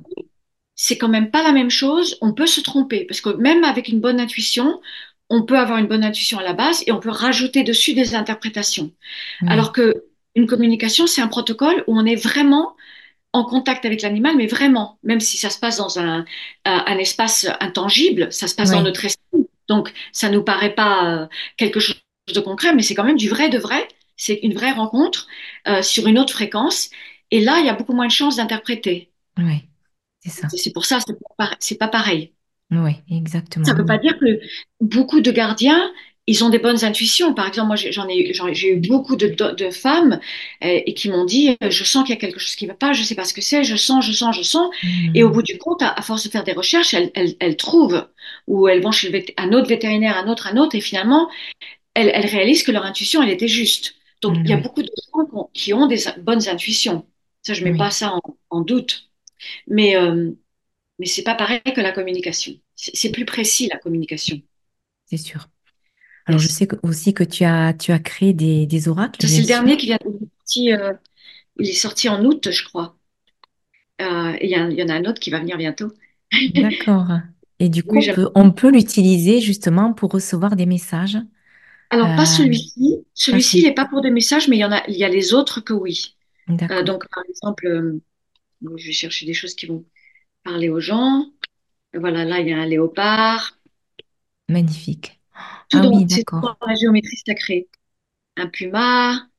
C'est 0.76 0.98
quand 0.98 1.08
même 1.10 1.32
pas 1.32 1.44
la 1.44 1.52
même 1.54 1.70
chose. 1.70 2.18
On 2.22 2.34
peut 2.34 2.48
se 2.48 2.62
tromper 2.62 3.06
parce 3.06 3.22
que 3.22 3.30
même 3.30 3.64
avec 3.64 3.88
une 3.88 4.02
bonne 4.02 4.20
intuition, 4.20 4.82
on 5.30 5.44
peut 5.44 5.58
avoir 5.58 5.80
une 5.80 5.88
bonne 5.88 6.04
intuition 6.04 6.40
à 6.40 6.44
la 6.44 6.54
base 6.54 6.84
et 6.88 6.92
on 6.92 7.00
peut 7.00 7.10
rajouter 7.10 7.64
dessus 7.64 7.94
des 7.94 8.16
interprétations. 8.16 8.92
Alors 9.48 9.72
oui, 9.72 9.74
que 9.74 10.06
une 10.36 10.48
communication, 10.48 11.08
c'est 11.08 11.22
un 11.22 11.28
protocole 11.30 11.84
où 11.88 11.98
on 12.00 12.06
est 12.06 12.16
vraiment 12.16 12.76
en 13.34 13.46
contact 13.46 13.86
avec 13.86 14.02
l'animal, 14.02 14.38
mais 14.38 14.48
vraiment, 14.48 15.00
même 15.04 15.20
si 15.22 15.38
ça 15.38 15.50
se 15.50 15.60
passe 15.60 15.78
dans 15.78 16.00
un, 16.00 16.26
un, 16.66 16.84
un 16.88 16.98
espace 17.00 17.48
intangible, 17.62 18.32
ça 18.34 18.48
se 18.48 18.56
passe 18.56 18.72
dans 18.72 18.82
notre 18.82 19.06
esprit. 19.06 19.48
Donc, 19.70 19.94
ça 20.14 20.30
nous 20.30 20.44
paraît 20.44 20.76
pas 20.76 21.24
euh, 21.24 21.28
quelque 21.58 21.80
chose 21.80 21.98
de 22.34 22.42
concret, 22.42 22.76
mais 22.76 22.84
c'est 22.84 22.96
quand 22.96 23.04
même 23.04 23.18
du 23.18 23.30
vrai 23.30 23.50
de 23.50 23.58
vrai. 23.60 23.88
C'est 24.18 24.36
une 24.44 24.54
vraie 24.56 24.72
rencontre 24.74 25.28
euh, 25.68 25.82
sur 25.84 26.08
une 26.08 26.20
autre 26.20 26.34
fréquence. 26.34 26.90
Et 27.32 27.42
là, 27.42 27.60
il 27.60 27.66
y 27.66 27.70
a 27.70 27.74
beaucoup 27.76 27.94
moins 27.94 28.08
de 28.08 28.12
chances 28.12 28.38
d'interpréter. 28.38 29.12
oui, 29.38 29.70
c'est 30.22 30.32
ça. 30.32 30.50
C'est 30.56 30.74
pour 30.74 30.86
ça, 30.86 31.00
c'est 31.08 31.16
pas, 31.38 31.52
c'est 31.60 31.78
pas 31.80 31.90
pareil. 31.90 32.35
Oui, 32.72 33.02
Ça 33.62 33.74
exactement. 33.74 33.74
ne 33.74 33.80
veut 33.80 33.86
pas 33.86 33.98
dire 33.98 34.18
que 34.20 34.40
beaucoup 34.80 35.22
de 35.22 35.32
gardiens, 35.32 35.92
ils 36.28 36.44
ont 36.44 36.50
des 36.50 36.60
bonnes 36.60 36.84
intuitions. 36.84 37.34
Par 37.34 37.48
exemple, 37.48 37.68
moi, 37.68 37.76
j'ai- 37.76 37.92
j'en 37.92 38.08
ai, 38.08 38.34
j'ai 38.54 38.70
eu 38.74 38.78
beaucoup 38.78 39.16
de, 39.16 39.28
femmes 39.72 40.20
euh, 40.64 40.80
et 40.86 40.94
qui 40.94 41.10
m'ont 41.10 41.26
dit, 41.26 41.58
euh, 41.64 41.70
je 41.70 41.84
sens 41.84 42.04
qu'il 42.04 42.14
y 42.16 42.18
a 42.18 42.22
quelque 42.22 42.40
chose 42.40 42.56
qui 42.56 42.66
ne 42.66 42.72
va 42.72 42.76
pas, 42.76 42.94
je 42.94 43.02
ne 43.02 43.06
sais 43.06 43.16
pas 43.16 43.24
ce 43.26 43.34
que 43.34 43.42
c'est, 43.42 43.64
je 43.64 43.76
sens, 43.76 44.06
je 44.06 44.12
sens, 44.14 44.36
je 44.36 44.42
sens. 44.44 44.70
Et 45.14 45.24
au 45.24 45.30
Hmm, 45.30 45.32
bout 45.32 45.42
du 45.44 45.58
compte, 45.58 45.82
à, 45.82 45.90
à 45.94 46.02
force 46.02 46.24
de 46.26 46.30
faire 46.32 46.44
des 46.44 46.54
recherches, 46.54 46.94
elles, 46.94 47.12
elles, 47.16 47.36
elles 47.40 47.58
trouvent 47.58 48.08
ou 48.48 48.68
elles 48.68 48.82
vont 48.82 48.92
chez 48.92 49.10
le 49.10 49.22
un 49.38 49.52
autre 49.54 49.68
vétérinaire, 49.68 50.18
un 50.18 50.28
autre, 50.30 50.48
un 50.48 50.58
autre, 50.58 50.76
et 50.76 50.82
finalement, 50.82 51.30
elles, 51.94 52.12
elles 52.14 52.26
réalisent 52.28 52.64
que 52.64 52.72
leur 52.72 52.86
intuition, 52.86 53.22
elle 53.24 53.30
était 53.32 53.48
juste. 53.48 53.96
Donc, 54.22 54.40
il 54.46 54.52
y 54.52 54.54
a 54.54 54.58
oui, 54.58 54.58
beaucoup 54.58 54.82
de 54.84 54.90
gens 55.14 55.26
qui 55.26 55.36
ont, 55.36 55.50
qui 55.54 55.74
ont 55.74 55.88
des 55.88 56.00
bonnes 56.20 56.48
intuitions. 56.50 57.06
Ça, 57.44 57.54
je 57.54 57.62
ne 57.62 57.66
mets 57.66 57.76
pas 57.76 57.92
ça 57.92 58.14
en, 58.16 58.22
en 58.50 58.62
doute. 58.62 59.10
Mais, 59.68 59.96
euh, 59.98 60.32
mais 61.00 61.06
c'est 61.06 61.24
pas 61.24 61.36
pareil 61.36 61.62
que 61.76 61.82
la 61.82 61.92
communication. 61.92 62.54
C'est 62.76 63.12
plus 63.12 63.26
précis, 63.26 63.70
la 63.72 63.80
communication. 63.80 64.42
c'est 65.06 65.18
sûr. 65.18 65.48
Alors, 66.28 66.40
je 66.40 66.48
sais 66.48 66.68
aussi 66.82 67.14
que 67.14 67.24
tu 67.24 67.44
as, 67.44 67.74
tu 67.74 67.92
as 67.92 68.00
créé 68.00 68.34
des, 68.34 68.66
des 68.66 68.88
oracles, 68.88 69.28
c'est 69.28 69.42
le 69.42 69.46
dernier 69.46 69.78
qui 69.78 69.86
vient 69.86 70.00
il 70.04 70.16
est 70.16 70.28
sorti, 70.40 70.74
euh, 70.74 70.94
il 71.60 71.70
est 71.70 71.74
sorti 71.74 72.10
en 72.10 72.24
août, 72.26 72.50
je 72.52 72.64
crois. 72.64 72.98
Euh, 74.02 74.34
et 74.40 74.48
il 74.48 74.52
y, 74.52 74.84
en 74.84 74.90
a 74.90 74.94
un 74.94 75.06
autre 75.06 75.20
qui 75.20 75.30
va 75.30 75.40
venir 75.40 75.58
bientôt. 75.58 75.92
D'accord. 76.54 77.08
Et 77.60 77.70
du 77.70 77.84
coup, 77.84 77.98
Oui, 77.98 78.10
on 78.34 78.52
peut, 78.52 78.72
l'utiliser 78.72 79.40
justement 79.40 79.94
pour 79.94 80.12
recevoir 80.12 80.56
des 80.56 80.66
messages. 80.66 81.18
Alors, 81.92 82.08
pas 82.16 82.24
Euh, 82.24 82.26
celui-ci. 82.26 82.98
pas 82.98 83.10
Celui-ci, 83.14 83.60
il 83.60 83.64
n'est 83.66 83.74
pas 83.74 83.86
pour 83.86 84.02
des 84.02 84.10
messages, 84.10 84.48
mais 84.48 84.58
il 84.58 84.62
y 84.62 84.66
en 84.66 84.72
a, 84.72 84.84
il 84.88 84.96
y 84.96 85.04
a 85.04 85.10
les 85.10 85.34
autres 85.34 85.62
que 85.62 85.74
oui. 85.74 86.16
Donc, 86.50 87.08
par 87.10 87.24
exemple, 87.30 88.00
je 88.78 88.86
vais 88.86 88.92
chercher 88.92 89.28
des 89.28 89.34
choses 89.34 89.54
qui 89.54 89.68
vont 89.68 89.86
parler 90.46 90.70
aux 90.70 90.80
gens. 90.80 91.26
Voilà, 91.96 92.26
là, 92.26 92.40
il 92.42 92.50
y 92.50 92.54
a 92.54 92.60
un 92.60 92.68
léopard. 92.68 93.58
Magnifique. 94.50 95.22
Tout 95.70 95.80
Ah 95.80 95.82
dans, 95.82 95.92
oui, 95.92 96.06
d'accord. 96.06 96.58
la 96.68 96.76
géométrie 96.76 97.18
sacrée. 97.26 97.68
Un 98.38 98.48
puma, 98.50 99.30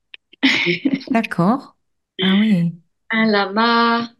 D'accord. 1.11 1.75
Ah 2.23 2.37
oui. 2.41 2.73
un 3.11 3.27
lama. 3.33 4.15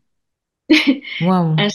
Waouh. 1.21 1.57
un- 1.59 1.69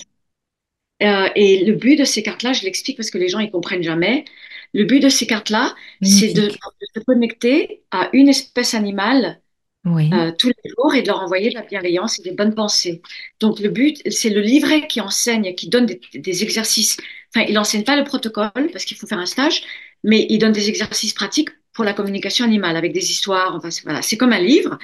euh, 1.04 1.30
et 1.36 1.66
le 1.66 1.74
but 1.74 1.96
de 1.98 2.04
ces 2.06 2.22
cartes-là, 2.24 2.54
je 2.54 2.64
l'explique 2.64 2.98
parce 2.98 3.10
que 3.12 3.18
les 3.18 3.28
gens 3.28 3.40
ils 3.40 3.52
comprennent 3.52 3.82
jamais. 3.84 4.26
Le 4.74 4.84
but 4.86 5.00
de 5.00 5.10
ces 5.10 5.26
cartes-là, 5.28 5.76
c'est 6.04 6.30
de 6.34 6.50
se 6.50 7.00
connecter 7.02 7.84
à 7.92 8.10
une 8.14 8.30
espèce 8.30 8.74
animale 8.76 9.42
Oui. 9.86 10.10
euh, 10.14 10.32
tous 10.38 10.50
les 10.50 10.70
jours 10.70 10.94
et 10.94 11.02
de 11.02 11.08
leur 11.08 11.22
envoyer 11.22 11.50
de 11.50 11.56
la 11.56 11.64
bienveillance 11.64 12.20
et 12.20 12.24
des 12.24 12.32
bonnes 12.32 12.54
pensées. 12.54 13.02
Donc 13.40 13.60
le 13.60 13.70
but, 13.70 14.02
c'est 14.12 14.30
le 14.30 14.42
livret 14.42 14.88
qui 14.88 15.02
enseigne, 15.02 15.56
qui 15.56 15.70
donne 15.70 15.86
des, 15.86 16.00
des 16.14 16.44
exercices 16.44 16.98
enfin, 17.34 17.46
il 17.48 17.54
n'enseigne 17.54 17.84
pas 17.84 17.96
le 17.96 18.04
protocole 18.04 18.70
parce 18.72 18.86
qu'il 18.86 18.98
faut 18.98 19.08
faire 19.08 19.20
un 19.20 19.26
stage, 19.26 19.64
mais 20.04 20.26
il 20.30 20.40
donne 20.40 20.52
des 20.52 20.70
exercices 20.70 21.14
pratiques 21.14 21.50
pour 21.74 21.84
la 21.86 21.94
communication 21.94 22.46
animale 22.46 22.76
avec 22.76 22.94
des 22.94 23.12
histoires. 23.12 23.56
Enfin, 23.56 23.72
c'est, 23.72 23.84
voilà, 23.84 24.02
c'est 24.02 24.18
comme 24.18 24.34
un 24.34 24.40
livre. 24.42 24.78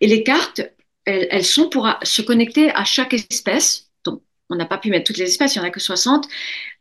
Et 0.00 0.06
les 0.06 0.22
cartes, 0.22 0.60
elles, 1.04 1.26
elles 1.30 1.44
sont 1.44 1.68
pour 1.68 1.88
se 2.02 2.22
connecter 2.22 2.70
à 2.70 2.84
chaque 2.84 3.14
espèce. 3.14 3.90
Donc, 4.04 4.22
on 4.50 4.56
n'a 4.56 4.66
pas 4.66 4.78
pu 4.78 4.90
mettre 4.90 5.06
toutes 5.06 5.18
les 5.18 5.28
espèces, 5.28 5.54
il 5.54 5.60
n'y 5.60 5.64
en 5.64 5.68
a 5.68 5.70
que 5.70 5.80
60, 5.80 6.28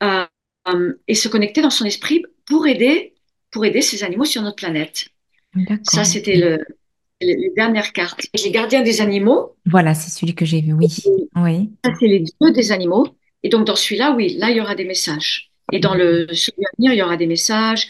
euh, 0.04 0.26
euh, 0.68 0.94
et 1.08 1.16
se 1.16 1.28
connecter 1.28 1.62
dans 1.62 1.70
son 1.70 1.86
esprit 1.86 2.24
pour 2.46 2.68
aider, 2.68 3.14
pour 3.52 3.66
aider 3.66 3.82
ces 3.82 4.04
animaux 4.04 4.26
sur 4.26 4.42
notre 4.42 4.58
planète. 4.58 5.10
Ça, 5.84 6.04
c'était 6.04 6.36
le, 6.36 6.66
les, 7.24 7.52
dernières 7.56 7.94
cartes. 7.94 8.22
Les 8.34 8.52
gardiens 8.52 8.82
des 8.82 9.02
animaux. 9.02 9.56
Voilà, 9.66 9.94
c'est 9.94 10.12
celui 10.12 10.36
que 10.36 10.46
j'ai 10.46 10.62
vu, 10.62 10.74
oui. 10.74 10.88
oui. 11.36 11.70
Ça, 11.84 11.92
c'est 12.00 12.08
les 12.08 12.20
dieux 12.20 12.52
des 12.54 12.72
animaux. 12.72 13.08
Et 13.44 13.50
donc, 13.50 13.66
dans 13.66 13.76
celui-là, 13.76 14.14
oui, 14.16 14.36
là, 14.38 14.50
il 14.50 14.58
y 14.58 14.62
aura 14.62 14.76
des 14.76 14.86
messages. 14.86 15.52
Et 15.72 15.80
dans 15.80 15.96
le 15.96 16.28
celui 16.34 16.66
à 16.66 16.70
venir, 16.78 16.94
il 16.94 16.98
y 16.98 17.02
aura 17.02 17.18
des 17.18 17.28
messages. 17.28 17.88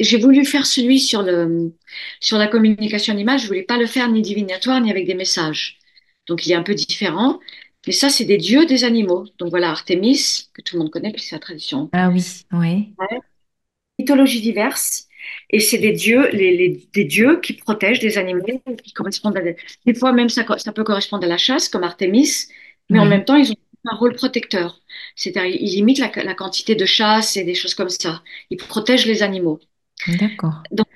J'ai 0.00 0.18
voulu 0.18 0.44
faire 0.44 0.66
celui 0.66 0.98
sur, 0.98 1.22
le, 1.22 1.72
sur 2.20 2.38
la 2.38 2.46
communication 2.46 3.12
animale. 3.12 3.38
Je 3.38 3.46
voulais 3.46 3.62
pas 3.62 3.78
le 3.78 3.86
faire 3.86 4.10
ni 4.10 4.22
divinatoire, 4.22 4.80
ni 4.80 4.90
avec 4.90 5.06
des 5.06 5.14
messages. 5.14 5.78
Donc, 6.26 6.46
il 6.46 6.52
est 6.52 6.56
un 6.56 6.62
peu 6.62 6.74
différent. 6.74 7.38
Mais 7.86 7.92
ça, 7.92 8.08
c'est 8.08 8.24
des 8.24 8.38
dieux 8.38 8.64
des 8.64 8.84
animaux. 8.84 9.26
Donc, 9.38 9.50
voilà, 9.50 9.70
Artémis, 9.70 10.48
que 10.54 10.62
tout 10.62 10.76
le 10.76 10.82
monde 10.82 10.90
connaît, 10.90 11.12
puis 11.12 11.22
c'est 11.22 11.34
la 11.36 11.40
tradition. 11.40 11.90
Ah 11.92 12.10
oui, 12.10 12.24
oui. 12.52 12.94
Mythologies 13.98 14.40
diverses. 14.40 15.08
Et 15.50 15.60
c'est 15.60 15.78
des 15.78 15.92
dieux, 15.92 16.28
les, 16.32 16.56
les, 16.56 16.88
des 16.92 17.04
dieux 17.04 17.40
qui 17.40 17.54
protègent 17.54 18.00
des 18.00 18.18
animaux 18.18 18.44
qui 18.82 18.92
correspondent 18.92 19.36
à 19.36 19.42
des... 19.42 19.56
Des 19.86 19.94
fois 19.94 20.12
même 20.12 20.28
ça, 20.28 20.44
ça 20.58 20.72
peut 20.72 20.84
correspondre 20.84 21.24
à 21.24 21.28
la 21.28 21.38
chasse, 21.38 21.68
comme 21.68 21.84
Artémis, 21.84 22.48
mais 22.90 22.98
en 22.98 23.06
même 23.06 23.24
temps, 23.24 23.36
ils 23.36 23.50
ont 23.52 23.56
un 23.90 23.96
rôle 23.96 24.14
protecteur. 24.14 24.80
C'est-à-dire, 25.16 25.56
ils 25.60 25.74
limitent 25.74 25.98
la, 25.98 26.10
la, 26.22 26.34
quantité 26.34 26.74
de 26.74 26.84
chasse 26.84 27.36
et 27.36 27.44
des 27.44 27.54
choses 27.54 27.74
comme 27.74 27.88
ça. 27.88 28.22
Ils 28.50 28.56
protègent 28.56 29.06
les 29.06 29.22
animaux. 29.22 29.60
D'accord. 30.06 30.62
Donc, 30.70 30.86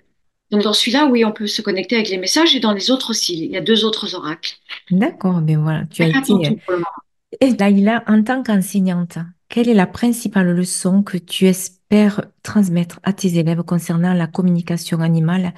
donc, 0.50 0.62
dans 0.62 0.72
celui-là, 0.72 1.06
oui, 1.06 1.24
on 1.24 1.32
peut 1.32 1.48
se 1.48 1.60
connecter 1.60 1.96
avec 1.96 2.08
les 2.08 2.18
messages 2.18 2.54
et 2.54 2.60
dans 2.60 2.72
les 2.72 2.90
autres 2.90 3.10
aussi. 3.10 3.46
Il 3.46 3.50
y 3.50 3.56
a 3.56 3.60
deux 3.60 3.84
autres 3.84 4.14
oracles. 4.14 4.54
D'accord, 4.90 5.40
mais 5.40 5.56
voilà, 5.56 5.84
tu 5.90 6.02
as 6.02 6.08
été... 6.08 6.32
Et 7.40 7.50
Laïla, 7.50 8.04
en 8.06 8.22
tant 8.22 8.42
qu'enseignante, 8.44 9.18
quelle 9.48 9.68
est 9.68 9.74
la 9.74 9.86
principale 9.86 10.52
leçon 10.52 11.02
que 11.02 11.18
tu 11.18 11.46
espères 11.46 11.75
transmettre 12.42 13.00
à 13.02 13.12
tes 13.12 13.38
élèves 13.38 13.62
concernant 13.62 14.14
la 14.14 14.26
communication 14.26 15.00
animale 15.00 15.54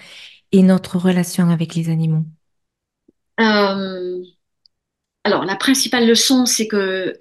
et 0.53 0.63
notre 0.63 0.99
relation 0.99 1.51
avec 1.51 1.75
les 1.75 1.91
animaux? 1.91 2.25
Euh, 3.41 4.23
Alors, 5.25 5.45
la 5.45 5.57
principale 5.57 6.07
leçon, 6.07 6.47
c'est 6.47 6.67
que 6.69 7.15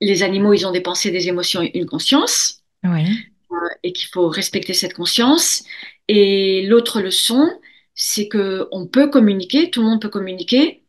les 0.00 0.22
animaux, 0.22 0.52
ils 0.54 0.66
ont 0.66 0.72
des 0.72 0.80
pensées, 0.82 1.10
des 1.10 1.28
émotions 1.28 1.62
et 1.62 1.78
une 1.78 1.86
conscience. 1.86 2.62
Oui. 2.84 3.32
Euh, 3.52 3.56
et 3.82 3.92
qu'il 3.92 4.08
faut 4.08 4.28
respecter 4.28 4.74
cette 4.74 4.94
conscience. 4.94 5.64
Et 6.08 6.66
l'autre 6.66 7.00
leçon, 7.00 7.50
c'est 7.94 8.28
que 8.28 8.68
on 8.72 8.86
peut 8.86 9.10
communiquer, 9.10 9.70
tout 9.70 9.82
le 9.82 9.88
monde 9.88 10.02
peut 10.02 10.08
communiquer, 10.10 10.84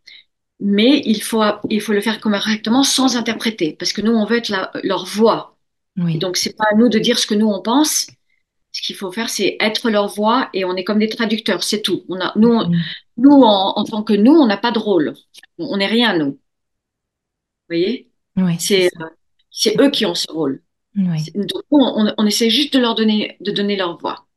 mais 0.60 1.02
il 1.06 1.22
faut, 1.24 1.44
il 1.70 1.82
faut 1.82 1.94
le 1.94 2.02
faire 2.02 2.22
correctement 2.22 2.84
sans 2.84 3.18
interpréter, 3.18 3.76
parce 3.80 3.94
que 3.94 4.02
nous, 4.02 4.14
on 4.14 4.26
veut 4.26 4.38
être 4.38 4.50
la, 4.50 4.72
leur 4.84 5.06
voix. 5.06 5.53
Oui. 5.98 6.18
Donc, 6.18 6.38
c'est 6.38 6.56
pas 6.56 6.66
à 6.72 6.76
nous 6.76 6.90
de 6.90 7.00
dire 7.00 7.20
ce 7.20 7.28
que 7.28 7.36
nous, 7.36 7.48
on 7.48 7.62
pense. 7.62 8.08
Ce 8.72 8.82
qu'il 8.82 8.96
faut 8.96 9.12
faire, 9.12 9.30
c'est 9.30 9.56
être 9.60 9.92
leur 9.92 10.08
voix 10.08 10.50
et 10.54 10.66
on 10.66 10.76
est 10.76 10.84
comme 10.84 11.00
des 11.00 11.10
traducteurs, 11.10 11.64
c'est 11.64 11.82
tout. 11.82 12.04
On 12.10 12.20
a, 12.20 12.34
nous, 12.36 12.50
on, 12.50 12.72
nous 13.18 13.42
en, 13.44 13.74
en, 13.76 13.84
tant 13.84 14.02
que 14.02 14.14
nous, 14.14 14.34
on 14.34 14.48
n'a 14.48 14.58
pas 14.58 14.72
de 14.72 14.80
rôle. 14.80 15.14
On 15.60 15.78
n'est 15.78 15.88
rien, 15.88 16.18
nous. 16.18 16.32
Vous 16.32 16.40
voyez? 17.70 18.10
Oui, 18.36 18.56
C'est 18.60 18.90
eux 19.80 19.92
qui 19.92 20.06
ont 20.08 20.16
ce 20.16 20.32
rôle. 20.32 20.64
Oui. 20.96 21.24
Donc, 21.36 21.64
on, 21.70 22.14
on, 22.18 22.26
essaie 22.26 22.50
juste 22.50 22.74
de 22.74 22.80
leur 22.80 22.96
donner, 22.96 23.38
de 23.42 23.52
donner 23.52 23.76
leur 23.76 23.98
voix. 23.98 24.28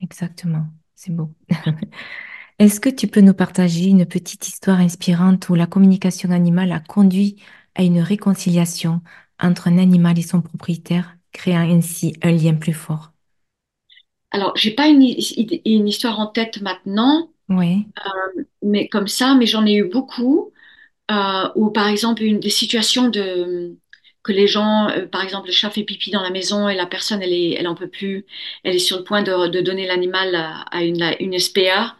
Exactement, 0.00 0.66
c'est 0.94 1.12
beau. 1.12 1.34
Est-ce 2.58 2.80
que 2.80 2.88
tu 2.88 3.06
peux 3.06 3.20
nous 3.20 3.34
partager 3.34 3.86
une 3.86 4.06
petite 4.06 4.48
histoire 4.48 4.80
inspirante 4.80 5.48
où 5.48 5.54
la 5.54 5.66
communication 5.66 6.30
animale 6.30 6.72
a 6.72 6.80
conduit 6.80 7.36
à 7.74 7.82
une 7.84 8.00
réconciliation 8.00 9.00
entre 9.40 9.68
un 9.68 9.78
animal 9.78 10.18
et 10.18 10.22
son 10.22 10.42
propriétaire, 10.42 11.16
créant 11.32 11.60
ainsi 11.70 12.14
un 12.22 12.32
lien 12.32 12.54
plus 12.54 12.72
fort 12.74 13.12
Alors, 14.30 14.52
j'ai 14.56 14.72
pas 14.72 14.88
une, 14.88 15.02
une, 15.64 15.88
histoire 15.88 16.20
en 16.20 16.26
tête 16.26 16.60
maintenant, 16.60 17.30
oui. 17.48 17.86
euh, 18.06 18.44
mais 18.62 18.88
comme 18.88 19.08
ça, 19.08 19.34
mais 19.34 19.46
j'en 19.46 19.66
ai 19.66 19.74
eu 19.76 19.84
beaucoup. 19.88 20.52
Euh, 21.10 21.50
où 21.56 21.70
par 21.70 21.88
exemple 21.88 22.22
une 22.22 22.40
des 22.40 22.50
situations 22.50 23.08
de 23.10 23.76
que 24.24 24.32
les 24.32 24.46
gens, 24.48 24.88
euh, 24.90 25.06
par 25.06 25.22
exemple, 25.24 25.48
le 25.48 25.52
chat 25.52 25.70
fait 25.70 25.84
pipi 25.84 26.10
dans 26.12 26.22
la 26.22 26.30
maison 26.30 26.68
et 26.68 26.74
la 26.76 26.86
personne, 26.86 27.22
elle 27.22 27.32
est, 27.34 27.52
elle 27.52 27.68
en 27.68 27.74
peut 27.76 27.88
plus, 27.90 28.26
elle 28.64 28.76
est 28.76 28.78
sur 28.80 28.98
le 28.98 29.04
point 29.04 29.22
de, 29.22 29.48
de 29.48 29.60
donner 29.62 29.86
l'animal 29.86 30.34
à, 30.36 30.62
à 30.72 30.84
une, 30.84 31.14
une 31.20 31.38
SPA 31.38 31.96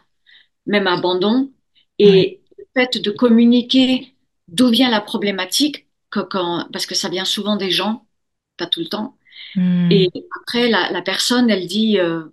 même 0.65 0.87
abandon. 0.87 1.51
Et 1.99 2.41
le 2.57 2.65
fait 2.75 2.97
de 3.01 3.11
communiquer 3.11 4.15
d'où 4.47 4.69
vient 4.69 4.89
la 4.89 5.01
problématique, 5.01 5.77
que 5.79 5.88
quand, 6.11 6.67
parce 6.71 6.85
que 6.85 6.95
ça 6.95 7.09
vient 7.09 7.25
souvent 7.25 7.55
des 7.55 7.71
gens, 7.71 8.05
pas 8.57 8.65
tout 8.67 8.79
le 8.81 8.87
temps. 8.87 9.17
Hmm. 9.55 9.91
Et 9.91 10.09
après, 10.41 10.69
la, 10.69 10.91
la 10.91 11.01
personne, 11.01 11.49
elle 11.49 11.67
dit, 11.67 11.99
euh, 11.99 12.23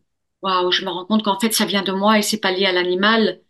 waouh, 0.43 0.71
je 0.73 0.85
me 0.85 0.91
rends 0.91 1.07
compte 1.07 1.25
qu'en 1.25 1.39
fait, 1.41 1.53
ça 1.55 1.67
vient 1.67 1.83
de 1.83 1.93
moi 1.93 2.19
et 2.19 2.23
c'est 2.23 2.41
pas 2.41 2.53
lié 2.53 2.67
à 2.67 2.73
l'animal. 2.73 3.41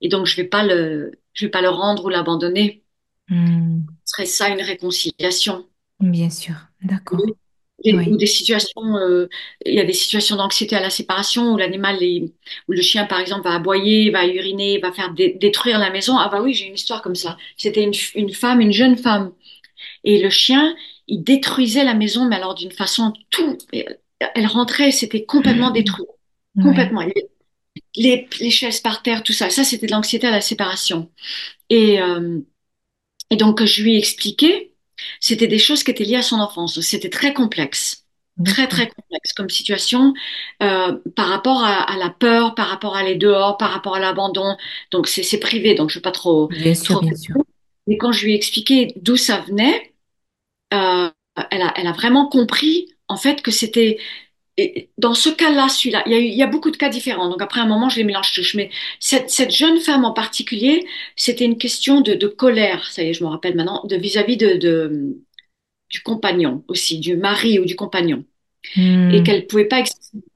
Et 0.00 0.08
donc, 0.08 0.26
je 0.26 0.36
vais 0.36 0.44
pas 0.48 0.64
le, 0.64 1.12
je 1.34 1.46
vais 1.46 1.50
pas 1.50 1.62
le 1.62 1.70
rendre 1.70 2.04
ou 2.06 2.08
l'abandonner. 2.10 2.84
Hmm. 3.28 3.80
Ce 4.04 4.12
serait 4.16 4.26
ça 4.26 4.48
une 4.50 4.62
réconciliation. 4.62 5.66
Bien 6.00 6.30
sûr, 6.30 6.54
d'accord. 6.82 7.20
Des- 7.84 7.92
Oui. 7.92 8.08
ou 8.10 8.16
des 8.16 8.26
situations, 8.26 8.96
euh, 8.96 9.28
il 9.66 9.74
y 9.74 9.80
a 9.80 9.84
des 9.84 9.92
situations 9.92 10.36
d'anxiété 10.36 10.74
à 10.76 10.80
la 10.80 10.90
séparation 10.90 11.52
où 11.52 11.56
l'animal 11.58 11.98
où 12.68 12.72
le 12.72 12.80
chien 12.80 13.04
par 13.04 13.20
exemple 13.20 13.44
va 13.44 13.54
aboyer, 13.56 14.10
va 14.10 14.26
uriner, 14.26 14.78
va 14.78 14.92
faire 14.92 15.12
dé- 15.12 15.36
détruire 15.38 15.78
la 15.78 15.90
maison. 15.90 16.16
Ah 16.16 16.28
bah 16.30 16.40
oui, 16.40 16.54
j'ai 16.54 16.66
une 16.66 16.74
histoire 16.74 17.02
comme 17.02 17.14
ça. 17.16 17.36
C'était 17.56 17.82
une, 17.82 17.92
une 18.14 18.32
femme, 18.32 18.60
une 18.60 18.72
jeune 18.72 18.96
femme, 18.96 19.32
et 20.04 20.22
le 20.22 20.30
chien, 20.30 20.74
il 21.08 21.22
détruisait 21.24 21.84
la 21.84 21.94
maison, 21.94 22.26
mais 22.26 22.36
alors 22.36 22.54
d'une 22.54 22.72
façon 22.72 23.12
tout. 23.30 23.58
Elle 24.34 24.46
rentrait, 24.46 24.90
c'était 24.92 25.24
complètement 25.24 25.70
détruit, 25.70 26.06
Ouais. 26.56 26.62
complètement. 26.62 27.02
Les, 27.02 27.28
les, 27.96 28.28
les 28.40 28.50
chaises 28.50 28.80
par 28.80 29.02
terre, 29.02 29.22
tout 29.22 29.32
ça. 29.34 29.50
Ça, 29.50 29.64
c'était 29.64 29.86
de 29.86 29.92
l'anxiété 29.92 30.26
à 30.26 30.30
la 30.32 30.40
séparation. 30.40 31.10
Et 31.70 32.00
euh, 32.02 32.40
et 33.30 33.36
donc, 33.36 33.64
je 33.64 33.82
lui 33.82 33.94
ai 33.94 33.98
expliqué, 33.98 34.74
c'était 35.20 35.46
des 35.48 35.58
choses 35.58 35.82
qui 35.82 35.90
étaient 35.90 36.04
liées 36.04 36.16
à 36.16 36.22
son 36.22 36.40
enfance. 36.40 36.80
C'était 36.80 37.10
très 37.10 37.32
complexe, 37.34 38.06
très, 38.44 38.68
très 38.68 38.88
complexe 38.88 39.32
comme 39.34 39.50
situation 39.50 40.12
euh, 40.62 40.98
par 41.16 41.28
rapport 41.28 41.64
à, 41.64 41.82
à 41.82 41.96
la 41.96 42.10
peur, 42.10 42.54
par 42.54 42.68
rapport 42.68 42.96
à 42.96 43.00
aller 43.00 43.16
dehors, 43.16 43.56
par 43.56 43.70
rapport 43.70 43.96
à 43.96 44.00
l'abandon. 44.00 44.56
Donc, 44.90 45.08
c'est 45.08 45.22
c'est 45.22 45.40
privé, 45.40 45.74
donc 45.74 45.90
je 45.90 45.96
ne 45.96 45.98
veux 46.00 46.02
pas 46.02 46.12
trop, 46.12 46.50
Bien 46.50 46.74
sûr, 46.74 46.96
trop. 46.96 47.00
bien 47.00 47.14
sûr. 47.14 47.36
Mais 47.86 47.96
quand 47.98 48.12
je 48.12 48.24
lui 48.26 48.32
ai 48.32 48.36
expliqué 48.36 48.94
d'où 48.96 49.16
ça 49.16 49.40
venait, 49.40 49.93
euh, 50.74 51.10
elle 51.50 51.62
a, 51.62 51.72
elle 51.76 51.86
a 51.86 51.92
vraiment 51.92 52.28
compris, 52.28 52.88
en 53.08 53.16
fait, 53.16 53.42
que 53.42 53.50
c'était 53.50 53.98
dans 54.98 55.14
ce 55.14 55.28
cas-là, 55.30 55.68
celui-là, 55.68 56.02
il 56.06 56.12
y 56.12 56.14
a, 56.14 56.18
eu- 56.18 56.24
il 56.24 56.34
y 56.34 56.42
a 56.42 56.46
beaucoup 56.46 56.70
de 56.70 56.76
cas 56.76 56.88
différents. 56.88 57.28
Donc 57.28 57.42
après 57.42 57.60
un 57.60 57.66
moment, 57.66 57.88
je 57.88 57.96
les 57.96 58.04
mélange 58.04 58.32
tous. 58.32 58.54
Mais 58.54 58.70
cette, 59.00 59.30
cette 59.30 59.50
jeune 59.54 59.80
femme 59.80 60.04
en 60.04 60.12
particulier, 60.12 60.86
c'était 61.16 61.44
une 61.44 61.58
question 61.58 62.00
de, 62.00 62.14
de 62.14 62.26
colère. 62.28 62.86
Ça 62.90 63.02
y 63.02 63.08
est, 63.10 63.14
je 63.14 63.24
me 63.24 63.28
rappelle 63.28 63.56
maintenant, 63.56 63.82
de 63.84 63.96
vis-à-vis 63.96 64.36
de, 64.36 64.54
de- 64.54 65.16
du 65.90 66.02
compagnon 66.02 66.64
aussi, 66.68 66.98
du 67.00 67.16
mari 67.16 67.58
ou 67.60 67.64
du 67.66 67.76
compagnon, 67.76 68.24
et 69.08 69.22
Hmm. 69.22 69.24
qu'elle 69.24 69.46
pouvait 69.46 69.66
pas. 69.66 69.82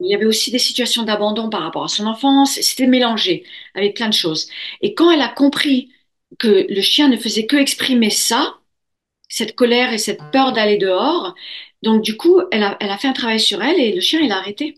Il 0.01 0.11
y 0.11 0.15
avait 0.15 0.25
aussi 0.25 0.51
des 0.51 0.59
situations 0.59 1.03
d'abandon 1.03 1.49
par 1.49 1.63
rapport 1.63 1.85
à 1.85 1.89
son 1.89 2.07
enfance. 2.07 2.53
C'était 2.61 2.87
mélangé 2.87 3.45
avec 3.75 3.95
plein 3.95 4.09
de 4.09 4.15
choses. 4.15 4.49
Et 4.81 4.93
quand 4.95 5.11
elle 5.11 5.21
a 5.21 5.29
compris 5.29 5.91
que 6.39 6.67
le 6.69 6.81
chien 6.81 7.09
ne 7.09 7.17
faisait 7.17 7.47
que 7.47 7.57
exprimer 7.57 8.09
ça, 8.11 8.58
cette 9.29 9.55
colère 9.55 9.93
et 9.93 9.97
cette 9.97 10.21
peur 10.31 10.53
d'aller 10.53 10.77
dehors. 10.77 11.35
Donc, 11.83 12.03
du 12.03 12.17
coup, 12.17 12.41
elle 12.51 12.63
a, 12.63 12.77
elle 12.81 12.91
a 12.91 12.97
fait 12.97 13.07
un 13.07 13.13
travail 13.13 13.39
sur 13.39 13.61
elle 13.63 13.79
et 13.79 13.93
le 13.93 14.01
chien, 14.01 14.19
il 14.21 14.31
a 14.31 14.37
arrêté. 14.37 14.75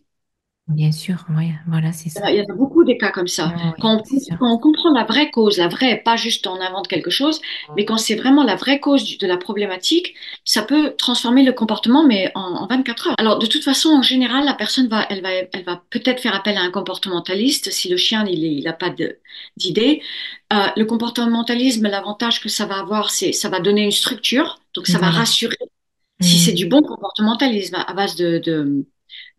Bien 0.75 0.91
sûr, 0.91 1.25
oui, 1.29 1.51
voilà, 1.67 1.91
c'est 1.93 2.09
ça. 2.09 2.29
il 2.31 2.35
y 2.37 2.41
en 2.41 2.53
a 2.53 2.55
beaucoup 2.57 2.83
des 2.83 2.97
cas 2.97 3.09
comme 3.11 3.27
ça. 3.27 3.53
Oui, 3.55 3.71
Quand 3.79 3.97
on, 3.97 4.19
sûr. 4.19 4.37
quand 4.37 4.53
on 4.53 4.57
comprend 4.57 4.91
la 4.93 5.05
vraie 5.05 5.31
cause, 5.31 5.57
la 5.57 5.69
vraie, 5.69 6.01
pas 6.03 6.17
juste 6.17 6.45
on 6.45 6.59
invente 6.59 6.89
quelque 6.89 7.09
chose, 7.09 7.39
mais 7.75 7.85
quand 7.85 7.97
c'est 7.97 8.15
vraiment 8.15 8.43
la 8.43 8.55
vraie 8.57 8.81
cause 8.81 9.03
du- 9.05 9.17
de 9.17 9.25
la 9.27 9.37
problématique, 9.37 10.13
ça 10.43 10.61
peut 10.63 10.93
transformer 10.97 11.43
le 11.43 11.53
comportement, 11.53 12.05
mais 12.05 12.29
en, 12.35 12.41
en 12.41 12.67
24 12.67 13.07
heures. 13.07 13.15
Alors, 13.17 13.39
de 13.39 13.45
toute 13.45 13.63
façon, 13.63 13.89
en 13.89 14.01
général, 14.01 14.43
la 14.43 14.53
personne 14.53 14.87
va, 14.89 15.05
elle 15.09 15.21
va, 15.21 15.29
elle 15.31 15.63
va 15.63 15.83
peut-être 15.89 16.21
faire 16.21 16.35
appel 16.35 16.57
à 16.57 16.61
un 16.61 16.71
comportementaliste 16.71 17.71
si 17.71 17.87
le 17.89 17.95
chien, 17.97 18.25
il, 18.27 18.43
est- 18.43 18.55
il 18.55 18.67
a 18.67 18.73
pas 18.73 18.89
d'idée. 19.57 20.01
Euh, 20.53 20.67
le 20.75 20.85
comportementalisme, 20.85 21.87
l'avantage 21.87 22.41
que 22.41 22.49
ça 22.49 22.65
va 22.65 22.79
avoir, 22.79 23.09
c'est 23.11 23.31
ça 23.31 23.47
va 23.49 23.59
donner 23.61 23.83
une 23.83 23.91
structure, 23.91 24.59
donc 24.73 24.87
ça 24.87 24.99
va 24.99 25.09
rassurer 25.09 25.55
si 26.19 26.39
c'est 26.39 26.53
du 26.53 26.65
Hmm. 26.65 26.69
bon 26.69 26.81
comportementalisme 26.83 27.75
à 27.75 27.93
base 27.93 28.15
de, 28.15 28.37
de, 28.39 28.85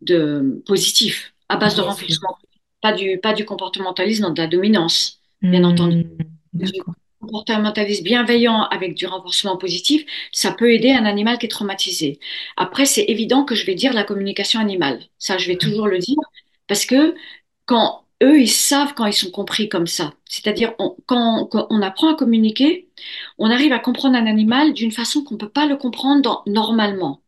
de 0.01 0.61
positif, 0.65 1.32
à 1.53 1.57
base 1.57 1.75
de 1.75 1.81
renforcement, 1.81 2.37
pas 2.81 2.93
du, 2.93 3.19
pas 3.19 3.33
du 3.33 3.45
comportementalisme, 3.45 4.33
de 4.33 4.41
la 4.41 4.47
dominance, 4.47 5.21
bien 5.41 5.63
entendu. 5.63 6.03
Hmm. 6.03 6.17
Du 6.53 6.71
D'accord. 6.71 6.95
comportementaliste 7.19 8.03
bienveillant 8.03 8.63
avec 8.63 8.95
du 8.95 9.07
renforcement 9.07 9.57
positif, 9.57 10.05
ça 10.31 10.51
peut 10.51 10.71
aider 10.73 10.91
un 10.91 11.05
animal 11.05 11.37
qui 11.37 11.45
est 11.45 11.49
traumatisé. 11.49 12.19
Après, 12.57 12.85
c'est 12.85 13.05
évident 13.05 13.43
que 13.45 13.55
je 13.55 13.65
vais 13.65 13.75
dire 13.75 13.93
la 13.93 14.03
communication 14.03 14.59
animale. 14.59 14.99
Ça, 15.17 15.37
je 15.37 15.47
vais 15.47 15.57
toujours 15.57 15.87
le 15.87 15.99
dire 15.99 16.17
parce 16.67 16.85
que 16.85 17.15
quand 17.65 18.03
eux, 18.23 18.39
ils 18.39 18.49
savent 18.49 18.93
quand 18.93 19.05
ils 19.05 19.13
sont 19.13 19.31
compris 19.31 19.69
comme 19.69 19.87
ça. 19.87 20.13
C'est-à-dire, 20.25 20.73
quand, 21.05 21.49
on 21.69 21.81
apprend 21.81 22.13
à 22.13 22.15
communiquer, 22.15 22.89
on 23.37 23.49
arrive 23.49 23.73
à 23.73 23.79
comprendre 23.79 24.15
un 24.15 24.25
animal 24.27 24.73
d'une 24.73 24.91
façon 24.91 25.23
qu'on 25.23 25.35
ne 25.35 25.39
peut 25.39 25.49
pas 25.49 25.65
le 25.65 25.77
comprendre 25.77 26.43
normalement. 26.47 27.21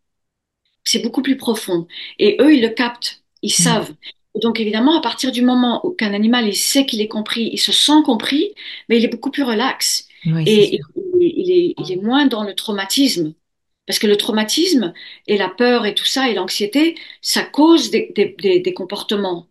C'est 0.83 1.01
beaucoup 1.01 1.21
plus 1.21 1.37
profond. 1.37 1.87
Et 2.19 2.37
eux, 2.41 2.55
ils 2.55 2.61
le 2.61 2.69
captent, 2.69 3.24
ils 3.45 3.49
mm. 3.49 3.63
savent. 3.63 3.93
Donc 4.41 4.59
évidemment, 4.59 4.97
à 4.97 5.01
partir 5.01 5.31
du 5.31 5.41
moment 5.41 5.85
où 5.85 5.91
qu'un 5.91 6.13
animal 6.13 6.47
il 6.47 6.55
sait 6.55 6.85
qu'il 6.85 7.01
est 7.01 7.07
compris, 7.07 7.49
il 7.53 7.57
se 7.57 7.71
sent 7.71 8.03
compris, 8.03 8.53
mais 8.89 8.97
il 8.97 9.05
est 9.05 9.09
beaucoup 9.09 9.31
plus 9.31 9.43
relax 9.43 10.07
et 10.25 10.79
il, 11.19 11.75
est, 11.91 12.01
moins 12.01 12.25
dans 12.25 12.43
le 12.43 12.53
traumatisme. 12.53 13.33
Parce 13.87 13.99
que 13.99 14.07
le 14.07 14.17
traumatisme 14.17 14.93
et 15.27 15.37
la 15.37 15.47
peur 15.47 15.85
et 15.85 15.93
tout 15.93 16.05
ça 16.05 16.29
et 16.29 16.33
l'anxiété, 16.33 16.95
ça 17.21 17.43
cause 17.43 17.91
des, 17.91 18.73
comportements, 18.75 19.47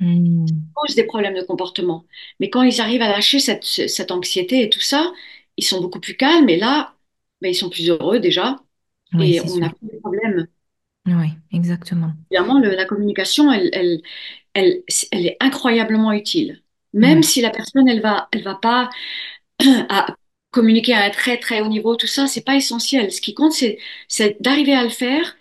hmm. 0.00 0.46
ça 0.46 0.54
cause 0.74 0.94
des 0.94 1.04
problèmes 1.04 1.34
de 1.34 1.42
comportement. 1.42 2.04
Mais 2.40 2.48
quand 2.48 2.62
ils 2.62 2.80
arrivent 2.80 3.02
à 3.02 3.10
lâcher 3.10 3.38
cette, 3.38 4.10
anxiété 4.10 4.62
et 4.62 4.70
tout 4.70 4.80
ça, 4.80 5.12
ils 5.58 5.64
sont 5.64 5.80
beaucoup 5.80 6.00
plus 6.00 6.16
calmes 6.16 6.48
et 6.48 6.56
là, 6.56 6.94
ben, 7.42 7.50
ils 7.50 7.54
sont 7.54 7.70
plus 7.70 7.90
heureux 7.90 8.18
déjà 8.18 8.56
et 9.20 9.40
on 9.40 9.58
n'a 9.58 9.70
plus 9.70 9.86
de 9.86 10.00
problèmes. 10.00 10.48
Oui, 11.06 11.28
exactement. 11.52 12.12
Évidemment, 12.30 12.58
la 12.58 12.84
communication, 12.84 13.52
elle, 13.52 13.70
elle, 13.72 14.02
elle, 14.54 14.82
elle, 15.12 15.26
est 15.26 15.36
incroyablement 15.40 16.12
utile. 16.12 16.62
Même 16.92 17.22
si 17.22 17.40
la 17.40 17.50
personne, 17.50 17.88
elle 17.88 18.00
va, 18.00 18.28
elle 18.32 18.42
va 18.42 18.54
pas 18.54 18.88
à 19.88 20.06
communiquer 20.50 20.94
à 20.94 21.04
un 21.04 21.10
très 21.10 21.36
très 21.36 21.60
haut 21.60 21.68
niveau, 21.68 21.96
tout 21.96 22.06
ça, 22.06 22.26
c'est 22.26 22.44
pas 22.44 22.56
essentiel. 22.56 23.12
Ce 23.12 23.20
qui 23.20 23.34
compte, 23.34 23.52
c'est 23.52 24.36
d'arriver 24.40 24.74
à 24.74 24.82
le 24.82 24.88
faire 24.88 25.36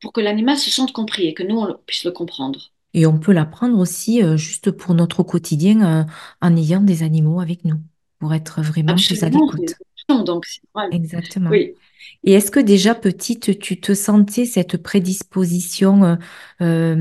pour 0.00 0.12
que 0.12 0.20
l'animal 0.20 0.56
se 0.56 0.70
sente 0.70 0.92
compris 0.92 1.26
et 1.26 1.34
que 1.34 1.42
nous, 1.42 1.58
on 1.58 1.76
puisse 1.86 2.04
le 2.04 2.12
comprendre. 2.12 2.70
Et 2.94 3.06
on 3.06 3.18
peut 3.18 3.32
l'apprendre 3.32 3.78
aussi 3.78 4.22
euh, 4.22 4.36
juste 4.36 4.70
pour 4.70 4.94
notre 4.94 5.22
quotidien 5.22 6.00
euh, 6.00 6.04
en 6.40 6.56
ayant 6.56 6.80
des 6.80 7.02
animaux 7.02 7.40
avec 7.40 7.64
nous, 7.64 7.76
pour 8.18 8.32
être 8.34 8.62
vraiment 8.62 8.94
plus 8.94 9.22
à 9.22 9.28
l'écoute. 9.28 9.74
Donc, 10.08 10.46
Exactement. 10.90 11.50
Oui. 11.50 11.74
Et 12.22 12.32
est-ce 12.32 12.50
que 12.50 12.60
déjà 12.60 12.94
petite, 12.94 13.58
tu 13.58 13.80
te 13.80 13.94
sentais 13.94 14.44
cette 14.44 14.76
prédisposition 14.76 16.04
euh, 16.04 16.16
euh, 16.60 16.94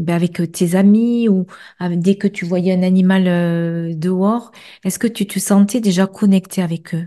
ben 0.00 0.14
avec 0.14 0.40
tes 0.52 0.74
amis 0.74 1.28
ou 1.28 1.46
dès 1.80 2.16
que 2.16 2.26
tu 2.26 2.44
voyais 2.44 2.72
un 2.72 2.82
animal 2.82 3.28
euh, 3.28 3.92
dehors, 3.94 4.50
est-ce 4.84 4.98
que 4.98 5.06
tu 5.06 5.26
te 5.26 5.38
sentais 5.38 5.80
déjà 5.80 6.06
connectée 6.06 6.62
avec 6.62 6.94
eux? 6.94 7.06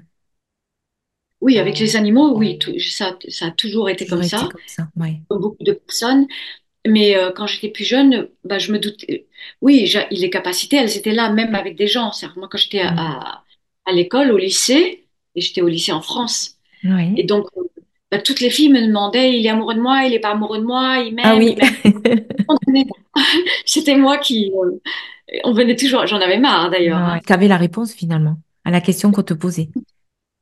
Oui, 1.42 1.58
avec 1.58 1.80
les 1.80 1.96
animaux, 1.96 2.38
oui, 2.38 2.60
ça, 2.90 3.18
ça 3.30 3.46
a 3.46 3.52
toujours 3.52 3.90
été 3.90 4.06
comme 4.06 4.24
ça, 4.24 4.50
comme 4.52 4.62
ça 4.68 4.90
ouais. 4.98 5.22
beaucoup 5.30 5.64
de 5.64 5.72
personnes. 5.72 6.28
Mais 6.88 7.16
quand 7.36 7.48
j'étais 7.48 7.70
plus 7.70 7.86
jeune, 7.86 8.30
bah, 8.44 8.58
je 8.58 8.72
me 8.72 8.80
doutais. 8.80 9.28
Oui, 9.62 9.94
les 10.12 10.30
capacités, 10.30 10.78
elles 10.78 10.98
étaient 10.98 11.14
là, 11.14 11.30
même 11.30 11.56
avec 11.56 11.78
des 11.78 11.88
gens. 11.88 12.12
Moi, 12.36 12.48
quand 12.50 12.58
j'étais 12.58 12.82
à, 12.82 13.44
à 13.86 13.92
l'école, 13.92 14.32
au 14.32 14.38
lycée, 14.38 15.06
et 15.36 15.42
j'étais 15.42 15.62
au 15.62 15.68
lycée 15.68 15.92
en 15.92 16.02
France, 16.02 16.59
et 16.84 17.24
donc, 17.24 17.48
bah, 18.12 18.20
toutes 18.20 18.40
les 18.40 18.50
filles 18.50 18.70
me 18.70 18.86
demandaient, 18.86 19.38
il 19.38 19.46
est 19.46 19.50
amoureux 19.50 19.76
de 19.76 19.82
moi, 19.82 20.04
il 20.06 20.12
n'est 20.12 20.20
pas 20.20 20.32
amoureux 20.32 20.60
de 20.60 20.64
moi, 20.64 20.98
il 21.00 21.14
m'aime, 21.14 21.26
ah 21.26 21.36
oui. 21.36 21.56
C'était 23.66 23.98
moi 23.98 24.18
qui... 24.18 24.52
Euh, 24.52 24.80
on 25.44 25.54
venait 25.54 25.76
toujours, 25.76 26.08
j'en 26.08 26.20
avais 26.20 26.40
marre 26.40 26.72
d'ailleurs. 26.72 26.98
Hein. 26.98 27.20
Tu 27.26 27.32
avais 27.34 27.48
la 27.48 27.58
réponse 27.58 27.94
finalement 27.94 28.38
à 28.66 28.72
la 28.72 28.82
question 28.82 29.12
qu'on 29.12 29.24
te 29.24 29.34
posait. 29.34 29.70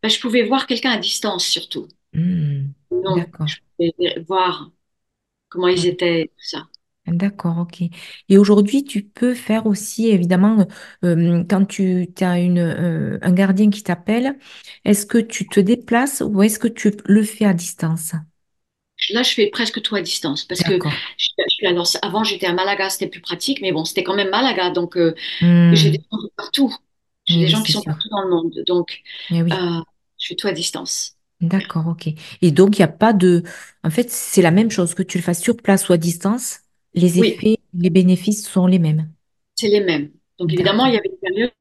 Bah, 0.02 0.10
je 0.10 0.20
pouvais 0.20 0.44
voir 0.44 0.68
quelqu'un 0.68 0.92
à 0.92 0.98
distance 0.98 1.46
surtout. 1.46 1.88
Mmh, 2.14 2.68
d'accord. 3.16 3.48
Je 3.48 3.58
pouvais 3.78 4.20
voir 4.28 4.70
comment 5.50 5.68
ils 5.68 5.88
étaient, 5.88 6.32
tout 6.38 6.44
ça. 6.44 6.68
D'accord, 7.08 7.60
ok. 7.60 7.84
Et 8.28 8.38
aujourd'hui, 8.38 8.84
tu 8.84 9.02
peux 9.02 9.34
faire 9.34 9.66
aussi, 9.66 10.10
évidemment, 10.10 10.68
euh, 11.06 11.44
quand 11.50 11.66
tu 11.66 12.10
as 12.20 12.40
une, 12.40 12.60
euh, 12.60 13.18
un 13.22 13.32
gardien 13.32 13.70
qui 13.70 13.82
t'appelle, 13.82 14.38
est-ce 14.84 15.06
que 15.06 15.18
tu 15.18 15.48
te 15.48 15.62
déplaces 15.62 16.22
ou 16.26 16.44
est-ce 16.44 16.60
que 16.60 16.68
tu 16.68 16.92
le 17.06 17.24
fais 17.24 17.46
à 17.46 17.54
distance? 17.54 18.12
Là, 19.12 19.24
je 19.24 19.34
fais 19.34 19.48
presque 19.48 19.82
tout 19.82 19.96
à 19.96 20.02
distance 20.02 20.44
parce 20.44 20.64
que 20.64 20.78
je, 21.18 21.98
avant, 22.02 22.24
j'étais 22.24 22.48
à 22.48 22.54
Malaga, 22.54 22.90
c'était 22.90 23.08
plus 23.08 23.22
pratique, 23.22 23.62
mais 23.62 23.72
bon, 23.72 23.86
c'était 23.86 24.04
quand 24.04 24.16
même 24.16 24.30
Malaga, 24.30 24.72
donc 24.72 24.98
euh, 24.98 25.16
hmm. 25.42 25.74
j'ai 25.76 25.92
des 25.92 26.02
gens 26.12 26.18
partout. 26.36 26.76
J'ai 27.26 27.40
des 27.40 27.48
gens 27.48 27.62
qui 27.62 27.72
sont 27.72 27.84
partout 27.84 28.10
dans 28.10 28.24
le 28.24 28.30
monde, 28.30 28.64
donc 28.66 29.02
eh 29.32 29.44
je 30.20 30.28
fais 30.28 30.36
tout 30.36 30.48
à 30.48 30.52
distance. 30.52 31.14
D'accord, 31.40 31.88
ok. 31.88 32.10
Et 32.42 32.52
donc, 32.52 32.78
il 32.78 32.82
n'y 32.82 32.86
a 32.86 32.88
pas 32.88 33.14
de... 33.14 33.44
En 33.84 33.92
fait, 33.92 34.10
c'est 34.10 34.42
la 34.42 34.50
même 34.50 34.72
chose 34.72 34.96
que 34.96 35.04
tu 35.04 35.20
le 35.20 35.24
fasses 35.24 35.42
sur 35.42 35.56
place 35.56 35.88
ou 35.88 35.94
à 35.94 35.98
distance? 35.98 36.62
Les 36.94 37.20
effets, 37.20 37.58
les 37.74 37.90
bénéfices 37.90 38.48
sont 38.48 38.68
les 38.68 38.80
mêmes. 38.80 39.10
C'est 39.56 39.70
les 39.70 39.82
mêmes. 39.82 40.12
Donc 40.40 40.54
évidemment, 40.54 40.86
il 40.86 40.94
y 40.94 40.98
avait 40.98 41.10
une 41.10 41.20
période 41.20 41.52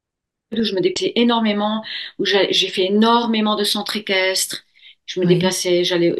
où 0.55 0.63
je 0.63 0.75
me 0.75 0.81
déplaçais 0.81 1.13
énormément, 1.15 1.83
où 2.19 2.25
j'ai 2.25 2.69
fait 2.69 2.85
énormément 2.85 3.55
de 3.55 3.63
centres 3.63 3.97
équestres. 3.97 4.65
Je 5.05 5.19
me 5.19 5.25
déplaçais, 5.25 5.83
j'allais 5.83 6.15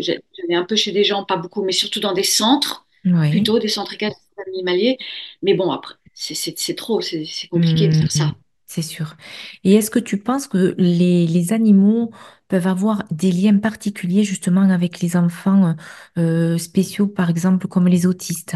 un 0.52 0.64
peu 0.64 0.76
chez 0.76 0.92
des 0.92 1.04
gens, 1.04 1.24
pas 1.24 1.38
beaucoup, 1.38 1.64
mais 1.64 1.72
surtout 1.72 2.00
dans 2.00 2.14
des 2.14 2.24
centres, 2.24 2.86
plutôt 3.30 3.60
des 3.60 3.68
centres 3.68 3.94
équestres 3.94 4.20
animaliers. 4.48 4.98
Mais 5.42 5.54
bon, 5.54 5.72
après, 5.72 5.96
c'est 6.14 6.76
trop, 6.76 7.02
c'est 7.02 7.48
compliqué 7.50 7.88
de 7.88 7.94
faire 7.94 8.12
ça. 8.12 8.26
Mmh, 8.26 8.36
c'est 8.66 8.82
sûr. 8.82 9.16
Et 9.64 9.76
est-ce 9.76 9.92
que 9.92 10.00
tu 10.00 10.18
penses 10.18 10.48
que 10.48 10.76
les, 10.78 11.54
animaux 11.54 12.12
peuvent 12.48 12.68
avoir 12.68 13.04
des 13.12 13.32
liens 13.32 13.58
particuliers 13.58 14.24
justement 14.24 14.62
avec 14.62 15.02
les 15.02 15.16
enfants 15.16 15.76
euh, 16.18 16.58
spéciaux, 16.58 17.08
par 17.08 17.30
exemple, 17.30 17.68
comme 17.68 17.88
les 17.88 18.06
autistes? 18.06 18.56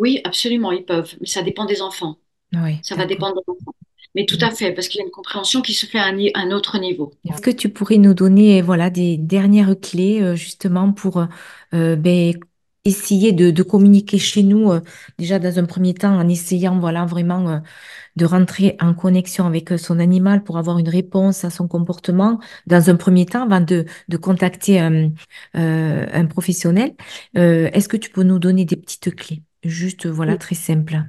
Oui, 0.00 0.20
absolument, 0.24 0.72
ils 0.72 0.84
peuvent, 0.84 1.14
mais 1.20 1.26
ça 1.26 1.42
dépend 1.42 1.66
des 1.66 1.82
enfants. 1.82 2.16
Oui, 2.54 2.80
ça 2.82 2.96
va 2.96 3.04
dépendre 3.04 3.34
des 3.34 3.52
enfants. 3.52 3.74
Mais 4.14 4.26
tout 4.26 4.38
à 4.40 4.50
fait, 4.50 4.72
parce 4.72 4.88
qu'il 4.88 4.98
y 4.98 5.02
a 5.02 5.04
une 5.04 5.12
compréhension 5.12 5.62
qui 5.62 5.72
se 5.72 5.86
fait 5.86 5.98
à 5.98 6.06
un, 6.06 6.50
autre 6.50 6.78
niveau. 6.80 7.12
Est-ce 7.28 7.40
que 7.40 7.50
tu 7.50 7.68
pourrais 7.68 7.98
nous 7.98 8.14
donner 8.14 8.60
voilà, 8.60 8.90
des 8.90 9.16
dernières 9.16 9.78
clés 9.78 10.20
euh, 10.20 10.34
justement 10.34 10.92
pour 10.92 11.24
euh, 11.74 11.94
ben, 11.94 12.34
essayer 12.84 13.30
de, 13.32 13.62
communiquer 13.62 14.18
chez 14.18 14.42
nous, 14.42 14.72
euh, 14.72 14.80
déjà 15.18 15.38
dans 15.38 15.60
un 15.60 15.64
premier 15.64 15.94
temps, 15.94 16.18
en 16.18 16.28
essayant 16.28 16.80
voilà, 16.80 17.04
vraiment 17.04 17.62
de 18.16 18.24
rentrer 18.24 18.76
en 18.80 18.94
connexion 18.94 19.46
avec 19.46 19.78
son 19.78 20.00
animal 20.00 20.42
pour 20.42 20.58
avoir 20.58 20.78
une 20.78 20.88
réponse 20.88 21.44
à 21.44 21.50
son 21.50 21.68
comportement, 21.68 22.40
dans 22.66 22.90
un 22.90 22.96
premier 22.96 23.26
temps, 23.26 23.44
avant 23.44 23.60
de, 23.60 23.84
contacter 24.20 24.80
un 24.80 26.26
professionnel. 26.26 26.94
Est-ce 27.34 27.86
que 27.86 27.96
tu 27.96 28.10
peux 28.10 28.24
nous 28.24 28.40
donner 28.40 28.64
des 28.64 28.76
petites 28.76 29.14
clés? 29.14 29.42
Juste, 29.62 30.06
voilà, 30.06 30.36
très 30.36 30.54
simple. 30.54 31.02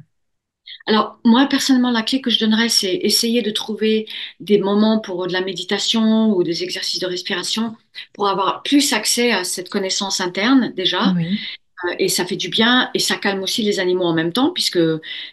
Alors, 0.87 1.19
moi, 1.23 1.47
personnellement, 1.47 1.91
la 1.91 2.01
clé 2.01 2.21
que 2.21 2.29
je 2.29 2.39
donnerais, 2.39 2.69
c'est 2.69 2.93
essayer 2.93 3.41
de 3.41 3.51
trouver 3.51 4.07
des 4.39 4.59
moments 4.59 4.99
pour 4.99 5.27
de 5.27 5.33
la 5.33 5.41
méditation 5.41 6.29
ou 6.31 6.43
des 6.43 6.63
exercices 6.63 6.99
de 6.99 7.07
respiration 7.07 7.75
pour 8.13 8.27
avoir 8.27 8.63
plus 8.63 8.93
accès 8.93 9.31
à 9.31 9.43
cette 9.43 9.69
connaissance 9.69 10.21
interne 10.21 10.73
déjà. 10.75 11.13
Oui. 11.15 11.39
Euh, 11.85 11.95
et 11.99 12.09
ça 12.09 12.25
fait 12.25 12.35
du 12.35 12.49
bien 12.49 12.89
et 12.93 12.99
ça 12.99 13.15
calme 13.15 13.41
aussi 13.41 13.63
les 13.63 13.79
animaux 13.79 14.05
en 14.05 14.13
même 14.13 14.33
temps, 14.33 14.51
puisque, 14.51 14.79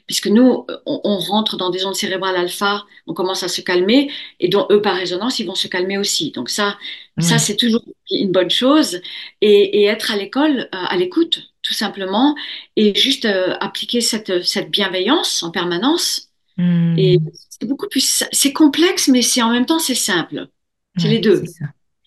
puisque 0.06 0.28
nous, 0.28 0.66
on, 0.86 1.18
rentre 1.18 1.56
dans 1.56 1.70
des 1.70 1.84
ondes 1.84 1.94
cérébrales 1.94 2.36
alpha, 2.36 2.84
on 3.06 3.14
commence 3.14 3.42
à 3.42 3.48
se 3.48 3.60
calmer, 3.60 4.10
et 4.40 4.48
donc 4.48 4.70
eux, 4.70 4.80
par 4.80 4.96
résonance, 4.96 5.38
ils 5.38 5.46
vont 5.46 5.54
se 5.54 5.68
calmer 5.68 5.98
aussi. 5.98 6.30
Donc 6.32 6.48
ça, 6.48 6.78
ça 7.18 7.38
c'est 7.38 7.56
toujours 7.56 7.82
une 8.10 8.32
bonne 8.32 8.50
chose. 8.50 9.00
Et, 9.40 9.84
être 9.84 10.10
à 10.12 10.16
l'école, 10.16 10.60
euh, 10.60 10.66
à 10.72 10.96
l'écoute, 10.96 11.50
tout 11.68 11.74
simplement, 11.74 12.34
et 12.76 12.94
juste 12.94 13.26
euh, 13.26 13.54
appliquer 13.60 14.00
cette, 14.00 14.42
cette 14.42 14.70
bienveillance 14.70 15.42
en 15.42 15.50
permanence. 15.50 16.30
Hmm. 16.56 16.94
Et 16.96 17.18
c'est 17.50 17.68
beaucoup 17.68 17.88
plus, 17.88 18.24
c'est 18.32 18.54
complexe, 18.54 19.08
mais 19.08 19.20
c'est 19.20 19.42
en 19.42 19.50
même 19.50 19.66
temps, 19.66 19.78
c'est 19.78 19.94
simple. 19.94 20.48
C'est 20.96 21.08
les 21.08 21.18
deux. 21.18 21.44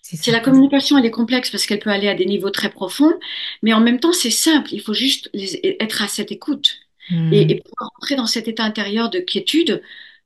C'est 0.02 0.32
la 0.32 0.40
communication, 0.40 0.98
elle 0.98 1.06
est 1.06 1.12
complexe 1.12 1.52
parce 1.52 1.66
qu'elle 1.66 1.80
peut 1.80 1.92
aller 1.92 2.10
à 2.10 2.16
des 2.16 2.26
niveaux 2.26 2.50
très 2.50 2.72
profonds, 2.72 3.14
mais 3.62 3.72
en 3.72 3.80
même 3.80 4.00
temps, 4.00 4.12
c'est 4.14 4.32
simple. 4.32 4.74
Il 4.74 4.82
faut 4.82 4.96
juste 4.96 5.30
être 5.34 6.02
à 6.02 6.08
cette 6.08 6.32
écoute 6.32 6.80
hmm. 7.12 7.32
et, 7.32 7.62
pouvoir 7.62 7.92
rentrer 7.96 8.16
dans 8.16 8.26
cet 8.26 8.48
état 8.48 8.64
intérieur 8.64 9.12
de 9.12 9.20
quiétude 9.20 9.84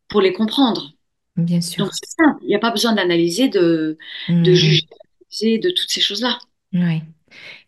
pour 0.07 0.21
les 0.21 0.31
comprendre. 0.31 0.93
Bien 1.35 1.59
sûr. 1.59 1.83
Donc, 1.83 1.93
c'est 1.93 2.09
simple. 2.09 2.39
Il 2.43 2.47
n'y 2.47 2.55
a 2.55 2.59
pas 2.59 2.71
besoin 2.71 2.93
d'analyser, 2.93 3.49
de, 3.49 3.97
de 4.29 4.51
hmm. 4.51 4.55
juger, 4.55 5.59
de 5.59 5.69
toutes 5.69 5.91
ces 5.91 6.01
choses-là. 6.01 6.39
Oui. 6.71 7.01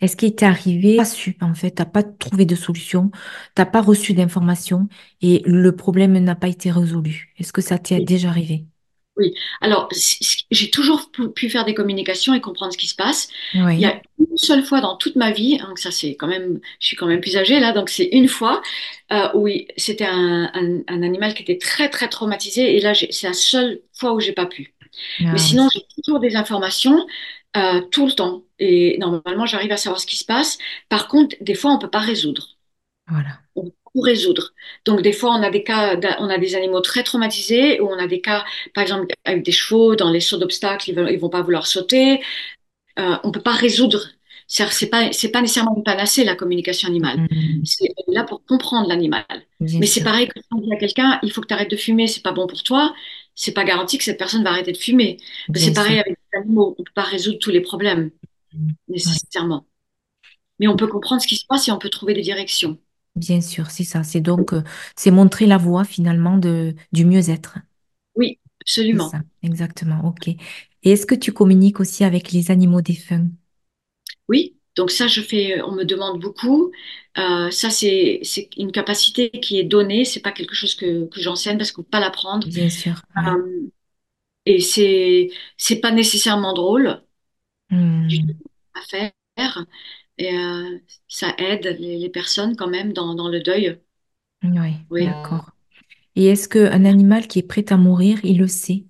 Est-ce 0.01 0.15
qu'il 0.15 0.35
t'est 0.35 0.45
arrivé, 0.45 0.97
pas 0.97 1.05
su 1.05 1.37
en 1.41 1.53
fait, 1.53 1.71
t'as 1.71 1.85
pas 1.85 2.03
trouvé 2.03 2.45
de 2.45 2.55
solution, 2.55 3.11
t'as 3.55 3.65
pas 3.65 3.81
reçu 3.81 4.13
d'informations 4.13 4.87
et 5.21 5.41
le 5.45 5.75
problème 5.75 6.17
n'a 6.19 6.35
pas 6.35 6.47
été 6.47 6.71
résolu? 6.71 7.33
Est-ce 7.37 7.53
que 7.53 7.61
ça 7.61 7.77
t'est 7.77 8.01
déjà 8.01 8.29
arrivé? 8.29 8.65
Oui, 9.17 9.33
alors 9.61 9.89
j'ai 10.51 10.69
toujours 10.69 11.09
pu 11.35 11.49
faire 11.49 11.65
des 11.65 11.73
communications 11.73 12.35
et 12.35 12.41
comprendre 12.41 12.71
ce 12.71 12.77
qui 12.77 12.87
se 12.87 12.93
passe. 12.95 13.29
Il 13.53 13.79
y 13.79 13.85
a 13.85 13.99
une 14.19 14.37
seule 14.37 14.63
fois 14.63 14.79
dans 14.79 14.95
toute 14.95 15.15
ma 15.15 15.31
vie, 15.31 15.57
donc 15.57 15.79
ça 15.79 15.89
c'est 15.89 16.15
quand 16.15 16.27
même, 16.27 16.59
je 16.79 16.87
suis 16.87 16.95
quand 16.95 17.07
même 17.07 17.19
plus 17.19 17.35
âgée 17.35 17.59
là, 17.59 17.71
donc 17.71 17.89
c'est 17.89 18.09
une 18.11 18.27
fois 18.27 18.61
euh, 19.11 19.29
où 19.33 19.47
c'était 19.75 20.05
un, 20.05 20.51
animal 20.87 21.33
qui 21.33 21.41
était 21.41 21.57
très 21.57 21.89
très 21.89 22.09
traumatisé 22.09 22.77
et 22.77 22.79
là 22.79 22.93
c'est 22.93 23.27
la 23.27 23.33
seule 23.33 23.81
fois 23.91 24.13
où 24.13 24.19
j'ai 24.19 24.33
pas 24.33 24.45
pu. 24.45 24.75
Mais 25.19 25.27
Ah 25.33 25.37
sinon, 25.37 25.67
j'ai 25.73 25.81
toujours 26.03 26.19
des 26.19 26.35
informations 26.35 27.05
euh, 27.57 27.81
tout 27.81 28.05
le 28.05 28.11
temps. 28.11 28.43
Et 28.59 28.97
normalement, 28.99 29.45
j'arrive 29.45 29.71
à 29.71 29.77
savoir 29.77 29.99
ce 29.99 30.05
qui 30.05 30.17
se 30.17 30.25
passe. 30.25 30.57
Par 30.89 31.07
contre, 31.07 31.35
des 31.41 31.55
fois, 31.55 31.71
on 31.71 31.75
ne 31.75 31.81
peut 31.81 31.89
pas 31.89 31.99
résoudre. 31.99 32.57
voilà. 33.07 33.39
On 33.55 33.65
peut 33.65 33.71
tout 33.93 34.01
résoudre. 34.01 34.53
Donc, 34.85 35.01
des 35.01 35.13
fois, 35.13 35.31
on 35.31 35.43
a 35.43 35.49
des 35.49 35.63
cas, 35.63 35.97
on 36.19 36.29
a 36.29 36.37
des 36.37 36.55
animaux 36.55 36.81
très 36.81 37.03
traumatisés, 37.03 37.79
ou 37.81 37.87
on 37.87 37.97
a 37.97 38.07
des 38.07 38.21
cas, 38.21 38.45
par 38.73 38.83
exemple, 38.83 39.07
avec 39.25 39.43
des 39.43 39.51
chevaux, 39.51 39.95
dans 39.95 40.11
les 40.11 40.19
sauts 40.19 40.37
d'obstacles, 40.37 40.89
ils 40.89 40.95
ne 40.95 41.17
vont, 41.17 41.29
pas 41.29 41.41
vouloir 41.41 41.67
sauter. 41.67 42.21
Euh, 42.99 43.17
on 43.23 43.27
ne 43.27 43.33
peut 43.33 43.41
pas 43.41 43.53
résoudre. 43.53 44.07
C'est 44.47 44.89
pas, 44.89 45.11
c'est 45.11 45.29
pas 45.29 45.41
nécessairement 45.41 45.75
une 45.75 45.83
panacée, 45.83 46.23
la 46.23 46.35
communication 46.35 46.87
animale. 46.87 47.27
Mhm. 47.29 47.65
C'est 47.65 47.93
là 48.07 48.23
pour 48.23 48.45
comprendre 48.45 48.87
l'animal. 48.87 49.25
Mais 49.59 49.85
c'est 49.85 50.03
pareil 50.03 50.27
que 50.29 50.39
si 50.39 50.47
on 50.51 50.61
dit 50.61 50.71
à 50.71 50.77
quelqu'un, 50.77 51.19
il 51.21 51.31
faut 51.31 51.41
que 51.41 51.47
tu 51.47 51.53
arrêtes 51.53 51.71
de 51.71 51.75
fumer, 51.75 52.07
c'est 52.07 52.23
pas 52.23 52.31
bon 52.31 52.47
pour 52.47 52.63
toi. 52.63 52.93
C'est 53.39 53.53
pas 53.53 53.63
garanti 53.63 53.99
que 53.99 54.03
cette 54.03 54.17
personne 54.17 54.43
va 54.43 54.49
arrêter 54.49 54.71
de 54.71 54.77
fumer. 54.77 55.17
C'est 55.55 55.71
pareil 55.71 55.99
avec 55.99 56.17
les 56.33 56.39
animaux. 56.39 56.75
On 56.77 56.83
peut 56.83 56.91
pas 56.95 57.03
résoudre 57.03 57.37
tous 57.39 57.51
les 57.51 57.61
problèmes. 57.61 58.09
Ouais. 58.53 58.73
nécessairement. 58.89 59.65
Mais 60.59 60.67
on 60.67 60.75
peut 60.75 60.87
comprendre 60.87 61.21
ce 61.21 61.27
qui 61.27 61.35
se 61.35 61.45
passe 61.45 61.67
et 61.67 61.71
on 61.71 61.77
peut 61.77 61.89
trouver 61.89 62.15
des 62.15 62.21
directions. 62.21 62.79
Bien 63.15 63.41
sûr, 63.41 63.69
c'est 63.69 63.83
ça. 63.83 64.03
C'est 64.03 64.21
donc, 64.21 64.53
euh, 64.53 64.63
c'est 64.95 65.11
montrer 65.11 65.45
la 65.45 65.57
voie 65.57 65.83
finalement 65.83 66.37
de, 66.37 66.75
du 66.91 67.05
mieux-être. 67.05 67.59
Oui, 68.15 68.39
absolument. 68.61 69.09
ça, 69.09 69.21
exactement. 69.43 70.03
OK. 70.05 70.27
Et 70.27 70.37
est-ce 70.83 71.05
que 71.05 71.15
tu 71.15 71.31
communiques 71.31 71.79
aussi 71.79 72.03
avec 72.03 72.31
les 72.31 72.49
animaux 72.49 72.81
défunts? 72.81 73.27
Oui. 74.27 74.56
Donc 74.77 74.91
ça, 74.91 75.07
je 75.07 75.21
fais, 75.21 75.61
on 75.63 75.73
me 75.73 75.85
demande 75.85 76.21
beaucoup. 76.21 76.71
Euh, 77.19 77.51
ça, 77.51 77.71
c'est, 77.71 78.21
une 78.57 78.71
capacité 78.73 79.31
qui 79.31 79.59
est 79.59 79.65
donnée. 79.65 80.05
C'est 80.05 80.21
pas 80.21 80.33
quelque 80.33 80.55
chose 80.55 80.75
que, 80.75 81.07
que 81.07 81.21
j'enseigne 81.21 81.57
parce 81.59 81.73
qu'on 81.73 81.83
peut 81.83 81.89
pas 81.91 82.01
l'apprendre. 82.01 82.47
Bien 82.47 82.69
sûr. 82.71 83.01
Euh, 83.17 83.67
et 84.45 84.61
c'est, 84.61 85.29
c'est 85.57 85.79
pas 85.81 85.91
nécessairement 85.91 86.53
drôle 86.53 87.03
du 88.09 88.19
tout 88.19 88.25
Hmm, 88.25 88.37
à 88.75 88.81
faire. 88.81 89.65
Et 90.17 90.33
euh, 90.37 90.79
ça 91.07 91.33
aide 91.37 91.65
les, 91.79 91.97
les 91.97 92.09
personnes 92.09 92.55
quand 92.55 92.67
même 92.69 92.93
dans, 92.93 93.15
dans 93.15 93.29
le 93.29 93.41
deuil. 93.41 93.81
Oui, 94.43 94.87
Oui, 94.89 95.03
d'accord. 95.03 95.51
Et 96.15 96.27
est-ce 96.27 96.49
qu'un 96.49 96.85
animal 96.85 97.27
qui 97.27 97.39
est 97.39 97.43
prêt 97.43 97.71
à 97.73 97.77
mourir, 97.77 98.19
il 98.25 98.39
le 98.39 98.47
sait? 98.47 98.85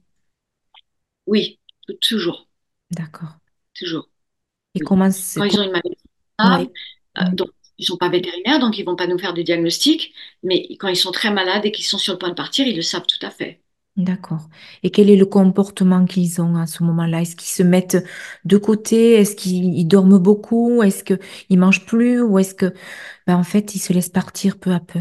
oui, 1.27 1.59
toujours, 2.01 2.47
D'accord. 2.91 3.39
toujours, 3.73 4.09
Et 4.75 4.81
oui. 4.81 4.85
comment 4.85 5.11
c'est... 5.11 5.39
Quand 5.39 5.45
ils 5.45 5.59
ont 5.59 5.63
une 5.63 5.71
maladie 5.71 5.97
Oui, 6.43 6.71
euh, 7.19 7.23
donc 7.33 7.49
ils 7.77 7.85
sont 7.85 7.97
pas 7.97 8.09
vétérinaires, 8.09 8.59
donc 8.59 8.77
ils 8.77 8.83
vont 8.85 8.95
pas 8.95 9.07
nous 9.07 9.19
faire 9.19 9.33
de 9.33 9.41
diagnostic, 9.41 10.13
mais 10.43 10.67
quand 10.77 10.87
ils 10.87 10.95
sont 10.97 11.11
très 11.11 11.31
malades 11.31 11.65
et 11.65 11.71
qu'ils 11.71 11.85
sont 11.85 11.97
sur 11.99 12.13
le 12.13 12.19
point 12.19 12.29
de 12.29 12.33
partir, 12.35 12.67
ils 12.67 12.75
le 12.75 12.81
savent 12.81 13.05
tout 13.07 13.23
à 13.25 13.29
fait. 13.31 13.61
d'accord. 13.97 14.47
Et 14.83 14.91
quel 14.91 15.09
est 15.09 15.15
le 15.17 15.25
comportement 15.25 16.05
qu'ils 16.05 16.41
ont 16.41 16.55
à 16.55 16.67
ce 16.67 16.83
moment-là? 16.83 17.21
Est-ce 17.21 17.35
qu'ils 17.35 17.49
se 17.49 17.63
mettent 17.63 17.97
de 18.45 18.57
côté? 18.57 19.13
Est-ce 19.13 19.35
qu'ils 19.35 19.73
ils 19.77 19.85
dorment 19.87 20.19
beaucoup? 20.19 20.83
Est-ce 20.83 21.03
qu'ils 21.03 21.59
mangent 21.59 21.85
plus? 21.85 22.21
Ou 22.21 22.39
est-ce 22.39 22.53
que, 22.55 22.73
ben, 23.27 23.37
en 23.37 23.43
fait, 23.43 23.75
ils 23.75 23.79
se 23.79 23.93
laissent 23.93 24.09
partir 24.09 24.59
peu 24.59 24.71
à 24.73 24.79
peu? 24.79 24.99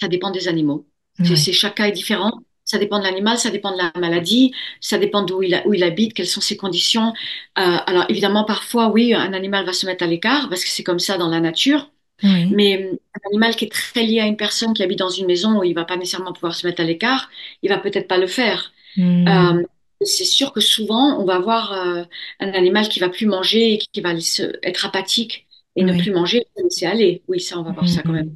Ça 0.00 0.08
dépend 0.08 0.30
des 0.30 0.48
animaux. 0.48 0.86
C'est, 1.22 1.52
cas 1.74 1.86
est 1.86 1.92
différent. 1.92 2.40
Ça 2.72 2.78
dépend 2.78 2.98
de 2.98 3.04
l'animal, 3.04 3.38
ça 3.38 3.50
dépend 3.50 3.72
de 3.72 3.78
la 3.78 3.92
maladie, 4.00 4.52
ça 4.80 4.98
dépend 4.98 5.22
d'où 5.22 5.42
il, 5.42 5.62
où 5.66 5.74
il 5.74 5.84
habite, 5.84 6.14
quelles 6.14 6.26
sont 6.26 6.40
ses 6.40 6.56
conditions. 6.56 7.12
Euh, 7.58 7.62
alors 7.86 8.06
évidemment, 8.08 8.44
parfois, 8.44 8.88
oui, 8.90 9.14
un 9.14 9.32
animal 9.34 9.64
va 9.66 9.72
se 9.72 9.86
mettre 9.86 10.04
à 10.04 10.06
l'écart 10.06 10.48
parce 10.48 10.64
que 10.64 10.70
c'est 10.70 10.84
comme 10.84 10.98
ça 10.98 11.18
dans 11.18 11.28
la 11.28 11.40
nature. 11.40 11.90
oui. 12.22 12.56
Mais 12.56 12.82
euh, 12.82 12.92
un 13.14 13.28
animal 13.30 13.56
qui 13.56 13.64
est 13.66 13.72
très 13.72 14.02
lié 14.04 14.20
à 14.20 14.26
une 14.26 14.36
personne 14.36 14.74
qui 14.74 14.82
habite 14.82 14.98
dans 14.98 15.08
une 15.10 15.26
maison 15.26 15.58
où 15.60 15.64
il 15.64 15.74
va 15.74 15.84
pas 15.84 15.96
nécessairement 15.96 16.32
pouvoir 16.32 16.54
se 16.54 16.66
mettre 16.66 16.80
à 16.82 16.84
l'écart, 16.84 17.30
il 17.62 17.70
va 17.70 17.78
peut-être 17.78 18.08
pas 18.08 18.18
le 18.18 18.26
faire. 18.26 18.72
Hmm, 18.96 19.52
Euh, 19.56 19.62
c'est 20.02 20.24
sûr 20.26 20.52
que 20.52 20.60
souvent, 20.60 21.20
on 21.20 21.24
va 21.24 21.36
avoir 21.36 21.72
euh, 21.72 22.04
un 22.40 22.52
animal 22.54 22.88
qui 22.88 23.00
va 23.00 23.08
plus 23.10 23.26
manger 23.26 23.74
et 23.74 23.78
qui 23.78 24.00
va 24.00 24.18
se- 24.20 24.58
être 24.62 24.86
apathique 24.86 25.46
et 25.76 25.84
ne 25.84 25.92
plus 25.94 26.12
manger, 26.12 26.46
laisser 26.56 26.86
aller. 26.86 27.22
Oui, 27.28 27.40
ça, 27.40 27.58
on 27.58 27.62
va 27.62 27.72
voir 27.72 27.88
ça 27.88 28.02
quand 28.02 28.14
même. 28.14 28.26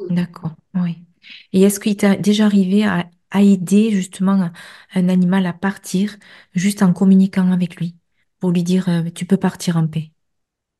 Hmm, 0.00 0.14
d'accord, 0.14 0.52
oui. 0.74 0.98
Et 1.52 1.62
est-ce 1.62 1.80
qu'il 1.80 1.96
t'est 1.96 2.16
déjà 2.18 2.46
arrivé 2.46 2.84
à, 2.84 3.08
à 3.32 3.42
aider 3.42 3.90
justement 3.92 4.50
un, 4.94 5.08
animal 5.10 5.46
à 5.46 5.52
partir 5.54 6.16
juste 6.54 6.82
en 6.82 6.92
communiquant 6.94 7.52
avec 7.52 7.76
lui 7.76 7.96
pour 8.40 8.52
lui 8.52 8.62
dire 8.64 8.88
euh, 8.88 9.04
tu 9.14 9.26
peux 9.26 9.36
partir 9.38 9.76
en 9.78 9.88
paix? 9.88 10.12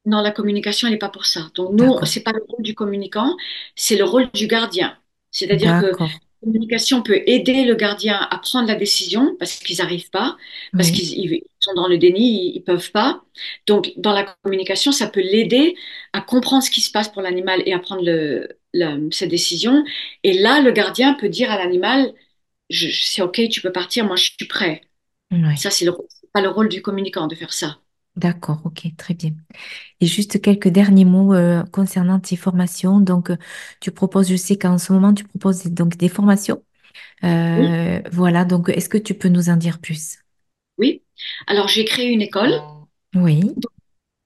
Non, 0.05 0.21
la 0.21 0.33
communication, 0.33 0.89
elle 0.89 0.95
n'est 0.95 0.99
pas 0.99 1.09
pour 1.11 1.27
ça. 1.27 1.51
Donc, 1.55 1.73
nous, 1.75 1.97
c'est 2.05 2.23
pas 2.25 2.33
le 2.33 2.43
rôle 2.49 2.63
du 2.65 2.75
communicant, 2.75 3.37
c'est 3.77 3.97
le 3.97 4.05
rôle 4.05 4.31
du 4.33 4.49
gardien. 4.49 4.99
C'est-à-dire 5.31 5.77
que 5.77 5.87
la 5.87 5.95
communication 6.43 7.03
peut 7.03 7.23
aider 7.27 7.65
le 7.65 7.77
gardien 7.77 8.17
à 8.31 8.39
prendre 8.39 8.67
la 8.67 8.75
décision 8.75 9.37
parce 9.39 9.55
qu'ils 9.61 9.79
n'arrivent 9.79 10.11
pas, 10.11 10.37
parce 10.77 10.91
oui, 10.91 10.91
qu'ils 10.91 11.13
ils 11.19 11.43
sont 11.61 11.75
dans 11.75 11.87
le 11.87 11.99
déni, 11.99 12.49
ils, 12.51 12.57
ils 12.57 12.65
peuvent 12.65 12.91
pas. 12.91 13.23
Donc, 13.69 13.93
dans 13.97 14.13
la 14.13 14.25
communication, 14.43 14.91
ça 14.91 15.07
peut 15.09 15.21
l'aider 15.21 15.77
à 16.13 16.21
comprendre 16.21 16.65
ce 16.65 16.71
qui 16.71 16.81
se 16.81 16.91
passe 16.91 17.09
pour 17.09 17.23
l'animal 17.23 17.63
et 17.67 17.73
à 17.73 17.79
prendre 17.79 18.03
le, 18.05 18.49
le- 18.75 19.09
cette 19.13 19.31
décision. 19.31 19.85
Et 20.25 20.33
là, 20.41 20.61
le 20.61 20.73
gardien 20.73 21.15
peut 21.15 21.29
dire 21.29 21.49
à 21.53 21.59
l'animal, 21.59 22.13
je, 22.73 22.89
c'est 22.91 23.23
OK, 23.23 23.41
tu 23.51 23.61
peux 23.61 23.73
partir, 23.73 24.05
moi, 24.07 24.17
je 24.17 24.25
suis 24.25 24.47
prêt. 24.49 24.83
oui. 25.31 25.57
Ça, 25.57 25.71
c'est 25.71 25.85
le, 25.85 25.93
c'est 26.09 26.31
pas 26.33 26.41
le 26.43 26.49
rôle 26.49 26.69
du 26.69 26.83
communicant 26.83 27.27
de 27.27 27.35
faire 27.35 27.53
ça. 27.53 27.79
D'accord, 28.17 28.61
ok, 28.67 28.89
très 28.99 29.15
bien. 29.15 29.31
Et 30.01 30.07
juste 30.07 30.41
quelques 30.43 30.69
derniers 30.69 31.07
mots 31.07 31.35
euh, 31.35 31.65
concernant 31.73 32.21
tes 32.21 32.37
formations. 32.37 33.01
Donc, 33.01 33.31
euh, 33.31 33.37
tu 33.81 33.91
proposes, 33.91 34.29
je 34.31 34.37
sais 34.37 34.57
qu'en 34.59 34.79
ce 34.79 34.93
moment, 34.93 35.15
tu 35.15 35.25
proposes 35.25 35.65
donc 35.65 35.97
des 35.97 36.11
formations. 36.11 36.63
Oui. 37.57 37.69
Euh, 37.69 38.01
voilà, 38.13 38.45
donc 38.45 38.69
est-ce 38.69 38.89
que 38.89 38.99
tu 38.99 39.15
peux 39.15 39.29
nous 39.29 39.49
en 39.49 39.57
dire 39.57 39.81
plus? 39.81 40.19
Oui. 40.79 41.03
Alors, 41.47 41.69
j'ai 41.69 41.85
créé 41.85 42.09
une 42.11 42.23
école. 42.23 42.53
Oui, 43.15 43.55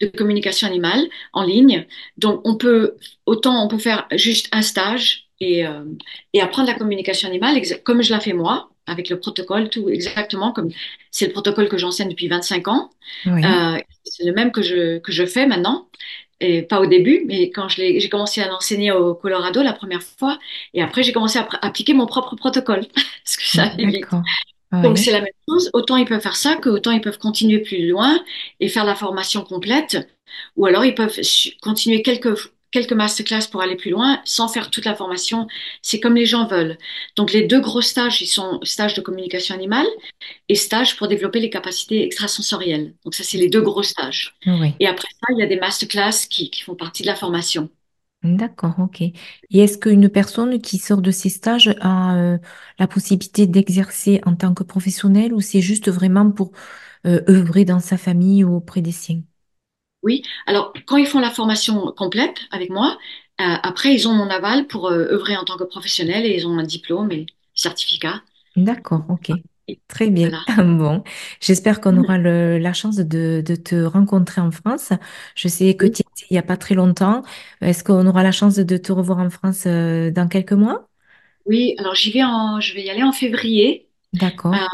de 0.01 0.09
communication 0.09 0.69
animale 0.69 1.09
en 1.33 1.45
ligne. 1.45 1.87
Donc, 2.19 2.41
on 2.45 2.57
peut, 2.57 2.97
autant 3.25 3.65
on 3.65 3.69
peut 3.69 3.79
faire 3.79 4.07
juste 4.13 4.49
un 4.53 4.63
stage 4.63 5.26
et, 5.41 5.67
euh, 5.67 5.85
et 6.33 6.41
apprendre 6.41 6.69
la 6.69 6.75
communication 6.75 7.29
animale, 7.29 7.61
comme 7.85 8.03
je 8.03 8.15
l'ai 8.15 8.21
fait 8.21 8.33
moi, 8.33 8.71
avec 8.87 9.09
le 9.11 9.19
protocole, 9.21 9.69
tout 9.71 9.89
exactement 9.89 10.53
comme 10.53 10.71
c'est 11.11 11.27
le 11.27 11.33
protocole 11.33 11.69
que 11.69 11.79
j'enseigne 11.79 12.09
depuis 12.09 12.29
25 12.29 12.69
ans. 12.69 12.91
oui, 13.25 13.43
Euh, 13.45 13.79
c'est 14.05 14.25
le 14.25 14.33
même 14.33 14.53
que 14.53 14.63
je, 14.63 14.99
que 14.99 15.13
je 15.13 15.27
fais 15.27 15.47
maintenant. 15.47 15.89
Et 16.41 16.63
pas 16.63 16.81
au 16.81 16.87
début, 16.87 17.25
mais 17.27 17.51
quand 17.51 17.69
j'ai 17.69 18.09
commencé 18.11 18.43
à 18.43 18.49
l'enseigner 18.49 18.93
au 18.93 19.15
Colorado 19.15 19.63
la 19.63 19.73
première 19.73 20.03
fois, 20.03 20.39
et 20.75 20.83
après 20.83 21.03
j'ai 21.03 21.13
commencé 21.13 21.39
à 21.39 21.49
appliquer 21.63 21.95
mon 21.95 22.07
propre 22.07 22.37
protocole, 22.37 22.87
parce 23.25 23.37
que 23.39 23.45
ça 23.45 23.73
vite. 23.79 24.03
d'accord. 24.03 24.23
Donc, 24.83 24.99
Oui, 24.99 24.99
c'est 24.99 25.11
la 25.13 25.21
même 25.21 25.33
chose. 25.49 25.71
Autant 25.73 25.97
ils 25.97 26.05
peuvent 26.07 26.21
faire 26.21 26.37
ça, 26.37 26.57
que 26.57 26.69
autant 26.69 26.91
ils 26.93 27.01
peuvent 27.01 27.19
continuer 27.19 27.61
plus 27.61 27.89
loin 27.89 28.23
et 28.61 28.69
faire 28.69 28.85
la 28.85 28.95
formation 28.95 29.43
complète. 29.43 29.97
Ou 30.57 30.67
alors, 30.67 30.85
ils 30.85 30.95
peuvent 30.95 31.19
continuer 31.63 32.03
quelques, 32.03 32.37
quelques 32.77 32.93
masterclass 32.93 33.49
pour 33.51 33.63
aller 33.63 33.77
plus 33.77 33.91
loin 33.91 34.21
sans 34.27 34.49
faire 34.49 34.71
toute 34.71 34.85
la 34.85 34.95
formation. 34.95 35.47
C'est 35.83 35.99
comme 36.01 36.15
les 36.15 36.27
gens 36.27 36.47
veulent. 36.47 36.77
Donc, 37.17 37.33
les 37.33 37.45
deux 37.47 37.61
gros 37.61 37.81
stages, 37.83 38.21
ils 38.21 38.27
sont 38.27 38.61
stage 38.65 38.95
de 38.95 39.01
communication 39.01 39.55
animale 39.55 39.87
et 40.49 40.55
stage 40.55 40.97
pour 40.97 41.09
développer 41.09 41.41
les 41.41 41.51
capacités 41.51 42.05
extrasensorielles. 42.05 42.95
Donc, 43.05 43.15
ça, 43.15 43.25
c'est 43.25 43.39
les 43.39 43.49
deux 43.49 43.63
gros 43.63 43.83
stages. 43.83 44.37
oui. 44.47 44.75
Et 44.81 44.87
après 44.87 45.09
ça, 45.21 45.27
il 45.33 45.39
y 45.39 45.43
a 45.43 45.47
des 45.47 45.57
masterclass 45.59 46.27
qui, 46.29 46.51
qui 46.51 46.63
font 46.63 46.75
partie 46.75 47.03
de 47.03 47.09
la 47.09 47.17
formation. 47.17 47.71
D'accord, 48.23 48.75
ok. 48.81 49.03
Et 49.03 49.15
est-ce 49.53 49.79
qu'une 49.79 50.09
personne 50.09 50.61
qui 50.61 50.79
sort 50.79 51.01
de 51.01 51.11
ces 51.13 51.29
stages 51.29 51.75
a 51.81 52.17
euh, 52.17 52.39
la 52.79 52.89
possibilité 52.89 53.47
d'exercer 53.47 54.21
en 54.27 54.35
tant 54.35 54.53
que 54.55 54.65
professionnel 54.65 55.33
ou 55.33 55.41
c'est 55.41 55.61
juste 55.61 55.89
vraiment 55.91 56.31
pour 56.33 56.51
euh, 57.07 57.23
œuvrer 57.29 57.65
dans 57.65 57.81
sa 57.81 57.99
famille 57.99 58.45
ou 58.45 58.57
auprès 58.57 58.83
des 58.83 58.93
siens? 58.93 59.23
Oui. 60.07 60.23
Alors, 60.47 60.73
quand 60.87 60.97
ils 60.99 61.07
font 61.09 61.21
la 61.21 61.31
formation 61.33 61.93
complète 61.93 62.39
avec 62.53 62.71
moi, 62.71 62.99
euh, 63.43 63.45
après, 63.63 63.95
ils 63.95 64.09
ont 64.09 64.15
mon 64.15 64.31
aval 64.31 64.67
pour 64.69 64.89
euh, 64.89 65.07
œuvrer 65.13 65.37
en 65.37 65.45
tant 65.45 65.59
que 65.59 65.65
professionnel 65.65 66.27
et 66.27 66.35
ils 66.37 66.47
ont 66.49 66.59
un 66.59 66.65
diplôme 66.65 67.13
et 67.13 67.27
certificat. 67.55 68.23
D'accord, 68.57 69.05
ok. 69.11 69.33
Très 69.89 70.11
bien. 70.11 70.31
voilà. 70.31 70.47
Bon, 70.57 71.03
j'espère 71.41 71.81
qu'on 71.81 71.97
Mm. 71.97 71.99
aura 71.99 72.19
le- 72.19 72.59
la 72.59 72.73
chance 72.73 72.97
de, 72.97 73.43
de 73.45 73.55
te 73.57 73.75
rencontrer 73.85 74.41
en 74.41 74.51
France. 74.51 74.93
Je 75.35 75.49
sais 75.49 75.77
que 75.77 75.87
tu 75.87 76.01
étais 76.03 76.27
il 76.31 76.35
n'y 76.35 76.39
a 76.39 76.43
pas 76.43 76.57
très 76.57 76.75
longtemps. 76.75 77.23
Est-ce 77.61 77.85
qu'on 77.85 78.07
aura 78.07 78.23
la 78.23 78.33
chance 78.33 78.55
de 78.57 78.77
te 78.79 78.93
revoir 78.93 79.19
en 79.19 79.29
France 79.31 79.65
euh, 79.67 80.11
dans 80.11 80.29
quelques 80.29 80.53
mois? 80.53 80.89
Oui, 81.47 81.75
alors 81.79 81.95
j'y 81.95 82.11
vais 82.13 82.25
en, 82.25 82.61
je 82.61 82.75
vais 82.75 82.83
y 82.85 82.91
aller 82.91 83.03
en 83.03 83.13
février. 83.13 83.89
Euh, 84.55 84.59
D'accord. 84.63 84.67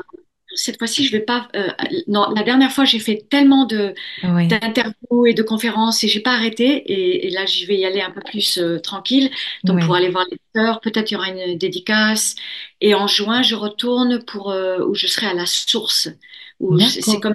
Cette 0.54 0.78
fois-ci, 0.78 1.04
je 1.06 1.12
vais 1.12 1.20
pas. 1.20 1.48
euh, 1.56 1.68
non, 2.08 2.28
la 2.34 2.42
dernière 2.42 2.72
fois, 2.72 2.84
j'ai 2.84 2.98
fait 3.00 3.26
tellement 3.30 3.64
de 3.66 3.94
Oui, 4.22 4.60
d'interviews 4.60 5.26
et 5.26 5.34
de 5.34 5.42
conférences 5.42 6.04
et 6.04 6.08
j'ai 6.08 6.20
pas 6.20 6.32
arrêté. 6.34 6.64
Et, 6.92 7.26
et 7.28 7.30
là, 7.30 7.46
j'y 7.46 7.66
vais 7.66 7.76
y 7.78 7.84
aller 7.86 8.00
un 8.02 8.10
peu 8.10 8.22
plus 8.22 8.58
euh, 8.58 8.78
tranquille. 8.80 9.30
Donc, 9.64 9.80
pour 9.80 9.94
aller 9.94 10.08
voir 10.10 10.26
les 10.30 10.38
sœurs, 10.54 10.80
peut-être 10.80 11.10
il 11.10 11.14
y 11.14 11.16
aura 11.16 11.30
une 11.30 11.58
dédicace. 11.58 12.36
Et 12.80 12.94
en 12.94 13.06
juin, 13.06 13.42
je 13.42 13.54
retourne 13.56 14.24
pour 14.24 14.50
euh, 14.50 14.80
où 14.86 14.94
je 14.94 15.06
serai 15.06 15.26
à 15.28 15.34
la 15.34 15.46
source. 15.46 16.08
Où 16.60 16.78
c'est 16.80 17.02
c'est 17.02 17.18
comme 17.20 17.34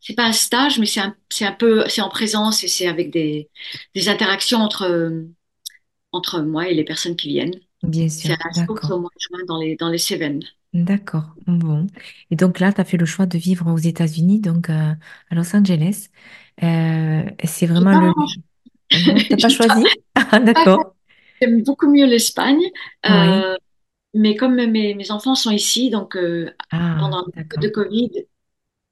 c'est 0.00 0.14
pas 0.14 0.24
un 0.26 0.32
stage, 0.32 0.78
mais 0.78 0.86
c'est 0.86 1.00
un, 1.00 1.16
c'est 1.30 1.46
un 1.46 1.52
peu, 1.52 1.84
c'est 1.88 2.02
en 2.02 2.08
présence 2.10 2.64
et 2.64 2.68
c'est 2.68 2.88
avec 2.88 3.10
des, 3.10 3.50
des 3.94 4.08
interactions 4.08 4.58
entre, 4.60 5.24
entre 6.12 6.40
moi 6.40 6.68
et 6.68 6.74
les 6.74 6.84
personnes 6.84 7.16
qui 7.16 7.28
viennent. 7.28 7.60
Bien 7.82 8.08
C'est 8.22 8.32
sûr. 8.32 8.34
à 8.34 8.38
la 8.46 8.52
source 8.54 8.90
au 8.90 9.00
mois 9.00 9.10
de 9.16 9.20
juin 9.20 9.44
dans 9.48 9.58
les, 9.60 9.76
dans 9.76 9.88
les 9.90 9.98
Cévennes. 9.98 10.42
D'accord. 10.74 11.34
Bon. 11.46 11.86
Et 12.30 12.36
donc 12.36 12.58
là, 12.58 12.72
tu 12.72 12.80
as 12.80 12.84
fait 12.84 12.96
le 12.96 13.04
choix 13.04 13.26
de 13.26 13.36
vivre 13.36 13.70
aux 13.70 13.76
États-Unis, 13.78 14.40
donc 14.40 14.70
euh, 14.70 14.94
à 15.30 15.34
Los 15.34 15.54
Angeles. 15.54 16.08
Euh, 16.62 17.24
c'est 17.44 17.66
vraiment 17.66 17.94
le... 17.94 18.14
vraiment 18.14 18.36
Non, 18.94 19.24
t'as 19.28 19.38
pas 19.38 19.48
choisi? 19.50 19.86
Ah, 20.32 20.40
d'accord. 20.40 20.94
J'aime 21.40 21.62
beaucoup 21.64 21.90
mieux 21.90 22.06
l'Espagne, 22.06 22.60
Oui. 23.08 23.42
euh, 23.42 23.56
mais 24.14 24.36
comme 24.36 24.56
mes, 24.56 24.94
mes 24.94 25.12
enfants 25.12 25.34
sont 25.36 25.50
ici, 25.52 25.90
donc 25.90 26.16
euh, 26.16 26.50
Ah, 26.70 26.98
pendant 26.98 27.18
la 27.22 27.24
période 27.32 27.34
d'accord. 27.34 27.62
de 27.62 27.68
Covid, 27.70 28.10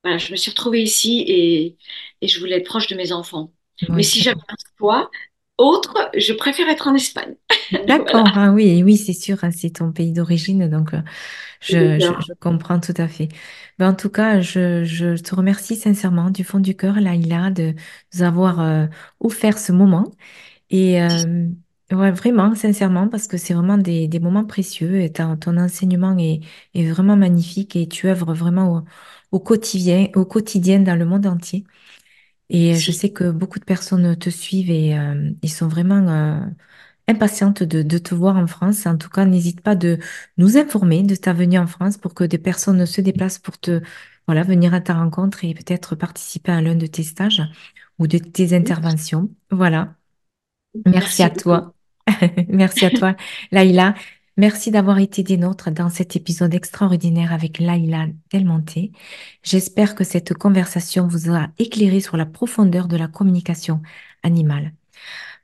voilà, 0.05 0.18
je 0.18 0.33
me 0.33 0.37
suis 0.37 0.51
retrouvée 0.51 0.83
ici 0.83 1.24
et, 1.26 1.78
et 2.22 2.28
je 2.28 2.41
voulais 2.41 2.59
être 2.59 2.66
proche 2.66 2.89
de 2.89 2.97
mes 2.97 3.12
enfants. 3.12 3.55
Mais 3.95 4.03
Oui, 4.03 4.05
si 4.05 4.20
c'est 4.20 4.22
j'avais 4.22 4.37
un 4.49 4.57
choix 4.78 5.11
autre, 5.61 6.11
je 6.16 6.32
préfère 6.32 6.68
être 6.68 6.88
en 6.88 6.94
Espagne. 6.94 7.36
Voilà. 7.96 8.22
D'accord, 8.22 8.32
ah 8.36 8.50
oui, 8.52 8.82
oui, 8.84 8.96
c'est 8.96 9.12
sûr, 9.12 9.42
hein, 9.44 9.50
c'est 9.52 9.70
ton 9.70 9.92
pays 9.92 10.12
d'origine, 10.12 10.68
donc 10.68 10.92
euh, 10.92 11.02
je, 11.61 11.98
je- 12.00 12.14
D'accord. 12.14 12.20
je 12.20 12.32
comprends 12.40 12.80
tout 12.80 12.94
à 12.96 13.08
fait. 13.08 13.28
Ben, 13.78 13.90
en 13.90 13.94
tout 13.94 14.11
cas, 14.11 14.40
je, 14.40 14.84
je 14.84 15.16
te 15.22 15.34
remercie 15.34 15.76
sincèrement 15.76 16.30
du 16.30 16.44
fond 16.44 16.61
du 16.61 16.76
cœur, 16.76 17.00
Laïla, 17.00 17.50
de 17.50 17.74
nous 18.14 18.22
avoir 18.22 18.61
euh, 18.61 18.86
offert 19.20 19.58
ce 19.58 19.72
moment. 19.72 20.11
Et 20.70 21.02
euh, 21.02 21.48
ouais, 21.92 22.12
vraiment, 22.12 22.54
sincèrement, 22.56 23.08
parce 23.08 23.26
que 23.28 23.36
c'est 23.38 23.54
vraiment 23.54 23.78
des, 23.78 24.08
des 24.08 24.20
moments 24.20 24.44
précieux 24.46 25.00
et 25.02 25.12
ton, 25.12 25.36
ton 25.36 25.56
enseignement 25.58 26.16
est, 26.18 26.40
est 26.74 26.90
vraiment 26.90 27.16
magnifique 27.16 27.76
et 27.76 27.88
tu 27.88 28.08
œuvres 28.08 28.34
vraiment 28.34 28.78
au, 29.32 29.36
au 29.38 29.40
quotidien, 29.40 30.08
au 30.16 30.24
quotidien 30.26 30.80
dans 30.80 30.96
le 30.98 31.06
monde 31.06 31.26
entier. 31.26 31.64
Et 32.51 32.78
je 32.78 32.92
sais 32.92 33.12
que 33.12 33.30
beaucoup 33.30 33.59
de 33.61 33.64
personnes 33.64 34.16
te 34.18 34.30
suivent 34.30 34.70
et 34.70 34.98
euh, 34.98 35.30
ils 35.42 35.51
sont 35.53 35.68
vraiment 35.68 36.09
euh, 36.09 36.40
impatientes 37.09 37.62
de, 37.62 37.82
de 37.82 37.98
te 37.98 38.14
voir 38.14 38.36
en 38.36 38.46
France. 38.46 38.86
En 38.86 38.96
tout 38.98 39.11
cas, 39.11 39.24
n'hésite 39.26 39.61
pas 39.62 39.76
de 39.76 39.98
nous 40.38 40.57
informer 40.59 41.03
de 41.05 41.14
ta 41.16 41.32
venue 41.32 41.59
en 41.59 41.66
France 41.68 41.96
pour 41.98 42.14
que 42.14 42.24
des 42.24 42.38
personnes 42.38 42.86
se 42.86 43.01
déplacent 43.01 43.38
pour 43.38 43.59
te, 43.59 43.82
voilà, 44.26 44.42
venir 44.44 44.74
à 44.74 44.80
ta 44.80 44.94
rencontre 44.94 45.44
et 45.44 45.55
peut-être 45.55 45.96
participer 45.96 46.53
à 46.53 46.61
l'un 46.62 46.74
de 46.76 46.86
tes 46.86 47.05
stages 47.05 47.42
ou 47.98 48.07
de 48.09 48.18
tes 48.18 48.55
interventions. 48.57 49.30
Voilà. 49.51 49.94
Merci 50.86 51.22
Merci 51.22 51.22
à 51.22 51.30
toi. 51.30 51.74
Merci 52.48 52.84
à 52.86 52.90
toi, 52.90 53.16
Laïla. 53.53 53.94
Merci 54.41 54.70
d'avoir 54.70 54.99
été 55.01 55.22
des 55.22 55.36
nôtres 55.36 55.70
dans 55.70 55.91
cet 55.91 56.16
épisode 56.16 56.55
extraordinaire 56.55 57.34
avec 57.34 57.59
Laïla 57.59 58.07
Delmonté. 58.32 58.91
J'espère 59.43 59.95
que 59.95 60.03
cette 60.03 60.32
conversation 60.32 61.07
vous 61.07 61.30
a 61.30 61.49
éclairé 61.59 62.01
sur 62.01 62.16
la 62.16 62.24
profondeur 62.24 62.88
de 62.88 62.97
la 62.97 63.07
communication 63.07 63.82
animale. 64.22 64.72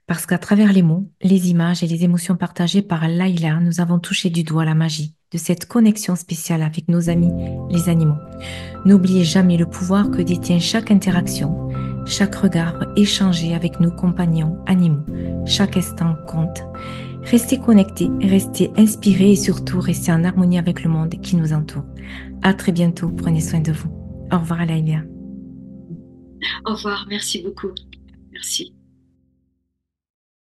Parce 0.06 0.24
qu'à 0.24 0.38
travers 0.38 0.72
les 0.72 0.80
mots, 0.80 1.10
les 1.20 1.50
images 1.50 1.82
et 1.82 1.86
les 1.86 2.04
émotions 2.04 2.36
partagées 2.36 2.80
par 2.80 3.06
Laïla, 3.06 3.60
nous 3.60 3.82
avons 3.82 3.98
touché 3.98 4.30
du 4.30 4.44
doigt 4.44 4.64
la 4.64 4.74
magie 4.74 5.12
de 5.30 5.36
cette 5.36 5.66
connexion 5.66 6.16
spéciale 6.16 6.62
avec 6.62 6.88
nos 6.88 7.10
amis, 7.10 7.32
les 7.68 7.90
animaux. 7.90 8.16
N'oubliez 8.86 9.24
jamais 9.24 9.58
le 9.58 9.66
pouvoir 9.66 10.10
que 10.10 10.22
détient 10.22 10.58
chaque 10.58 10.90
interaction, 10.90 11.68
chaque 12.06 12.36
regard 12.36 12.86
échangé 12.96 13.54
avec 13.54 13.78
nos 13.78 13.90
compagnons 13.90 14.56
animaux. 14.64 15.04
Chaque 15.44 15.76
instant 15.76 16.14
compte. 16.26 16.62
Restez 17.26 17.58
connectés, 17.58 18.08
restez 18.20 18.70
inspirés 18.76 19.32
et 19.32 19.36
surtout 19.36 19.80
restez 19.80 20.12
en 20.12 20.22
harmonie 20.22 20.58
avec 20.58 20.84
le 20.84 20.90
monde 20.90 21.14
qui 21.22 21.34
nous 21.34 21.52
entoure. 21.52 21.84
À 22.42 22.54
très 22.54 22.70
bientôt, 22.70 23.10
prenez 23.10 23.40
soin 23.40 23.60
de 23.60 23.72
vous. 23.72 23.90
Au 24.30 24.38
revoir 24.38 24.64
Laïlia. 24.64 25.02
Au 26.64 26.74
revoir. 26.74 27.06
Merci 27.08 27.42
beaucoup. 27.42 27.72
Merci. 28.32 28.75